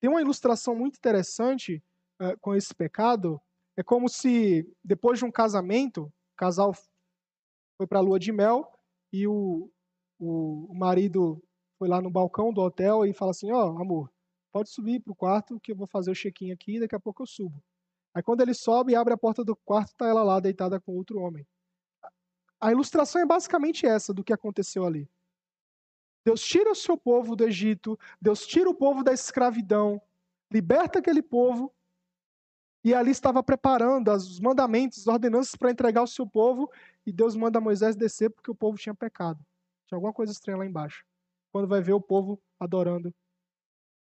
Tem 0.00 0.08
uma 0.08 0.20
ilustração 0.20 0.74
muito 0.74 0.96
interessante 0.96 1.82
uh, 2.20 2.38
com 2.40 2.54
esse 2.54 2.74
pecado, 2.74 3.40
é 3.76 3.82
como 3.82 4.08
se, 4.08 4.70
depois 4.84 5.18
de 5.18 5.24
um 5.24 5.30
casamento, 5.30 6.02
o 6.04 6.36
casal 6.36 6.74
foi 7.76 7.86
para 7.86 7.98
a 7.98 8.02
lua 8.02 8.18
de 8.18 8.32
mel 8.32 8.70
e 9.12 9.26
o, 9.26 9.70
o, 10.18 10.70
o, 10.70 10.74
marido 10.74 11.42
foi 11.78 11.88
lá 11.88 12.00
no 12.00 12.10
balcão 12.10 12.52
do 12.52 12.60
hotel 12.60 13.06
e 13.06 13.14
fala 13.14 13.30
assim: 13.30 13.50
Ó, 13.50 13.72
oh, 13.72 13.80
amor, 13.80 14.12
pode 14.52 14.70
subir 14.70 15.00
para 15.00 15.12
o 15.12 15.16
quarto 15.16 15.58
que 15.60 15.72
eu 15.72 15.76
vou 15.76 15.86
fazer 15.86 16.10
o 16.10 16.14
check-in 16.14 16.52
aqui 16.52 16.76
e 16.76 16.80
daqui 16.80 16.94
a 16.94 17.00
pouco 17.00 17.22
eu 17.22 17.26
subo. 17.26 17.62
Aí 18.14 18.22
quando 18.22 18.40
ele 18.40 18.54
sobe 18.54 18.92
e 18.92 18.96
abre 18.96 19.14
a 19.14 19.18
porta 19.18 19.44
do 19.44 19.56
quarto, 19.56 19.90
está 19.90 20.06
ela 20.06 20.22
lá 20.22 20.40
deitada 20.40 20.80
com 20.80 20.96
outro 20.96 21.20
homem. 21.20 21.46
A 22.60 22.70
ilustração 22.70 23.20
é 23.20 23.26
basicamente 23.26 23.86
essa 23.86 24.12
do 24.12 24.24
que 24.24 24.32
aconteceu 24.32 24.84
ali. 24.84 25.08
Deus 26.24 26.42
tira 26.42 26.70
o 26.70 26.74
seu 26.74 26.98
povo 26.98 27.34
do 27.34 27.44
Egito, 27.44 27.98
Deus 28.20 28.46
tira 28.46 28.68
o 28.68 28.74
povo 28.74 29.02
da 29.02 29.12
escravidão, 29.12 30.00
liberta 30.50 30.98
aquele 30.98 31.22
povo 31.22 31.72
e 32.84 32.94
ali 32.94 33.10
estava 33.10 33.42
preparando 33.42 34.10
os 34.10 34.40
mandamentos, 34.40 35.00
as 35.00 35.06
ordenanças 35.06 35.54
para 35.54 35.70
entregar 35.70 36.00
ao 36.00 36.06
seu 36.06 36.26
povo, 36.26 36.70
e 37.06 37.12
Deus 37.12 37.36
manda 37.36 37.60
Moisés 37.60 37.94
descer 37.94 38.30
porque 38.30 38.50
o 38.50 38.54
povo 38.54 38.78
tinha 38.78 38.94
pecado. 38.94 39.44
Tinha 39.86 39.96
alguma 39.96 40.12
coisa 40.12 40.32
estranha 40.32 40.58
lá 40.58 40.66
embaixo. 40.66 41.04
Quando 41.52 41.68
vai 41.68 41.82
ver 41.82 41.92
o 41.92 42.00
povo 42.00 42.40
adorando 42.58 43.14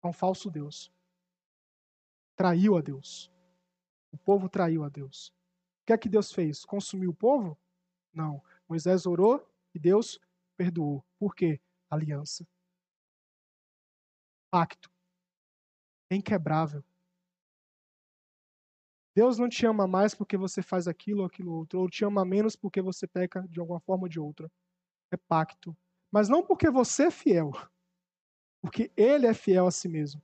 a 0.02 0.08
um 0.08 0.12
falso 0.12 0.50
Deus. 0.50 0.92
Traiu 2.36 2.76
a 2.76 2.80
Deus. 2.80 3.30
O 4.12 4.18
povo 4.18 4.48
traiu 4.48 4.84
a 4.84 4.88
Deus. 4.88 5.28
O 5.82 5.86
que 5.86 5.92
é 5.92 5.98
que 5.98 6.08
Deus 6.08 6.32
fez? 6.32 6.64
Consumiu 6.64 7.10
o 7.10 7.14
povo? 7.14 7.58
Não. 8.12 8.42
Moisés 8.68 9.06
orou 9.06 9.46
e 9.74 9.78
Deus 9.78 10.20
perdoou. 10.56 11.04
Por 11.18 11.34
quê? 11.34 11.60
Aliança. 11.88 12.46
Pacto. 14.50 14.90
Inquebrável. 16.10 16.84
Deus 19.14 19.38
não 19.38 19.48
te 19.48 19.66
ama 19.66 19.86
mais 19.86 20.14
porque 20.14 20.36
você 20.36 20.62
faz 20.62 20.86
aquilo 20.86 21.20
ou 21.20 21.26
aquilo 21.26 21.52
outro, 21.52 21.80
ou 21.80 21.88
te 21.88 22.04
ama 22.04 22.24
menos 22.24 22.56
porque 22.56 22.80
você 22.80 23.06
peca 23.06 23.46
de 23.48 23.60
alguma 23.60 23.80
forma 23.80 24.04
ou 24.04 24.08
de 24.08 24.20
outra. 24.20 24.50
É 25.10 25.16
pacto. 25.16 25.76
Mas 26.10 26.28
não 26.28 26.44
porque 26.44 26.70
você 26.70 27.04
é 27.04 27.10
fiel, 27.10 27.50
porque 28.62 28.90
ele 28.96 29.26
é 29.26 29.34
fiel 29.34 29.66
a 29.66 29.70
si 29.70 29.88
mesmo. 29.88 30.22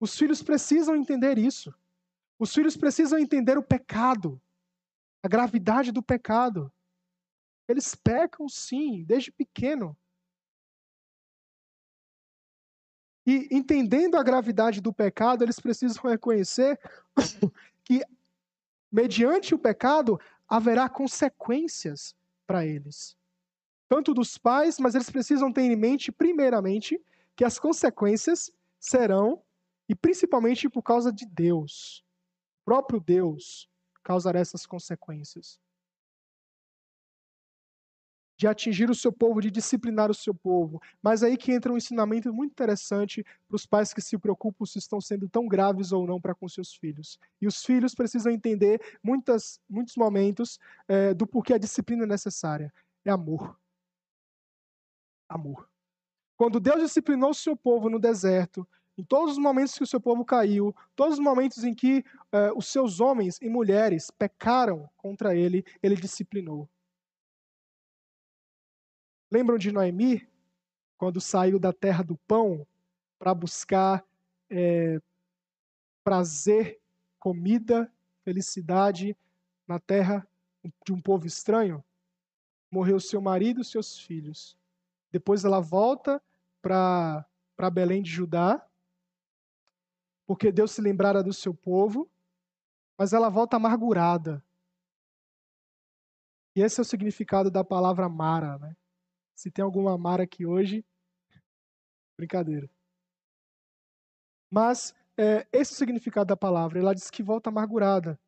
Os 0.00 0.16
filhos 0.16 0.42
precisam 0.42 0.96
entender 0.96 1.38
isso. 1.38 1.74
Os 2.38 2.52
filhos 2.52 2.76
precisam 2.76 3.18
entender 3.18 3.56
o 3.56 3.62
pecado, 3.62 4.40
a 5.22 5.28
gravidade 5.28 5.92
do 5.92 6.02
pecado. 6.02 6.72
Eles 7.68 7.94
pecam 7.94 8.48
sim, 8.48 9.04
desde 9.04 9.30
pequeno. 9.30 9.96
E 13.26 13.48
entendendo 13.50 14.16
a 14.16 14.22
gravidade 14.22 14.80
do 14.80 14.92
pecado, 14.92 15.42
eles 15.42 15.58
precisam 15.58 16.02
reconhecer 16.10 16.78
que, 17.82 18.02
mediante 18.92 19.54
o 19.54 19.58
pecado, 19.58 20.20
haverá 20.46 20.88
consequências 20.88 22.14
para 22.46 22.66
eles. 22.66 23.16
Tanto 23.88 24.12
dos 24.12 24.36
pais, 24.36 24.78
mas 24.78 24.94
eles 24.94 25.08
precisam 25.08 25.52
ter 25.52 25.62
em 25.62 25.76
mente, 25.76 26.12
primeiramente, 26.12 27.00
que 27.34 27.44
as 27.44 27.58
consequências 27.58 28.52
serão, 28.78 29.42
e 29.88 29.94
principalmente 29.94 30.68
por 30.68 30.82
causa 30.82 31.12
de 31.12 31.26
Deus. 31.26 32.04
O 32.62 32.64
próprio 32.64 33.00
Deus 33.00 33.68
causará 34.02 34.40
essas 34.40 34.66
consequências 34.66 35.58
de 38.36 38.46
atingir 38.46 38.90
o 38.90 38.94
seu 38.94 39.12
povo, 39.12 39.40
de 39.40 39.50
disciplinar 39.50 40.10
o 40.10 40.14
seu 40.14 40.34
povo. 40.34 40.80
Mas 41.02 41.22
aí 41.22 41.36
que 41.36 41.52
entra 41.52 41.72
um 41.72 41.76
ensinamento 41.76 42.32
muito 42.32 42.52
interessante 42.52 43.24
para 43.48 43.56
os 43.56 43.66
pais 43.66 43.94
que 43.94 44.00
se 44.00 44.18
preocupam 44.18 44.66
se 44.66 44.78
estão 44.78 45.00
sendo 45.00 45.28
tão 45.28 45.46
graves 45.46 45.92
ou 45.92 46.06
não 46.06 46.20
para 46.20 46.34
com 46.34 46.48
seus 46.48 46.74
filhos. 46.74 47.18
E 47.40 47.46
os 47.46 47.64
filhos 47.64 47.94
precisam 47.94 48.32
entender 48.32 48.80
muitas, 49.02 49.60
muitos 49.68 49.96
momentos 49.96 50.58
é, 50.88 51.14
do 51.14 51.26
porquê 51.26 51.54
a 51.54 51.58
disciplina 51.58 52.04
é 52.04 52.06
necessária. 52.06 52.72
É 53.04 53.10
amor. 53.10 53.58
Amor. 55.28 55.68
Quando 56.36 56.58
Deus 56.58 56.82
disciplinou 56.82 57.30
o 57.30 57.34
seu 57.34 57.56
povo 57.56 57.88
no 57.88 57.98
deserto, 57.98 58.66
em 58.96 59.02
todos 59.02 59.32
os 59.32 59.38
momentos 59.38 59.74
que 59.74 59.82
o 59.82 59.86
seu 59.86 60.00
povo 60.00 60.24
caiu, 60.24 60.74
todos 60.94 61.14
os 61.14 61.24
momentos 61.24 61.64
em 61.64 61.74
que 61.74 62.04
é, 62.30 62.52
os 62.52 62.66
seus 62.66 63.00
homens 63.00 63.38
e 63.42 63.48
mulheres 63.48 64.10
pecaram 64.10 64.88
contra 64.96 65.34
ele, 65.34 65.64
ele 65.82 65.96
disciplinou. 65.96 66.68
Lembram 69.30 69.58
de 69.58 69.72
Noemi? 69.72 70.28
Quando 70.96 71.20
saiu 71.20 71.58
da 71.58 71.72
terra 71.72 72.04
do 72.04 72.16
pão 72.16 72.64
para 73.18 73.34
buscar 73.34 74.04
é, 74.48 75.00
prazer, 76.04 76.80
comida, 77.18 77.92
felicidade 78.22 79.16
na 79.66 79.80
terra 79.80 80.26
de 80.86 80.92
um 80.92 81.00
povo 81.00 81.26
estranho? 81.26 81.82
Morreu 82.70 83.00
seu 83.00 83.20
marido 83.20 83.60
e 83.60 83.64
seus 83.64 83.98
filhos. 83.98 84.56
Depois 85.10 85.44
ela 85.44 85.60
volta 85.60 86.22
para 86.62 87.26
Belém 87.72 88.02
de 88.02 88.10
Judá, 88.10 88.64
porque 90.26 90.50
Deus 90.50 90.72
se 90.72 90.80
lembrara 90.80 91.22
do 91.22 91.32
seu 91.32 91.54
povo, 91.54 92.10
mas 92.98 93.12
ela 93.12 93.28
volta 93.28 93.56
amargurada. 93.56 94.42
E 96.56 96.60
esse 96.60 96.80
é 96.80 96.82
o 96.82 96.84
significado 96.84 97.50
da 97.50 97.64
palavra 97.64 98.08
Mara, 98.08 98.58
né? 98.58 98.76
Se 99.34 99.50
tem 99.50 99.64
alguma 99.64 99.98
Mara 99.98 100.22
aqui 100.22 100.46
hoje, 100.46 100.84
brincadeira. 102.16 102.70
Mas 104.50 104.94
é, 105.16 105.46
esse 105.52 105.72
é 105.72 105.74
o 105.74 105.78
significado 105.78 106.26
da 106.26 106.36
palavra. 106.36 106.78
Ela 106.78 106.94
diz 106.94 107.10
que 107.10 107.22
volta 107.22 107.50
amargurada. 107.50 108.18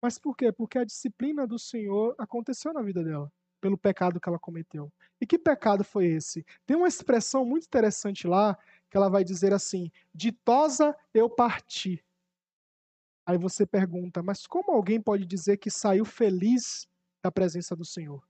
Mas 0.00 0.18
por 0.18 0.36
quê? 0.36 0.52
Porque 0.52 0.78
a 0.78 0.84
disciplina 0.84 1.46
do 1.46 1.58
Senhor 1.58 2.14
aconteceu 2.18 2.72
na 2.72 2.82
vida 2.82 3.02
dela, 3.02 3.32
pelo 3.60 3.78
pecado 3.78 4.20
que 4.20 4.28
ela 4.28 4.38
cometeu. 4.38 4.92
E 5.20 5.26
que 5.26 5.38
pecado 5.38 5.82
foi 5.82 6.06
esse? 6.06 6.44
Tem 6.66 6.76
uma 6.76 6.86
expressão 6.86 7.44
muito 7.44 7.64
interessante 7.64 8.26
lá, 8.26 8.56
que 8.94 8.96
ela 8.96 9.08
vai 9.08 9.24
dizer 9.24 9.52
assim: 9.52 9.90
ditosa 10.14 10.96
eu 11.12 11.28
parti. 11.28 12.00
Aí 13.26 13.36
você 13.36 13.66
pergunta, 13.66 14.22
mas 14.22 14.46
como 14.46 14.70
alguém 14.70 15.00
pode 15.00 15.26
dizer 15.26 15.56
que 15.56 15.68
saiu 15.68 16.04
feliz 16.04 16.86
da 17.20 17.32
presença 17.32 17.74
do 17.74 17.84
Senhor? 17.84 18.24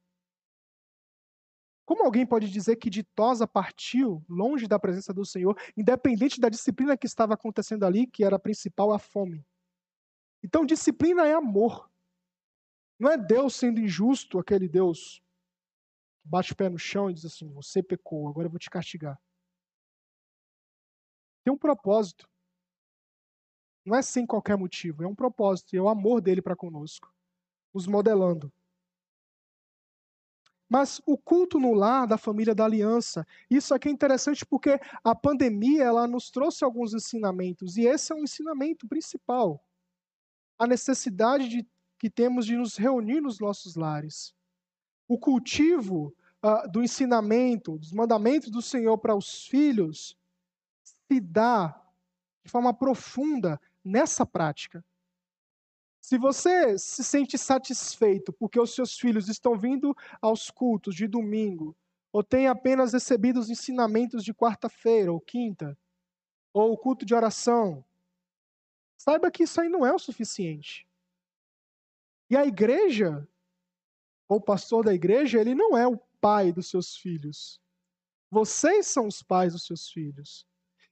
Como 1.85 2.03
alguém 2.03 2.25
pode 2.25 2.49
dizer 2.49 2.77
que 2.77 2.89
ditosa 2.89 3.47
partiu 3.47 4.25
longe 4.27 4.67
da 4.67 4.79
presença 4.79 5.13
do 5.13 5.27
Senhor, 5.27 5.55
independente 5.77 6.41
da 6.41 6.49
disciplina 6.49 6.97
que 6.97 7.07
estava 7.07 7.35
acontecendo 7.35 7.85
ali, 7.85 8.07
que 8.07 8.25
era 8.25 8.37
a 8.37 8.39
principal, 8.39 8.91
a 8.91 8.99
fome? 8.99 9.47
Então, 10.43 10.65
disciplina 10.65 11.27
é 11.27 11.35
amor. 11.35 11.91
Não 12.99 13.11
é 13.11 13.19
Deus 13.19 13.55
sendo 13.55 13.81
injusto, 13.81 14.39
aquele 14.39 14.67
Deus 14.67 15.23
que 16.23 16.29
bate 16.29 16.55
o 16.55 16.57
pé 16.57 16.71
no 16.71 16.79
chão 16.79 17.11
e 17.11 17.13
diz 17.13 17.27
assim: 17.27 17.53
Você 17.53 17.83
pecou, 17.83 18.29
agora 18.29 18.47
eu 18.47 18.51
vou 18.51 18.59
te 18.59 18.71
castigar. 18.71 19.21
Tem 21.45 21.53
um 21.53 21.59
propósito. 21.59 22.29
Não 23.85 23.95
é 23.95 24.01
sem 24.01 24.27
qualquer 24.27 24.57
motivo, 24.57 25.05
é 25.05 25.07
um 25.07 25.15
propósito, 25.15 25.75
e 25.75 25.77
é 25.77 25.83
o 25.83 25.91
amor 25.91 26.23
dele 26.23 26.41
para 26.41 26.57
conosco, 26.57 27.15
nos 27.73 27.87
modelando. 27.87 28.51
Mas 30.67 31.03
o 31.07 31.19
culto 31.19 31.61
no 31.61 31.75
lar 31.75 32.07
da 32.07 32.17
família 32.17 32.55
da 32.55 32.65
aliança, 32.65 33.27
isso 33.51 33.75
aqui 33.75 33.89
é 33.89 33.93
interessante 33.93 34.45
porque 34.47 34.81
a 35.05 35.15
pandemia 35.15 35.85
ela 35.85 36.07
nos 36.07 36.31
trouxe 36.31 36.65
alguns 36.65 36.95
ensinamentos 36.95 37.77
e 37.77 37.83
esse 37.83 38.11
é 38.11 38.15
um 38.15 38.25
ensinamento 38.25 38.89
principal. 38.89 39.63
A 40.59 40.67
necessidade 40.67 41.49
de, 41.49 41.69
que 41.99 42.09
temos 42.09 42.47
de 42.47 42.57
nos 42.57 42.77
reunir 42.77 43.21
nos 43.21 43.39
nossos 43.39 43.77
lares. 43.77 44.35
O 45.07 45.19
cultivo 45.19 46.17
uh, 46.43 46.69
do 46.71 46.83
ensinamento, 46.83 47.77
dos 47.79 47.93
mandamentos 47.93 48.51
do 48.51 48.63
Senhor 48.63 48.97
para 48.97 49.15
os 49.15 49.47
filhos 49.47 50.17
se 51.11 51.21
dá 51.21 51.81
de 52.45 52.51
forma 52.51 52.73
profunda 52.75 53.61
nessa 53.85 54.25
prática. 54.27 54.85
Se 56.01 56.19
você 56.19 56.79
se 56.79 57.03
sente 57.03 57.39
satisfeito 57.39 58.33
porque 58.33 58.61
os 58.61 58.75
seus 58.75 58.99
filhos 58.99 59.29
estão 59.29 59.59
vindo 59.59 59.97
aos 60.21 60.51
cultos 60.51 60.95
de 60.95 61.09
domingo, 61.09 61.75
ou 62.13 62.23
têm 62.23 62.47
apenas 62.47 62.93
recebido 62.93 63.41
os 63.41 63.51
ensinamentos 63.51 64.23
de 64.23 64.35
quarta-feira 64.35 65.13
ou 65.13 65.21
quinta, 65.21 65.77
ou 66.53 66.73
o 66.73 66.79
culto 66.79 67.05
de 67.05 67.15
oração, 67.15 67.85
saiba 68.97 69.31
que 69.31 69.43
isso 69.43 69.61
aí 69.61 69.69
não 69.69 69.85
é 69.85 69.93
o 69.93 69.99
suficiente. 69.99 70.87
E 72.31 72.37
a 72.37 72.47
igreja, 72.47 73.27
ou 74.29 74.37
o 74.37 74.41
pastor 74.41 74.85
da 74.85 74.95
igreja, 74.95 75.41
ele 75.41 75.55
não 75.55 75.77
é 75.77 75.89
o 75.89 75.99
pai 76.21 76.53
dos 76.53 76.69
seus 76.69 76.97
filhos. 76.97 77.61
Vocês 78.31 78.87
são 78.87 79.07
os 79.07 79.23
pais 79.23 79.53
dos 79.53 79.67
seus 79.67 79.89
filhos. 79.89 80.47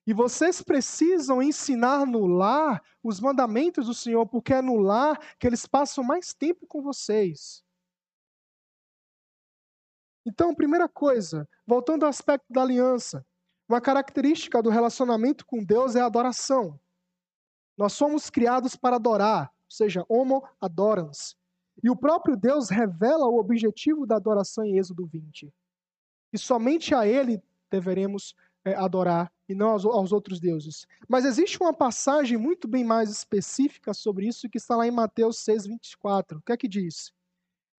E 0.06 0.12
vocês 0.12 0.60
precisam 0.62 1.40
ensinar 1.40 2.04
no 2.04 2.26
lar 2.26 2.82
os 3.02 3.20
mandamentos 3.20 3.86
do 3.86 3.94
Senhor, 3.94 4.26
porque 4.26 4.54
é 4.54 4.62
no 4.62 4.76
lar 4.76 5.18
que 5.38 5.46
eles 5.46 5.66
passam 5.66 6.02
mais 6.02 6.34
tempo 6.34 6.66
com 6.66 6.82
vocês. 6.82 7.64
Então, 10.26 10.54
primeira 10.54 10.88
coisa, 10.88 11.48
voltando 11.66 12.04
ao 12.04 12.10
aspecto 12.10 12.52
da 12.52 12.62
aliança, 12.62 13.24
uma 13.68 13.80
característica 13.80 14.62
do 14.62 14.70
relacionamento 14.70 15.46
com 15.46 15.64
Deus 15.64 15.96
é 15.96 16.00
a 16.00 16.06
adoração. 16.06 16.78
Nós 17.76 17.92
somos 17.92 18.28
criados 18.28 18.76
para 18.76 18.96
adorar, 18.96 19.48
ou 19.48 19.70
seja, 19.70 20.04
homo 20.08 20.46
adorans. 20.60 21.36
E 21.82 21.88
o 21.88 21.96
próprio 21.96 22.36
Deus 22.36 22.68
revela 22.68 23.26
o 23.26 23.38
objetivo 23.38 24.06
da 24.06 24.16
adoração 24.16 24.64
em 24.64 24.78
Êxodo 24.78 25.06
20. 25.06 25.52
E 26.32 26.38
somente 26.38 26.94
a 26.94 27.06
Ele 27.06 27.42
deveremos 27.70 28.34
é, 28.64 28.74
adorar 28.74 29.32
e 29.52 29.54
não 29.54 29.70
aos, 29.70 29.84
aos, 29.84 30.12
outros 30.12 30.40
deuses. 30.40 30.86
Mas 31.08 31.24
existe 31.24 31.58
uma 31.60 31.72
passagem 31.72 32.36
muito 32.36 32.66
bem 32.66 32.84
mais 32.84 33.10
específica 33.10 33.94
sobre 33.94 34.26
isso 34.26 34.48
que 34.48 34.58
está 34.58 34.76
lá 34.76 34.86
em 34.86 34.90
Mateus 34.90 35.38
6, 35.38 35.66
24. 35.66 36.38
O 36.38 36.42
que 36.42 36.52
é 36.52 36.56
que 36.56 36.68
diz? 36.68 37.12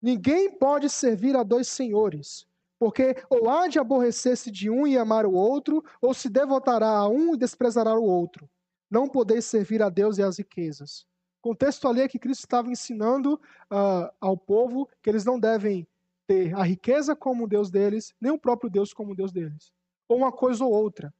Ninguém 0.00 0.50
pode 0.50 0.88
servir 0.88 1.36
a 1.36 1.42
dois 1.42 1.68
senhores, 1.68 2.46
porque 2.78 3.16
ou 3.28 3.48
há 3.48 3.68
de 3.68 3.78
aborrecer-se 3.78 4.50
de 4.50 4.70
um 4.70 4.86
e 4.86 4.96
amar 4.96 5.26
o 5.26 5.32
outro, 5.32 5.84
ou 6.00 6.14
se 6.14 6.28
devotará 6.28 6.90
a 6.90 7.08
um 7.08 7.34
e 7.34 7.38
desprezará 7.38 7.94
o 7.94 8.04
outro. 8.04 8.48
Não 8.90 9.08
podeis 9.08 9.44
servir 9.44 9.82
a 9.82 9.88
Deus 9.88 10.18
e 10.18 10.22
às 10.22 10.38
riquezas. 10.38 11.06
O 11.42 11.50
contexto 11.50 11.86
ali 11.88 12.00
é 12.00 12.08
que 12.08 12.18
Cristo 12.18 12.44
estava 12.44 12.70
ensinando 12.70 13.34
uh, 13.34 14.10
ao 14.20 14.36
povo 14.36 14.88
que 15.02 15.10
eles 15.10 15.24
não 15.24 15.38
devem 15.38 15.86
ter 16.26 16.54
a 16.54 16.62
riqueza 16.62 17.14
como 17.14 17.48
Deus 17.48 17.70
deles, 17.70 18.14
nem 18.20 18.32
o 18.32 18.38
próprio 18.38 18.70
Deus 18.70 18.94
como 18.94 19.14
Deus 19.14 19.30
deles 19.30 19.72
ou 20.08 20.16
uma 20.16 20.32
coisa 20.32 20.64
ou 20.64 20.72
outra. 20.72 21.12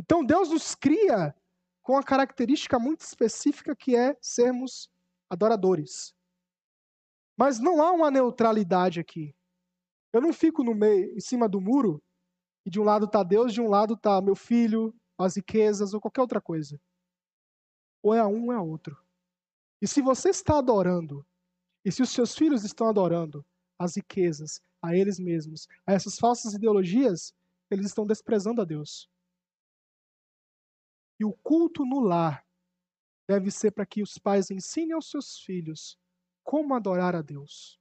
Então 0.00 0.24
Deus 0.24 0.48
nos 0.48 0.74
cria 0.74 1.36
com 1.82 1.92
uma 1.92 2.02
característica 2.02 2.78
muito 2.78 3.02
específica 3.02 3.76
que 3.76 3.94
é 3.94 4.16
sermos 4.18 4.90
adoradores. 5.28 6.14
Mas 7.36 7.58
não 7.58 7.82
há 7.82 7.92
uma 7.92 8.10
neutralidade 8.10 8.98
aqui. 8.98 9.36
Eu 10.10 10.22
não 10.22 10.32
fico 10.32 10.64
no 10.64 10.74
meio, 10.74 11.14
em 11.14 11.20
cima 11.20 11.46
do 11.46 11.60
muro, 11.60 12.02
e 12.64 12.70
de 12.70 12.80
um 12.80 12.82
lado 12.82 13.04
está 13.04 13.22
Deus, 13.22 13.52
de 13.52 13.60
um 13.60 13.68
lado 13.68 13.92
está 13.92 14.22
meu 14.22 14.34
filho, 14.34 14.94
as 15.18 15.36
riquezas 15.36 15.92
ou 15.92 16.00
qualquer 16.00 16.22
outra 16.22 16.40
coisa. 16.40 16.80
Ou 18.02 18.14
é 18.14 18.24
um 18.24 18.46
ou 18.46 18.52
é 18.54 18.58
outro. 18.58 18.96
E 19.82 19.86
se 19.86 20.00
você 20.00 20.30
está 20.30 20.58
adorando, 20.58 21.26
e 21.84 21.92
se 21.92 22.00
os 22.00 22.08
seus 22.08 22.34
filhos 22.34 22.64
estão 22.64 22.88
adorando 22.88 23.44
às 23.78 23.96
riquezas, 23.96 24.62
a 24.80 24.96
eles 24.96 25.18
mesmos, 25.18 25.68
a 25.86 25.92
essas 25.92 26.18
falsas 26.18 26.54
ideologias, 26.54 27.34
eles 27.70 27.84
estão 27.84 28.06
desprezando 28.06 28.62
a 28.62 28.64
Deus. 28.64 29.10
E 31.20 31.24
o 31.24 31.34
culto 31.34 31.84
no 31.84 32.00
lar 32.00 32.46
deve 33.28 33.50
ser 33.50 33.72
para 33.72 33.84
que 33.84 34.02
os 34.02 34.16
pais 34.16 34.50
ensinem 34.50 34.94
aos 34.94 35.10
seus 35.10 35.38
filhos 35.38 36.00
como 36.42 36.74
adorar 36.74 37.14
a 37.14 37.20
Deus, 37.20 37.78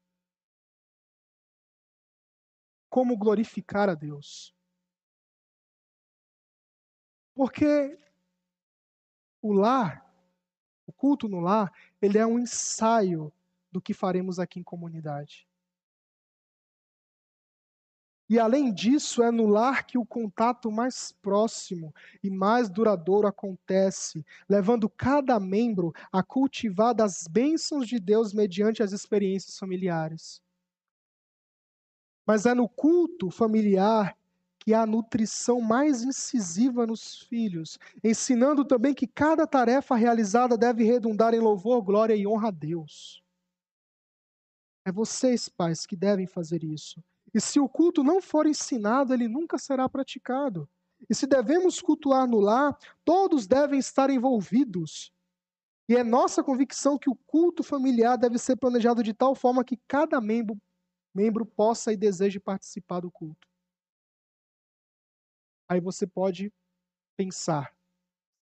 como 2.90 3.18
glorificar 3.18 3.90
a 3.90 3.96
Deus. 3.96 4.54
Porque 7.34 7.98
o 9.42 9.54
lar, 9.54 10.06
o 10.86 10.92
culto 10.92 11.30
no 11.30 11.40
lar, 11.40 11.74
ele 12.02 12.18
é 12.18 12.26
um 12.26 12.38
ensaio 12.38 13.34
do 13.72 13.82
que 13.82 13.94
faremos 13.94 14.38
aqui 14.38 14.60
em 14.60 14.64
comunidade. 14.64 15.49
E 18.30 18.38
além 18.38 18.72
disso, 18.72 19.24
é 19.24 19.32
no 19.32 19.48
lar 19.48 19.88
que 19.88 19.98
o 19.98 20.06
contato 20.06 20.72
mais 20.72 21.12
próximo 21.12 21.94
e 22.24 22.30
mais 22.30 22.70
duradouro 22.70 23.28
acontece, 23.28 24.24
levando 24.48 24.88
cada 24.88 25.40
membro 25.40 25.92
a 26.12 26.22
cultivar 26.22 26.94
das 26.94 27.26
bênçãos 27.28 27.88
de 27.88 28.00
Deus 28.00 28.32
mediante 28.32 28.84
as 28.84 28.92
experiências 28.92 29.58
familiares. 29.58 30.44
Mas 32.24 32.46
é 32.46 32.54
no 32.54 32.70
culto 32.70 33.32
familiar 33.32 34.16
que 34.60 34.76
há 34.76 34.84
a 34.84 34.86
nutrição 34.86 35.60
mais 35.60 36.04
incisiva 36.04 36.86
nos 36.86 37.24
filhos, 37.24 37.80
ensinando 38.04 38.64
também 38.64 38.94
que 38.94 39.08
cada 39.08 39.48
tarefa 39.48 39.96
realizada 39.96 40.56
deve 40.56 40.84
redundar 40.84 41.34
em 41.34 41.40
louvor, 41.40 41.82
glória 41.82 42.16
e 42.16 42.28
honra 42.28 42.50
a 42.50 42.52
Deus. 42.52 43.24
É 44.86 44.92
vocês, 44.92 45.50
pais, 45.50 45.88
que 45.88 45.96
devem 45.96 46.28
fazer 46.28 46.64
isso. 46.64 47.04
E 47.34 47.40
se 47.40 47.60
o 47.60 47.70
culto 47.70 48.04
não 48.04 48.22
for 48.22 48.48
ensinado, 48.48 49.14
ele 49.14 49.28
nunca 49.28 49.58
será 49.58 49.88
praticado. 49.88 50.68
E 51.10 51.16
se 51.16 51.28
devemos 51.28 51.82
cultuar 51.82 52.28
no 52.28 52.40
lar, 52.40 52.78
todos 53.06 53.48
devem 53.48 53.80
estar 53.80 54.10
envolvidos. 54.10 55.14
E 55.88 55.96
é 55.96 56.04
nossa 56.04 56.44
convicção 56.44 56.98
que 56.98 57.10
o 57.10 57.16
culto 57.16 57.64
familiar 57.64 58.18
deve 58.18 58.38
ser 58.38 58.56
planejado 58.56 59.02
de 59.02 59.14
tal 59.14 59.34
forma 59.34 59.64
que 59.64 59.78
cada 59.88 60.20
membro, 60.20 60.60
membro 61.14 61.46
possa 61.46 61.92
e 61.94 61.98
deseje 61.98 62.40
participar 62.40 63.00
do 63.00 63.12
culto. 63.12 63.48
Aí 65.68 65.80
você 65.80 66.06
pode 66.06 66.52
pensar: 67.16 67.74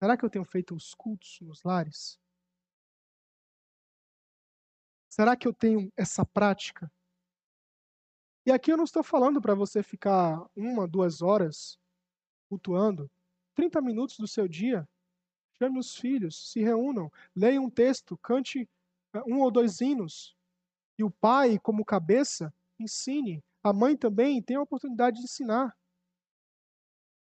será 0.01 0.17
que 0.17 0.25
eu 0.25 0.29
tenho 0.29 0.45
feito 0.45 0.75
os 0.75 0.93
cultos 0.93 1.39
nos 1.41 1.63
lares? 1.63 2.19
Será 5.09 5.35
que 5.35 5.47
eu 5.47 5.53
tenho 5.53 5.91
essa 5.95 6.25
prática? 6.25 6.91
E 8.47 8.51
aqui 8.51 8.71
eu 8.71 8.77
não 8.77 8.85
estou 8.85 9.03
falando 9.03 9.41
para 9.41 9.53
você 9.53 9.83
ficar 9.83 10.41
uma, 10.55 10.87
duas 10.87 11.21
horas 11.21 11.77
cultuando. 12.47 13.11
30 13.53 13.81
minutos 13.81 14.17
do 14.17 14.25
seu 14.25 14.47
dia, 14.47 14.87
chame 15.57 15.77
os 15.77 15.97
filhos, 15.97 16.49
se 16.49 16.61
reúnam, 16.61 17.11
leiam 17.35 17.65
um 17.65 17.69
texto, 17.69 18.17
cante 18.17 18.61
eh, 19.13 19.23
um 19.27 19.41
ou 19.41 19.51
dois 19.51 19.81
hinos. 19.81 20.33
E 20.97 21.03
o 21.03 21.11
pai, 21.11 21.59
como 21.59 21.83
cabeça, 21.83 22.53
ensine. 22.79 23.43
A 23.61 23.73
mãe 23.73 23.97
também 23.97 24.41
tem 24.41 24.55
a 24.55 24.61
oportunidade 24.61 25.17
de 25.17 25.25
ensinar. 25.25 25.77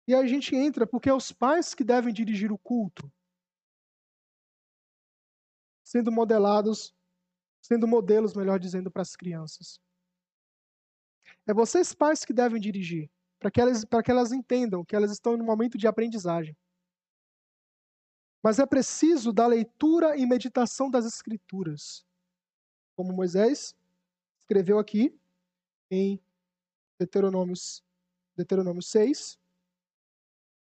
E 0.06 0.14
a 0.14 0.26
gente 0.26 0.54
entra, 0.54 0.86
porque 0.86 1.08
é 1.08 1.14
os 1.14 1.32
pais 1.32 1.72
que 1.72 1.84
devem 1.84 2.12
dirigir 2.12 2.52
o 2.52 2.58
culto, 2.58 3.10
sendo 5.82 6.12
modelados, 6.12 6.94
sendo 7.62 7.88
modelos, 7.88 8.34
melhor 8.34 8.58
dizendo, 8.60 8.90
para 8.90 9.00
as 9.00 9.16
crianças. 9.16 9.80
É 11.48 11.54
vocês, 11.54 11.94
pais, 11.94 12.26
que 12.26 12.32
devem 12.34 12.60
dirigir, 12.60 13.10
para 13.40 13.50
que, 13.50 13.58
elas, 13.58 13.82
que 13.82 14.10
elas 14.10 14.32
entendam 14.32 14.84
que 14.84 14.94
elas 14.94 15.10
estão 15.10 15.34
em 15.34 15.40
um 15.40 15.46
momento 15.46 15.78
de 15.78 15.86
aprendizagem. 15.86 16.54
Mas 18.42 18.58
é 18.58 18.66
preciso 18.66 19.32
da 19.32 19.46
leitura 19.46 20.14
e 20.14 20.26
meditação 20.26 20.90
das 20.90 21.06
Escrituras. 21.06 22.04
Como 22.94 23.14
Moisés 23.14 23.74
escreveu 24.42 24.78
aqui 24.78 25.18
em 25.90 26.20
Deuteronômio, 26.98 27.54
Deuteronômio 28.36 28.82
6, 28.82 29.38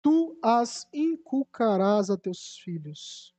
Tu 0.03 0.37
as 0.43 0.89
inculcarás 0.93 2.11
a 2.11 2.17
teus 2.17 2.59
filhos, 2.59 3.33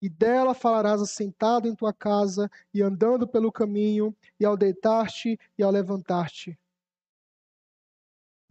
e 0.00 0.08
dela 0.08 0.54
falarás 0.54 1.00
assentado 1.02 1.68
em 1.68 1.76
tua 1.76 1.92
casa, 1.92 2.50
e 2.72 2.82
andando 2.82 3.28
pelo 3.28 3.52
caminho, 3.52 4.16
e 4.40 4.44
ao 4.44 4.56
deitar-te 4.56 5.38
e 5.56 5.62
ao 5.62 5.70
levantar-te. 5.70 6.58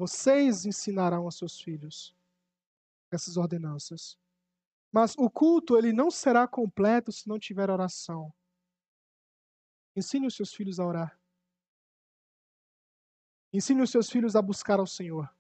Vocês 0.02 0.66
ensinarão 0.66 1.26
aos 1.26 1.38
seus 1.38 1.62
filhos 1.62 2.16
essas 3.12 3.38
ordenanças. 3.38 4.18
Mas 4.92 5.16
o 5.16 5.30
culto 5.30 5.78
ele 5.78 5.94
não 5.94 6.10
será 6.10 6.48
completo 6.48 7.12
se 7.12 7.30
não 7.30 7.38
tiver 7.38 7.70
oração. 7.70 8.34
Ensine 9.96 10.26
os 10.26 10.36
seus 10.36 10.52
filhos 10.56 10.80
a 10.80 10.88
orar. 10.88 11.22
Ensine 13.54 13.84
os 13.84 13.92
seus 13.92 14.10
filhos 14.10 14.36
a 14.36 14.42
buscar 14.42 14.80
ao 14.80 14.88
Senhor. 14.88 15.32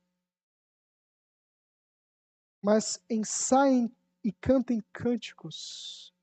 Mas 2.61 3.03
ensaiem 3.09 3.91
e 4.23 4.31
cantem 4.31 4.79
cânticos, 4.93 6.13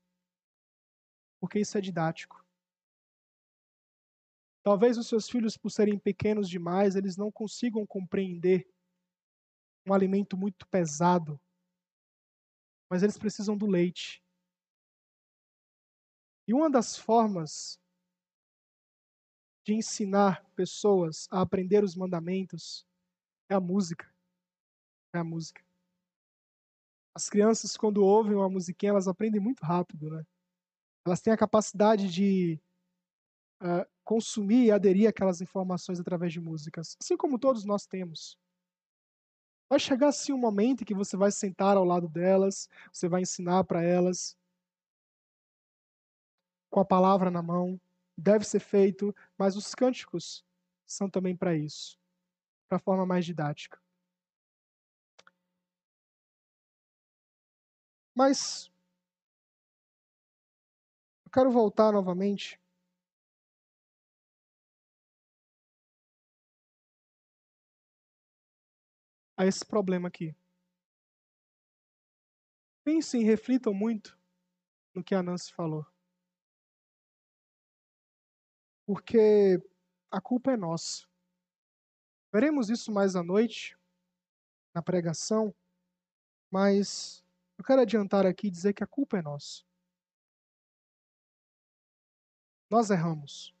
porque 1.41 1.59
isso 1.59 1.77
é 1.77 1.81
didático. 1.81 2.38
Talvez 4.63 4.97
os 4.97 5.07
seus 5.07 5.29
filhos, 5.29 5.57
por 5.57 5.69
serem 5.69 5.97
pequenos 5.97 6.49
demais, 6.49 6.95
eles 6.95 7.15
não 7.15 7.31
consigam 7.31 7.85
compreender 7.85 8.69
um 9.87 9.93
alimento 9.93 10.37
muito 10.37 10.67
pesado, 10.67 11.39
mas 12.89 13.03
eles 13.03 13.17
precisam 13.17 13.57
do 13.57 13.65
leite. 13.65 14.23
E 16.47 16.53
uma 16.53 16.69
das 16.69 16.97
formas 16.97 17.79
de 19.65 19.73
ensinar 19.75 20.43
pessoas 20.55 21.27
a 21.31 21.41
aprender 21.41 21.83
os 21.83 21.95
mandamentos 21.95 22.85
é 23.49 23.55
a 23.55 23.59
música. 23.59 24.11
É 25.13 25.19
a 25.19 25.23
música. 25.23 25.63
As 27.15 27.29
crianças, 27.29 27.77
quando 27.77 28.03
ouvem 28.03 28.35
uma 28.35 28.49
musiquinha, 28.49 28.91
elas 28.91 29.07
aprendem 29.07 29.41
muito 29.41 29.61
rápido, 29.61 30.09
né? 30.09 30.25
Elas 31.05 31.21
têm 31.21 31.33
a 31.33 31.37
capacidade 31.37 32.09
de 32.09 32.59
uh, 33.61 33.85
consumir 34.09 34.65
e 34.65 34.71
aderir 34.71 35.07
àquelas 35.07 35.39
informações 35.39 35.99
através 35.99 36.33
de 36.33 36.41
músicas, 36.41 36.97
assim 36.99 37.15
como 37.15 37.37
todos 37.37 37.63
nós 37.63 37.85
temos. 37.85 38.35
Vai 39.69 39.79
chegar 39.79 40.07
assim 40.07 40.33
um 40.33 40.37
momento 40.39 40.81
em 40.81 40.85
que 40.85 40.95
você 40.95 41.15
vai 41.15 41.31
sentar 41.31 41.77
ao 41.77 41.85
lado 41.85 42.09
delas, 42.09 42.67
você 42.91 43.07
vai 43.07 43.21
ensinar 43.21 43.65
para 43.65 43.83
elas 43.83 44.35
com 46.71 46.79
a 46.79 46.85
palavra 46.85 47.29
na 47.29 47.43
mão, 47.43 47.79
deve 48.17 48.45
ser 48.45 48.59
feito, 48.59 49.15
mas 49.37 49.55
os 49.55 49.75
cânticos 49.75 50.43
são 50.87 51.07
também 51.07 51.37
para 51.37 51.55
isso, 51.55 51.95
para 52.67 52.77
a 52.77 52.81
forma 52.81 53.05
mais 53.05 53.23
didática. 53.23 53.79
Mas 58.15 58.71
eu 61.25 61.31
quero 61.31 61.51
voltar 61.51 61.91
novamente 61.91 62.59
a 69.39 69.45
esse 69.45 69.65
problema 69.65 70.09
aqui. 70.09 70.35
Pensem 72.83 73.23
reflitam 73.23 73.73
muito 73.73 74.19
no 74.93 75.01
que 75.01 75.15
a 75.15 75.23
Nancy 75.23 75.53
falou. 75.53 75.85
Porque 78.85 79.57
a 80.11 80.19
culpa 80.19 80.51
é 80.51 80.57
nossa. 80.57 81.07
Veremos 82.33 82.69
isso 82.69 82.91
mais 82.91 83.15
à 83.15 83.23
noite, 83.23 83.77
na 84.73 84.81
pregação, 84.81 85.55
mas 86.51 87.23
eu 87.57 87.63
quero 87.63 87.81
adiantar 87.81 88.25
aqui 88.25 88.47
e 88.47 88.51
dizer 88.51 88.73
que 88.73 88.83
a 88.83 88.87
culpa 88.87 89.19
é 89.19 89.21
nossa. 89.21 89.63
Nós 92.69 92.89
erramos. 92.89 93.55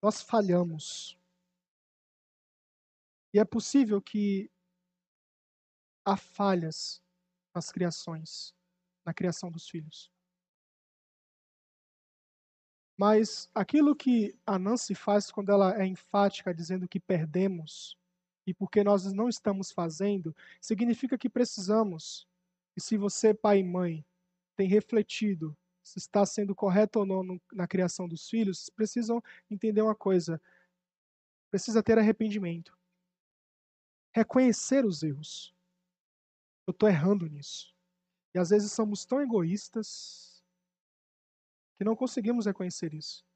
Nós 0.00 0.22
falhamos. 0.22 1.22
E 3.34 3.38
é 3.40 3.44
possível 3.44 4.00
que 4.00 4.48
há 6.06 6.16
falhas 6.16 7.02
nas 7.52 7.72
criações, 7.72 8.54
na 9.04 9.12
criação 9.12 9.50
dos 9.50 9.68
filhos. 9.68 10.08
Mas 12.96 13.50
aquilo 13.52 13.96
que 13.96 14.38
a 14.46 14.56
Nancy 14.56 14.94
faz 14.94 15.32
quando 15.32 15.50
ela 15.50 15.76
é 15.76 15.84
enfática 15.84 16.54
dizendo 16.54 16.86
que 16.86 17.00
perdemos 17.00 17.98
e 18.46 18.54
porque 18.54 18.84
nós 18.84 19.12
não 19.12 19.28
estamos 19.28 19.72
fazendo, 19.72 20.32
significa 20.60 21.18
que 21.18 21.28
precisamos. 21.28 22.28
E 22.76 22.80
se 22.80 22.96
você, 22.96 23.34
pai 23.34 23.58
e 23.58 23.64
mãe, 23.64 24.06
tem 24.54 24.68
refletido 24.68 25.56
se 25.82 25.98
está 25.98 26.24
sendo 26.24 26.54
correto 26.54 27.00
ou 27.00 27.06
não 27.06 27.40
na 27.52 27.66
criação 27.66 28.06
dos 28.06 28.28
filhos, 28.28 28.70
precisam 28.70 29.20
entender 29.50 29.82
uma 29.82 29.96
coisa: 29.96 30.40
precisa 31.50 31.82
ter 31.82 31.98
arrependimento. 31.98 32.78
Reconhecer 34.14 34.84
os 34.84 35.02
erros. 35.02 35.52
Eu 36.68 36.70
estou 36.70 36.88
errando 36.88 37.26
nisso. 37.26 37.74
E 38.32 38.38
às 38.38 38.50
vezes 38.50 38.72
somos 38.72 39.04
tão 39.04 39.20
egoístas 39.20 40.40
que 41.76 41.84
não 41.84 41.96
conseguimos 41.96 42.46
reconhecer 42.46 42.94
isso. 42.94 43.26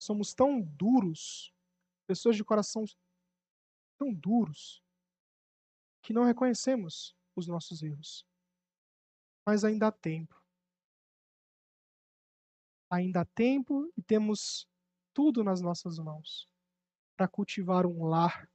Somos 0.00 0.32
tão 0.32 0.60
duros, 0.60 1.52
pessoas 2.06 2.36
de 2.36 2.44
coração 2.44 2.84
tão 3.98 4.14
duros, 4.14 4.80
que 6.02 6.12
não 6.12 6.24
reconhecemos 6.24 7.16
os 7.34 7.48
nossos 7.48 7.82
erros. 7.82 8.24
Mas 9.44 9.64
ainda 9.64 9.88
há 9.88 9.92
tempo. 9.92 10.40
Ainda 12.88 13.22
há 13.22 13.24
tempo 13.24 13.92
e 13.96 14.02
temos 14.02 14.68
tudo 15.12 15.42
nas 15.42 15.60
nossas 15.60 15.98
mãos 15.98 16.51
para 17.22 17.28
cultivar 17.28 17.86
um 17.86 18.04
lar, 18.04 18.50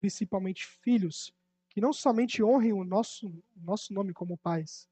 principalmente 0.00 0.66
filhos, 0.66 1.32
que 1.68 1.80
não 1.80 1.92
somente 1.92 2.42
honrem 2.42 2.72
o 2.72 2.82
nosso, 2.82 3.32
nosso 3.54 3.94
nome 3.94 4.12
como 4.12 4.36
pais, 4.36 4.90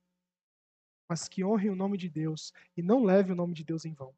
mas 1.09 1.29
que 1.29 1.45
honrem 1.45 1.71
o 1.71 1.75
nome 1.75 1.99
de 1.99 2.09
Deus 2.09 2.53
e 2.77 2.83
não 2.83 3.03
levem 3.03 3.33
o 3.33 3.35
nome 3.35 3.53
de 3.53 3.65
Deus 3.65 3.85
em 3.85 3.93
vão. 3.93 4.15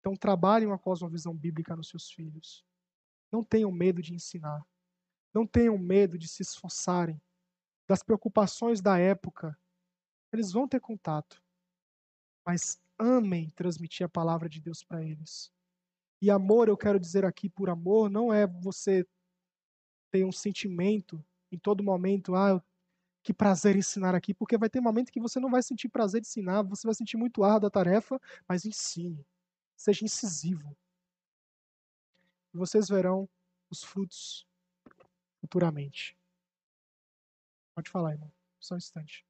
Então, 0.00 0.16
trabalhem 0.16 0.66
uma 0.66 0.80
cosmovisão 0.80 1.32
bíblica 1.32 1.76
nos 1.76 1.90
seus 1.90 2.10
filhos. 2.10 2.66
Não 3.30 3.44
tenham 3.44 3.70
medo 3.70 4.02
de 4.02 4.12
ensinar. 4.12 4.66
Não 5.32 5.46
tenham 5.46 5.78
medo 5.78 6.18
de 6.18 6.26
se 6.26 6.42
esforçarem. 6.42 7.22
Das 7.86 8.02
preocupações 8.02 8.80
da 8.80 8.98
época, 8.98 9.56
eles 10.32 10.50
vão 10.50 10.66
ter 10.66 10.80
contato. 10.80 11.40
Mas 12.44 12.82
amem 12.98 13.48
transmitir 13.50 14.04
a 14.04 14.08
palavra 14.08 14.48
de 14.48 14.60
Deus 14.60 14.82
para 14.82 15.04
eles. 15.04 15.52
E 16.22 16.30
amor, 16.30 16.68
eu 16.68 16.76
quero 16.76 17.00
dizer 17.00 17.24
aqui 17.24 17.50
por 17.50 17.68
amor, 17.68 18.08
não 18.08 18.32
é 18.32 18.46
você 18.46 19.04
ter 20.12 20.24
um 20.24 20.30
sentimento 20.30 21.22
em 21.50 21.58
todo 21.58 21.82
momento, 21.82 22.36
ah, 22.36 22.62
que 23.24 23.34
prazer 23.34 23.74
ensinar 23.74 24.14
aqui, 24.14 24.32
porque 24.32 24.56
vai 24.56 24.70
ter 24.70 24.80
momento 24.80 25.10
que 25.10 25.20
você 25.20 25.40
não 25.40 25.50
vai 25.50 25.64
sentir 25.64 25.88
prazer 25.88 26.20
de 26.20 26.28
ensinar, 26.28 26.62
você 26.62 26.86
vai 26.86 26.94
sentir 26.94 27.16
muito 27.16 27.42
árdua 27.42 27.66
a 27.66 27.70
tarefa, 27.72 28.20
mas 28.48 28.64
ensine. 28.64 29.26
Seja 29.76 30.04
incisivo. 30.04 30.76
E 32.54 32.56
vocês 32.56 32.88
verão 32.88 33.28
os 33.68 33.82
frutos 33.82 34.46
futuramente. 35.40 36.16
Pode 37.74 37.90
falar, 37.90 38.12
irmão. 38.12 38.32
Só 38.60 38.76
um 38.76 38.78
instante. 38.78 39.26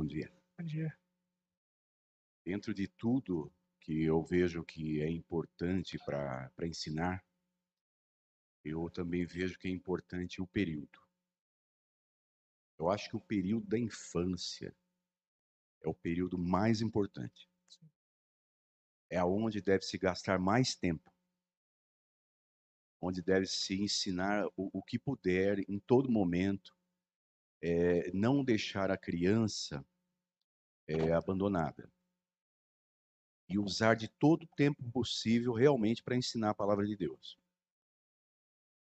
Bom 0.00 0.06
dia. 0.06 0.32
Bom 0.58 0.64
dia. 0.64 0.98
Dentro 2.42 2.72
de 2.72 2.88
tudo 2.88 3.52
que 3.82 4.02
eu 4.02 4.22
vejo 4.22 4.64
que 4.64 4.98
é 5.02 5.10
importante 5.10 5.98
para 5.98 6.50
ensinar, 6.62 7.22
eu 8.64 8.88
também 8.88 9.26
vejo 9.26 9.58
que 9.58 9.68
é 9.68 9.70
importante 9.70 10.40
o 10.40 10.46
período. 10.46 10.98
Eu 12.78 12.88
acho 12.88 13.10
que 13.10 13.16
o 13.16 13.20
período 13.20 13.66
da 13.66 13.78
infância 13.78 14.74
é 15.82 15.88
o 15.90 15.94
período 15.94 16.38
mais 16.38 16.80
importante. 16.80 17.46
É 19.10 19.18
aonde 19.18 19.60
deve 19.60 19.84
se 19.84 19.98
gastar 19.98 20.38
mais 20.38 20.74
tempo. 20.74 21.12
Onde 23.02 23.20
deve 23.20 23.44
se 23.44 23.74
ensinar 23.74 24.46
o, 24.56 24.78
o 24.78 24.82
que 24.82 24.98
puder 24.98 25.58
em 25.68 25.78
todo 25.78 26.10
momento. 26.10 26.74
É, 27.62 28.10
não 28.12 28.42
deixar 28.42 28.90
a 28.90 28.96
criança 28.96 29.84
é, 30.90 31.12
abandonada. 31.12 31.88
E 33.48 33.58
usar 33.58 33.94
de 33.94 34.08
todo 34.08 34.42
o 34.42 34.54
tempo 34.56 34.82
possível 34.90 35.52
realmente 35.52 36.02
para 36.02 36.16
ensinar 36.16 36.50
a 36.50 36.54
palavra 36.54 36.84
de 36.84 36.96
Deus. 36.96 37.38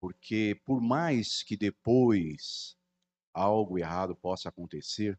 Porque 0.01 0.61
por 0.65 0.81
mais 0.81 1.43
que 1.43 1.57
depois 1.57 2.79
algo 3.33 3.79
errado 3.79 4.15
possa 4.15 4.49
acontecer, 4.49 5.19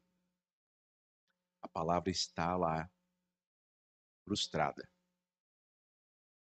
a 1.62 1.68
palavra 1.68 2.10
está 2.10 2.56
lá 2.56 2.90
frustrada. 4.24 4.90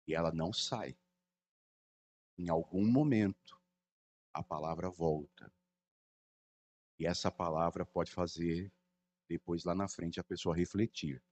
E 0.07 0.15
ela 0.15 0.33
não 0.33 0.53
sai. 0.53 0.97
Em 2.37 2.49
algum 2.49 2.87
momento, 2.87 3.61
a 4.33 4.43
palavra 4.43 4.89
volta. 4.89 5.53
E 6.99 7.07
essa 7.07 7.31
palavra 7.31 7.85
pode 7.85 8.11
fazer, 8.11 8.73
depois 9.29 9.65
lá 9.65 9.75
na 9.75 9.89
frente, 9.89 10.19
a 10.19 10.25
pessoa 10.25 10.57
refletir. 10.57 11.23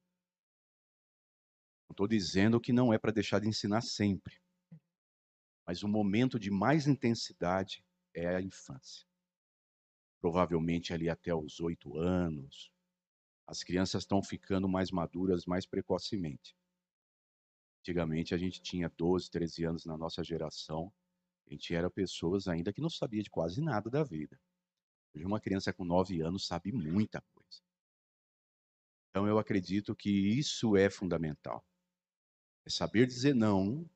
Não 1.88 1.92
estou 1.92 2.07
dizendo 2.07 2.61
que 2.61 2.72
não 2.72 2.92
é 2.92 2.99
para 2.99 3.12
deixar 3.12 3.40
de 3.40 3.49
ensinar 3.49 3.80
sempre. 3.80 4.40
Mas 5.66 5.82
o 5.82 5.88
momento 5.88 6.38
de 6.38 6.51
mais 6.51 6.86
intensidade 6.86 7.84
é 8.14 8.36
a 8.36 8.40
infância. 8.40 9.07
Provavelmente 10.20 10.92
ali 10.92 11.09
até 11.09 11.34
os 11.34 11.61
oito 11.61 11.97
anos, 11.99 12.70
as 13.47 13.62
crianças 13.62 14.03
estão 14.03 14.22
ficando 14.22 14.68
mais 14.68 14.90
maduras 14.90 15.47
mais 15.47 15.64
precocemente. 15.66 16.57
Antigamente 17.80 18.34
a 18.34 18.38
gente 18.38 18.61
tinha 18.61 18.88
12, 18.88 19.30
13 19.30 19.64
anos 19.64 19.86
na 19.86 19.97
nossa 19.97 20.24
geração, 20.24 20.92
a 21.47 21.51
gente 21.51 21.72
era 21.72 21.88
pessoas 21.88 22.49
ainda 22.49 22.72
que 22.72 22.80
não 22.80 22.90
sabia 22.90 23.22
de 23.22 23.30
quase 23.30 23.61
nada 23.61 23.88
da 23.88 24.03
vida. 24.03 24.40
Hoje 25.14 25.24
uma 25.24 25.40
criança 25.40 25.72
com 25.72 25.84
9 25.84 26.20
anos 26.20 26.47
sabe 26.47 26.72
muita 26.72 27.20
coisa. 27.20 27.36
Então 29.17 29.27
eu 29.27 29.39
acredito 29.39 29.97
que 29.97 30.11
isso 30.11 30.77
é 30.77 30.91
fundamental. 30.91 31.64
É 32.67 32.69
saber 32.69 33.07
dizer 33.07 33.35
não 33.35 33.89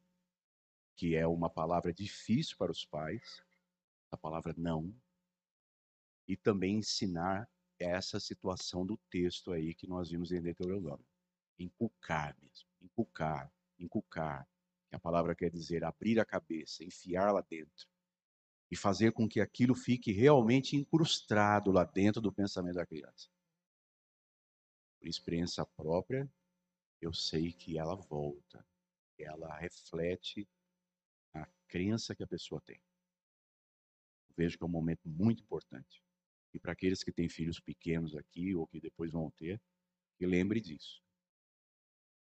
que 0.97 1.14
é 1.14 1.27
uma 1.27 1.51
palavra 1.51 1.93
difícil 1.93 2.57
para 2.57 2.73
os 2.73 2.87
pais, 2.87 3.45
a 4.11 4.16
palavra 4.16 4.55
não, 4.57 4.95
e 6.27 6.39
também 6.39 6.76
ensinar 6.76 7.47
essa 7.79 8.18
situação 8.18 8.87
do 8.87 8.97
texto 9.11 9.53
aí 9.53 9.75
que 9.75 9.87
nós 9.87 10.09
vimos 10.09 10.33
em 10.33 10.41
Deuteronômio. 10.41 11.05
Inculcar 11.59 12.34
mesmo, 12.41 12.67
inculcar, 12.80 13.53
inculcar, 13.79 14.49
que 14.88 14.97
a 14.97 14.99
palavra 14.99 15.34
quer 15.34 15.51
dizer 15.51 15.84
abrir 15.84 16.18
a 16.18 16.25
cabeça, 16.25 16.83
enfiar 16.83 17.30
lá 17.30 17.42
dentro 17.42 17.87
e 18.71 18.75
fazer 18.75 19.13
com 19.13 19.29
que 19.29 19.42
aquilo 19.42 19.75
fique 19.75 20.13
realmente 20.13 20.76
incrustado 20.76 21.71
lá 21.71 21.84
dentro 21.84 22.22
do 22.22 22.33
pensamento 22.33 22.76
da 22.76 22.87
criança. 22.87 23.29
Por 25.01 25.09
experiência 25.09 25.64
própria, 25.64 26.31
eu 27.01 27.13
sei 27.13 27.53
que 27.53 27.79
ela 27.79 27.97
volta, 27.97 28.64
ela 29.18 29.57
reflete 29.57 30.47
a 31.35 31.47
crença 31.67 32.14
que 32.14 32.22
a 32.22 32.27
pessoa 32.27 32.61
tem. 32.61 32.77
Eu 34.29 34.35
vejo 34.37 34.59
que 34.59 34.63
é 34.63 34.67
um 34.67 34.71
momento 34.71 35.09
muito 35.09 35.43
importante. 35.43 36.05
E 36.53 36.61
para 36.61 36.72
aqueles 36.72 37.03
que 37.03 37.13
têm 37.13 37.29
filhos 37.29 37.59
pequenos 37.59 38.14
aqui 38.14 38.55
ou 38.55 38.67
que 38.67 38.81
depois 38.81 39.13
vão 39.13 39.31
ter, 39.31 39.61
que 40.18 40.27
lembre 40.27 40.61
disso. 40.61 41.03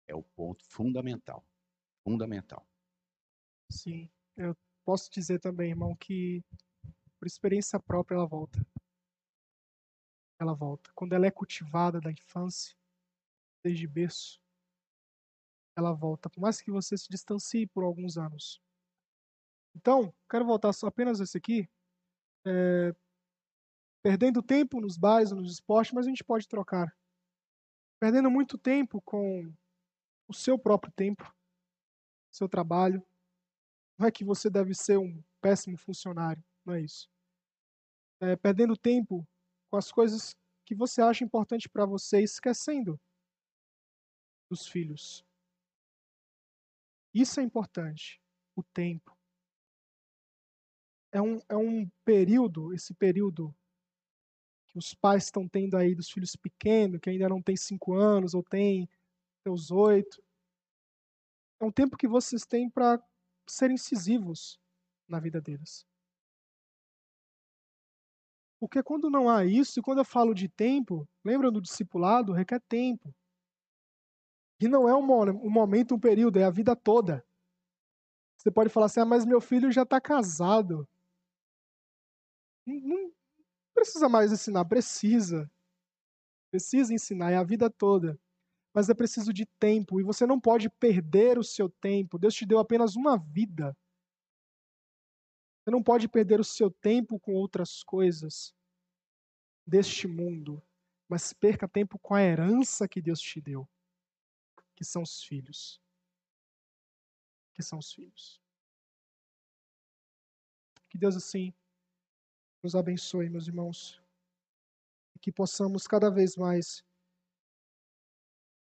É 0.06 0.14
o 0.14 0.22
ponto 0.22 0.62
fundamental. 0.64 1.46
Fundamental. 2.04 2.68
Sim, 3.70 4.10
eu 4.36 4.56
posso 4.84 5.10
dizer 5.10 5.40
também, 5.40 5.70
irmão, 5.70 5.96
que 5.96 6.42
por 7.18 7.26
experiência 7.26 7.80
própria 7.80 8.16
ela 8.16 8.26
volta. 8.26 8.58
Ela 10.38 10.54
volta. 10.54 10.90
Quando 10.94 11.12
ela 11.14 11.26
é 11.26 11.30
cultivada 11.30 12.00
da 12.00 12.10
infância, 12.10 12.76
desde 13.62 13.86
berço, 13.86 14.40
ela 15.76 15.92
volta. 15.92 16.30
Por 16.30 16.40
mais 16.40 16.60
que 16.60 16.70
você 16.70 16.96
se 16.96 17.08
distancie 17.08 17.66
por 17.66 17.84
alguns 17.84 18.16
anos. 18.16 18.60
Então, 19.74 20.14
quero 20.28 20.44
voltar 20.44 20.72
só 20.72 20.86
apenas 20.88 21.20
esse 21.20 21.36
aqui. 21.36 21.68
É, 22.46 22.94
perdendo 24.02 24.42
tempo 24.42 24.80
nos 24.80 24.96
bares, 24.96 25.30
nos 25.30 25.52
esportes, 25.52 25.92
mas 25.92 26.06
a 26.06 26.08
gente 26.08 26.24
pode 26.24 26.48
trocar. 26.48 26.96
Perdendo 28.00 28.30
muito 28.30 28.56
tempo 28.56 29.00
com 29.02 29.52
o 30.28 30.34
seu 30.34 30.58
próprio 30.58 30.92
tempo, 30.92 31.34
seu 32.30 32.48
trabalho. 32.48 33.04
Não 33.98 34.06
é 34.06 34.10
que 34.12 34.24
você 34.24 34.48
deve 34.48 34.74
ser 34.74 34.98
um 34.98 35.22
péssimo 35.40 35.76
funcionário, 35.76 36.42
não 36.64 36.74
é 36.74 36.80
isso. 36.80 37.10
É, 38.20 38.36
perdendo 38.36 38.76
tempo 38.76 39.26
com 39.70 39.76
as 39.76 39.92
coisas 39.92 40.36
que 40.64 40.74
você 40.74 41.00
acha 41.00 41.24
importante 41.24 41.68
para 41.68 41.86
você, 41.86 42.22
esquecendo 42.22 43.00
dos 44.50 44.66
filhos. 44.66 45.24
Isso 47.14 47.40
é 47.40 47.42
importante, 47.42 48.20
o 48.54 48.62
tempo 48.62 49.18
é 51.12 51.20
um, 51.20 51.40
é 51.48 51.56
um 51.56 51.88
período, 52.04 52.72
esse 52.72 52.94
período 52.94 53.54
que 54.68 54.78
os 54.78 54.94
pais 54.94 55.24
estão 55.24 55.48
tendo 55.48 55.76
aí 55.76 55.94
dos 55.94 56.10
filhos 56.10 56.36
pequenos, 56.36 57.00
que 57.00 57.10
ainda 57.10 57.28
não 57.28 57.42
tem 57.42 57.56
cinco 57.56 57.94
anos 57.94 58.34
ou 58.34 58.42
tem 58.42 58.88
seus 59.42 59.70
oito. 59.70 60.22
É 61.60 61.64
um 61.64 61.72
tempo 61.72 61.96
que 61.96 62.06
vocês 62.06 62.44
têm 62.44 62.68
para 62.68 63.02
serem 63.48 63.74
incisivos 63.74 64.60
na 65.08 65.18
vida 65.18 65.40
deles. 65.40 65.86
Porque 68.60 68.82
quando 68.82 69.08
não 69.08 69.28
há 69.28 69.44
isso, 69.44 69.78
e 69.78 69.82
quando 69.82 69.98
eu 69.98 70.04
falo 70.04 70.34
de 70.34 70.48
tempo, 70.48 71.08
lembra 71.24 71.50
do 71.50 71.60
discipulado? 71.60 72.32
Requer 72.32 72.60
tempo. 72.68 73.14
E 74.60 74.66
não 74.66 74.88
é 74.88 74.94
um, 74.94 75.02
momento, 75.02 75.94
um 75.94 76.00
período, 76.00 76.38
é 76.38 76.44
a 76.44 76.50
vida 76.50 76.74
toda. 76.74 77.24
Você 78.36 78.50
pode 78.50 78.70
falar 78.70 78.86
assim, 78.86 79.00
ah, 79.00 79.04
mas 79.04 79.24
meu 79.24 79.40
filho 79.40 79.70
já 79.70 79.82
está 79.82 80.00
casado. 80.00 80.88
Não 82.66 83.12
precisa 83.72 84.08
mais 84.08 84.32
ensinar, 84.32 84.64
precisa. 84.64 85.48
Precisa 86.50 86.92
ensinar, 86.92 87.30
é 87.30 87.36
a 87.36 87.44
vida 87.44 87.70
toda. 87.70 88.18
Mas 88.74 88.88
é 88.88 88.94
preciso 88.94 89.32
de 89.32 89.46
tempo, 89.58 90.00
e 90.00 90.04
você 90.04 90.26
não 90.26 90.40
pode 90.40 90.68
perder 90.68 91.38
o 91.38 91.44
seu 91.44 91.68
tempo. 91.68 92.18
Deus 92.18 92.34
te 92.34 92.44
deu 92.44 92.58
apenas 92.58 92.96
uma 92.96 93.16
vida. 93.16 93.76
Você 95.68 95.72
não 95.72 95.82
pode 95.82 96.08
perder 96.08 96.40
o 96.40 96.44
seu 96.44 96.70
tempo 96.70 97.20
com 97.20 97.34
outras 97.34 97.82
coisas 97.82 98.54
deste 99.66 100.08
mundo, 100.08 100.66
mas 101.06 101.34
perca 101.34 101.68
tempo 101.68 101.98
com 101.98 102.14
a 102.14 102.22
herança 102.22 102.88
que 102.88 103.02
Deus 103.02 103.20
te 103.20 103.38
deu, 103.38 103.68
que 104.74 104.82
são 104.82 105.02
os 105.02 105.22
filhos. 105.22 105.78
Que 107.52 107.62
são 107.62 107.78
os 107.78 107.92
filhos. 107.92 108.40
Que 110.88 110.96
Deus 110.96 111.14
assim 111.16 111.52
nos 112.62 112.74
abençoe, 112.74 113.28
meus 113.28 113.46
irmãos, 113.46 114.02
e 115.14 115.18
que 115.18 115.30
possamos 115.30 115.86
cada 115.86 116.10
vez 116.10 116.34
mais 116.34 116.82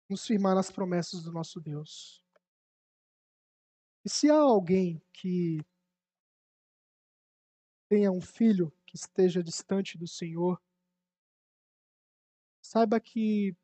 nos 0.08 0.26
firmar 0.26 0.56
nas 0.56 0.72
promessas 0.72 1.22
do 1.22 1.30
nosso 1.30 1.60
Deus. 1.60 2.20
E 4.04 4.10
se 4.10 4.28
há 4.28 4.34
alguém 4.34 5.00
que 5.12 5.64
tenha 7.88 8.10
um 8.10 8.20
filho 8.20 8.72
que 8.84 8.96
esteja 8.96 9.42
distante 9.42 9.96
do 9.96 10.06
Senhor, 10.06 10.60
saiba 12.62 13.00
que 13.00 13.56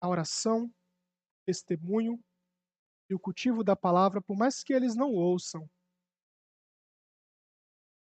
a 0.00 0.08
oração, 0.08 0.66
o 0.66 1.44
testemunho 1.46 2.22
e 3.08 3.14
o 3.14 3.18
cultivo 3.18 3.64
da 3.64 3.74
palavra, 3.74 4.22
por 4.22 4.36
mais 4.36 4.62
que 4.62 4.72
eles 4.72 4.94
não 4.94 5.12
ouçam, 5.12 5.68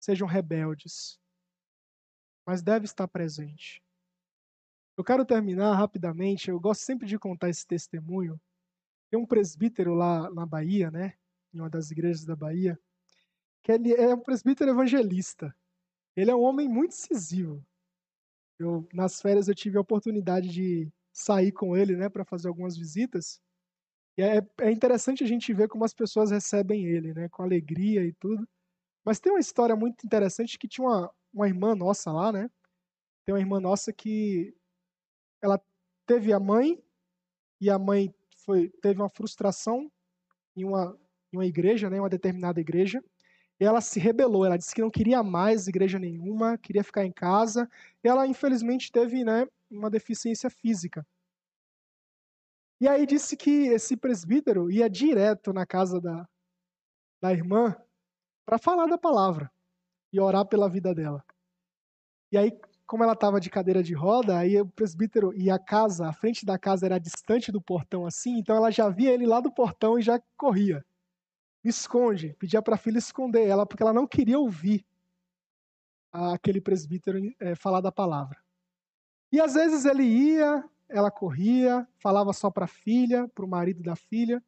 sejam 0.01 0.27
rebeldes, 0.27 1.21
mas 2.47 2.63
deve 2.63 2.85
estar 2.87 3.07
presente. 3.09 3.83
Eu 4.97 5.05
quero 5.05 5.25
terminar 5.25 5.75
rapidamente, 5.75 6.51
eu 6.51 6.61
gosto 6.61 6.83
sempre 6.83 7.07
de 7.07 7.19
contar 7.19 7.49
esse 7.49 7.67
testemunho. 7.67 8.41
Tem 9.11 9.19
um 9.19 9.27
presbítero 9.27 9.95
lá 9.95 10.31
na 10.31 10.47
Bahia, 10.47 10.91
né, 10.91 11.19
em 11.53 11.61
uma 11.61 11.71
das 11.71 11.91
igrejas 11.91 12.25
da 12.25 12.37
Bahia, 12.37 12.79
que 13.63 13.73
ele 13.73 13.95
é 13.95 14.15
um 14.15 14.21
presbítero 14.21 14.71
evangelista. 14.71 15.55
Ele 16.17 16.31
é 16.31 16.35
um 16.35 16.43
homem 16.43 16.69
muito 16.69 16.93
incisivo. 16.93 17.65
Eu, 18.59 18.87
nas 18.93 19.21
férias 19.21 19.49
eu 19.49 19.55
tive 19.55 19.79
a 19.79 19.81
oportunidade 19.81 20.49
de 20.49 20.93
sair 21.13 21.53
com 21.53 21.77
ele, 21.77 21.97
né, 21.97 22.09
para 22.09 22.25
fazer 22.25 22.49
algumas 22.49 22.77
visitas. 22.77 23.41
E 24.17 24.23
é, 24.23 24.47
é 24.61 24.71
interessante 24.71 25.25
a 25.25 25.27
gente 25.27 25.53
ver 25.53 25.69
como 25.69 25.85
as 25.85 25.95
pessoas 25.95 26.31
recebem 26.31 26.87
ele, 26.87 27.15
né, 27.15 27.29
com 27.29 27.43
alegria 27.43 28.05
e 28.05 28.13
tudo. 28.15 28.47
Mas 29.05 29.21
tem 29.21 29.33
uma 29.33 29.41
história 29.41 29.75
muito 29.75 30.05
interessante 30.05 30.59
que 30.59 30.69
tinha 30.69 30.87
uma, 30.87 31.11
uma 31.33 31.49
irmã 31.49 31.75
nossa 31.75 32.13
lá, 32.13 32.31
né? 32.31 32.51
Tem 33.25 33.35
uma 33.35 33.41
irmã 33.41 33.61
nossa 33.61 33.93
que 33.93 34.55
ela 35.43 35.61
teve 36.07 36.33
a 36.33 36.39
mãe 36.39 36.83
e 37.61 37.71
a 37.71 37.79
mãe 37.79 38.15
foi 38.45 38.71
teve 38.83 39.01
uma 39.01 39.11
frustração 39.11 39.91
em 40.57 40.65
uma, 40.65 40.99
em 41.33 41.37
uma 41.39 41.47
igreja, 41.47 41.89
né, 41.89 42.01
uma 42.01 42.09
determinada 42.09 42.61
igreja 42.61 43.03
ela 43.65 43.81
se 43.81 44.01
rebelou, 44.01 44.45
ela 44.45 44.57
disse 44.57 44.75
que 44.75 44.81
não 44.81 44.91
queria 44.91 45.23
mais 45.23 45.69
igreja 45.69 45.99
nenhuma, 45.99 46.59
queria 46.59 46.83
ficar 46.83 47.05
em 47.05 47.13
casa. 47.13 47.69
E 48.03 48.09
ela, 48.09 48.27
infelizmente, 48.27 48.91
teve 48.91 49.25
né, 49.25 49.47
uma 49.71 49.91
deficiência 49.91 50.49
física. 50.49 51.07
E 52.81 52.89
aí 52.89 53.07
disse 53.07 53.37
que 53.37 53.69
esse 53.69 53.97
presbítero 53.97 54.71
ia 54.71 54.91
direto 54.91 55.53
na 55.53 55.65
casa 55.65 56.01
da, 56.01 56.29
da 57.21 57.33
irmã 57.33 57.77
para 58.45 58.59
falar 58.59 58.87
da 58.87 58.99
palavra 58.99 59.51
e 60.13 60.19
orar 60.19 60.47
pela 60.47 60.69
vida 60.69 60.95
dela. 60.95 61.25
E 62.33 62.39
aí, 62.39 62.59
como 62.87 63.05
ela 63.05 63.13
estava 63.13 63.39
de 63.39 63.51
cadeira 63.51 63.83
de 63.83 63.95
roda, 63.95 64.39
aí 64.39 64.61
o 64.61 64.67
presbítero 64.67 65.33
e 65.35 65.51
a 65.51 65.59
casa, 65.59 66.09
a 66.09 66.13
frente 66.13 66.45
da 66.45 66.59
casa 66.59 66.87
era 66.87 66.99
distante 66.99 67.53
do 67.53 67.63
portão 67.63 68.07
assim, 68.07 68.39
então 68.39 68.57
ela 68.57 68.71
já 68.71 68.89
via 68.89 69.13
ele 69.13 69.27
lá 69.27 69.41
do 69.41 69.53
portão 69.53 69.99
e 69.99 70.03
já 70.03 70.21
corria 70.37 70.85
esconde. 71.69 72.35
Pedia 72.39 72.63
para 72.63 72.75
a 72.75 72.79
filha 72.79 72.99
esconder 72.99 73.47
ela, 73.47 73.67
porque 73.67 73.83
ela 73.83 73.93
não 73.93 74.07
queria 74.07 74.39
ouvir 74.39 74.85
aquele 76.13 76.61
presbítero 76.61 77.19
é, 77.41 77.55
falar 77.55 77.81
da 77.81 77.91
palavra. 77.91 78.43
E 79.33 79.41
às 79.41 79.55
vezes 79.55 79.85
ele 79.85 80.03
ia, 80.03 80.69
ela 80.89 81.11
corria, 81.11 81.89
falava 81.99 82.33
só 82.33 82.51
para 82.51 82.67
a 82.67 82.69
filha, 82.69 83.27
para 83.29 83.45
o 83.45 83.49
marido 83.49 83.83
da 83.83 83.97
filha. 83.97 84.43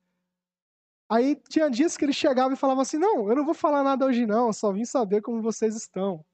Aí 1.08 1.36
tinha 1.48 1.70
dias 1.70 1.96
que 1.96 2.04
ele 2.04 2.12
chegava 2.12 2.52
e 2.52 2.56
falava 2.56 2.82
assim: 2.82 2.98
Não, 2.98 3.28
eu 3.28 3.36
não 3.36 3.44
vou 3.44 3.54
falar 3.54 3.82
nada 3.82 4.04
hoje, 4.04 4.26
não, 4.26 4.52
só 4.52 4.72
vim 4.72 4.84
saber 4.84 5.22
como 5.22 5.40
vocês 5.40 5.74
estão. 5.74 6.24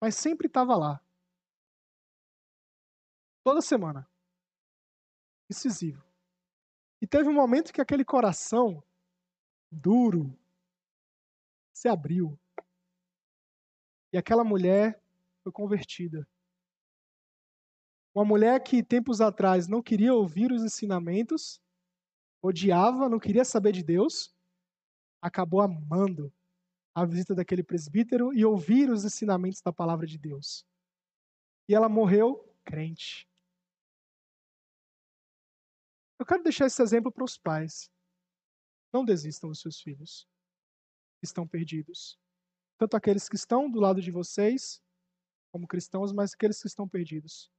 Mas 0.00 0.14
sempre 0.14 0.46
estava 0.46 0.76
lá. 0.76 1.00
Toda 3.44 3.60
semana. 3.60 4.08
Decisivo. 5.48 6.04
E 7.02 7.06
teve 7.06 7.28
um 7.28 7.34
momento 7.34 7.72
que 7.72 7.80
aquele 7.80 8.04
coração 8.04 8.82
duro, 9.70 10.36
se 11.72 11.88
abriu. 11.88 12.38
E 14.12 14.18
aquela 14.18 14.44
mulher 14.44 15.00
foi 15.42 15.52
convertida. 15.52 16.26
Uma 18.14 18.24
mulher 18.24 18.60
que 18.62 18.82
tempos 18.82 19.20
atrás 19.20 19.68
não 19.68 19.82
queria 19.82 20.12
ouvir 20.12 20.50
os 20.50 20.62
ensinamentos, 20.62 21.60
odiava, 22.42 23.08
não 23.08 23.20
queria 23.20 23.44
saber 23.44 23.72
de 23.72 23.84
Deus, 23.84 24.34
acabou 25.22 25.60
amando 25.60 26.32
a 26.94 27.04
visita 27.04 27.34
daquele 27.34 27.62
presbítero 27.62 28.32
e 28.34 28.44
ouvir 28.44 28.90
os 28.90 29.04
ensinamentos 29.04 29.60
da 29.62 29.72
palavra 29.72 30.06
de 30.06 30.18
Deus. 30.18 30.66
E 31.68 31.74
ela 31.74 31.88
morreu 31.88 32.52
crente. 32.64 33.28
Eu 36.18 36.26
quero 36.26 36.42
deixar 36.42 36.66
esse 36.66 36.82
exemplo 36.82 37.12
para 37.12 37.24
os 37.24 37.38
pais. 37.38 37.90
Não 38.92 39.04
desistam 39.04 39.48
dos 39.48 39.60
seus 39.60 39.80
filhos 39.80 40.28
estão 41.22 41.46
perdidos. 41.46 42.18
Tanto 42.78 42.96
aqueles 42.96 43.28
que 43.28 43.36
estão 43.36 43.70
do 43.70 43.78
lado 43.78 44.00
de 44.00 44.10
vocês, 44.10 44.82
como 45.52 45.66
cristãos, 45.66 46.12
mas 46.12 46.32
aqueles 46.32 46.60
que 46.60 46.66
estão 46.66 46.88
perdidos. 46.88 47.50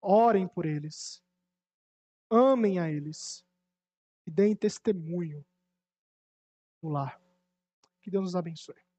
Orem 0.00 0.46
por 0.46 0.66
eles. 0.66 1.22
Amem 2.30 2.78
a 2.78 2.90
eles. 2.90 3.44
E 4.26 4.30
deem 4.30 4.54
testemunho 4.54 5.44
no 6.82 6.90
lar. 6.90 7.20
Que 8.00 8.10
Deus 8.10 8.24
nos 8.24 8.36
abençoe. 8.36 8.80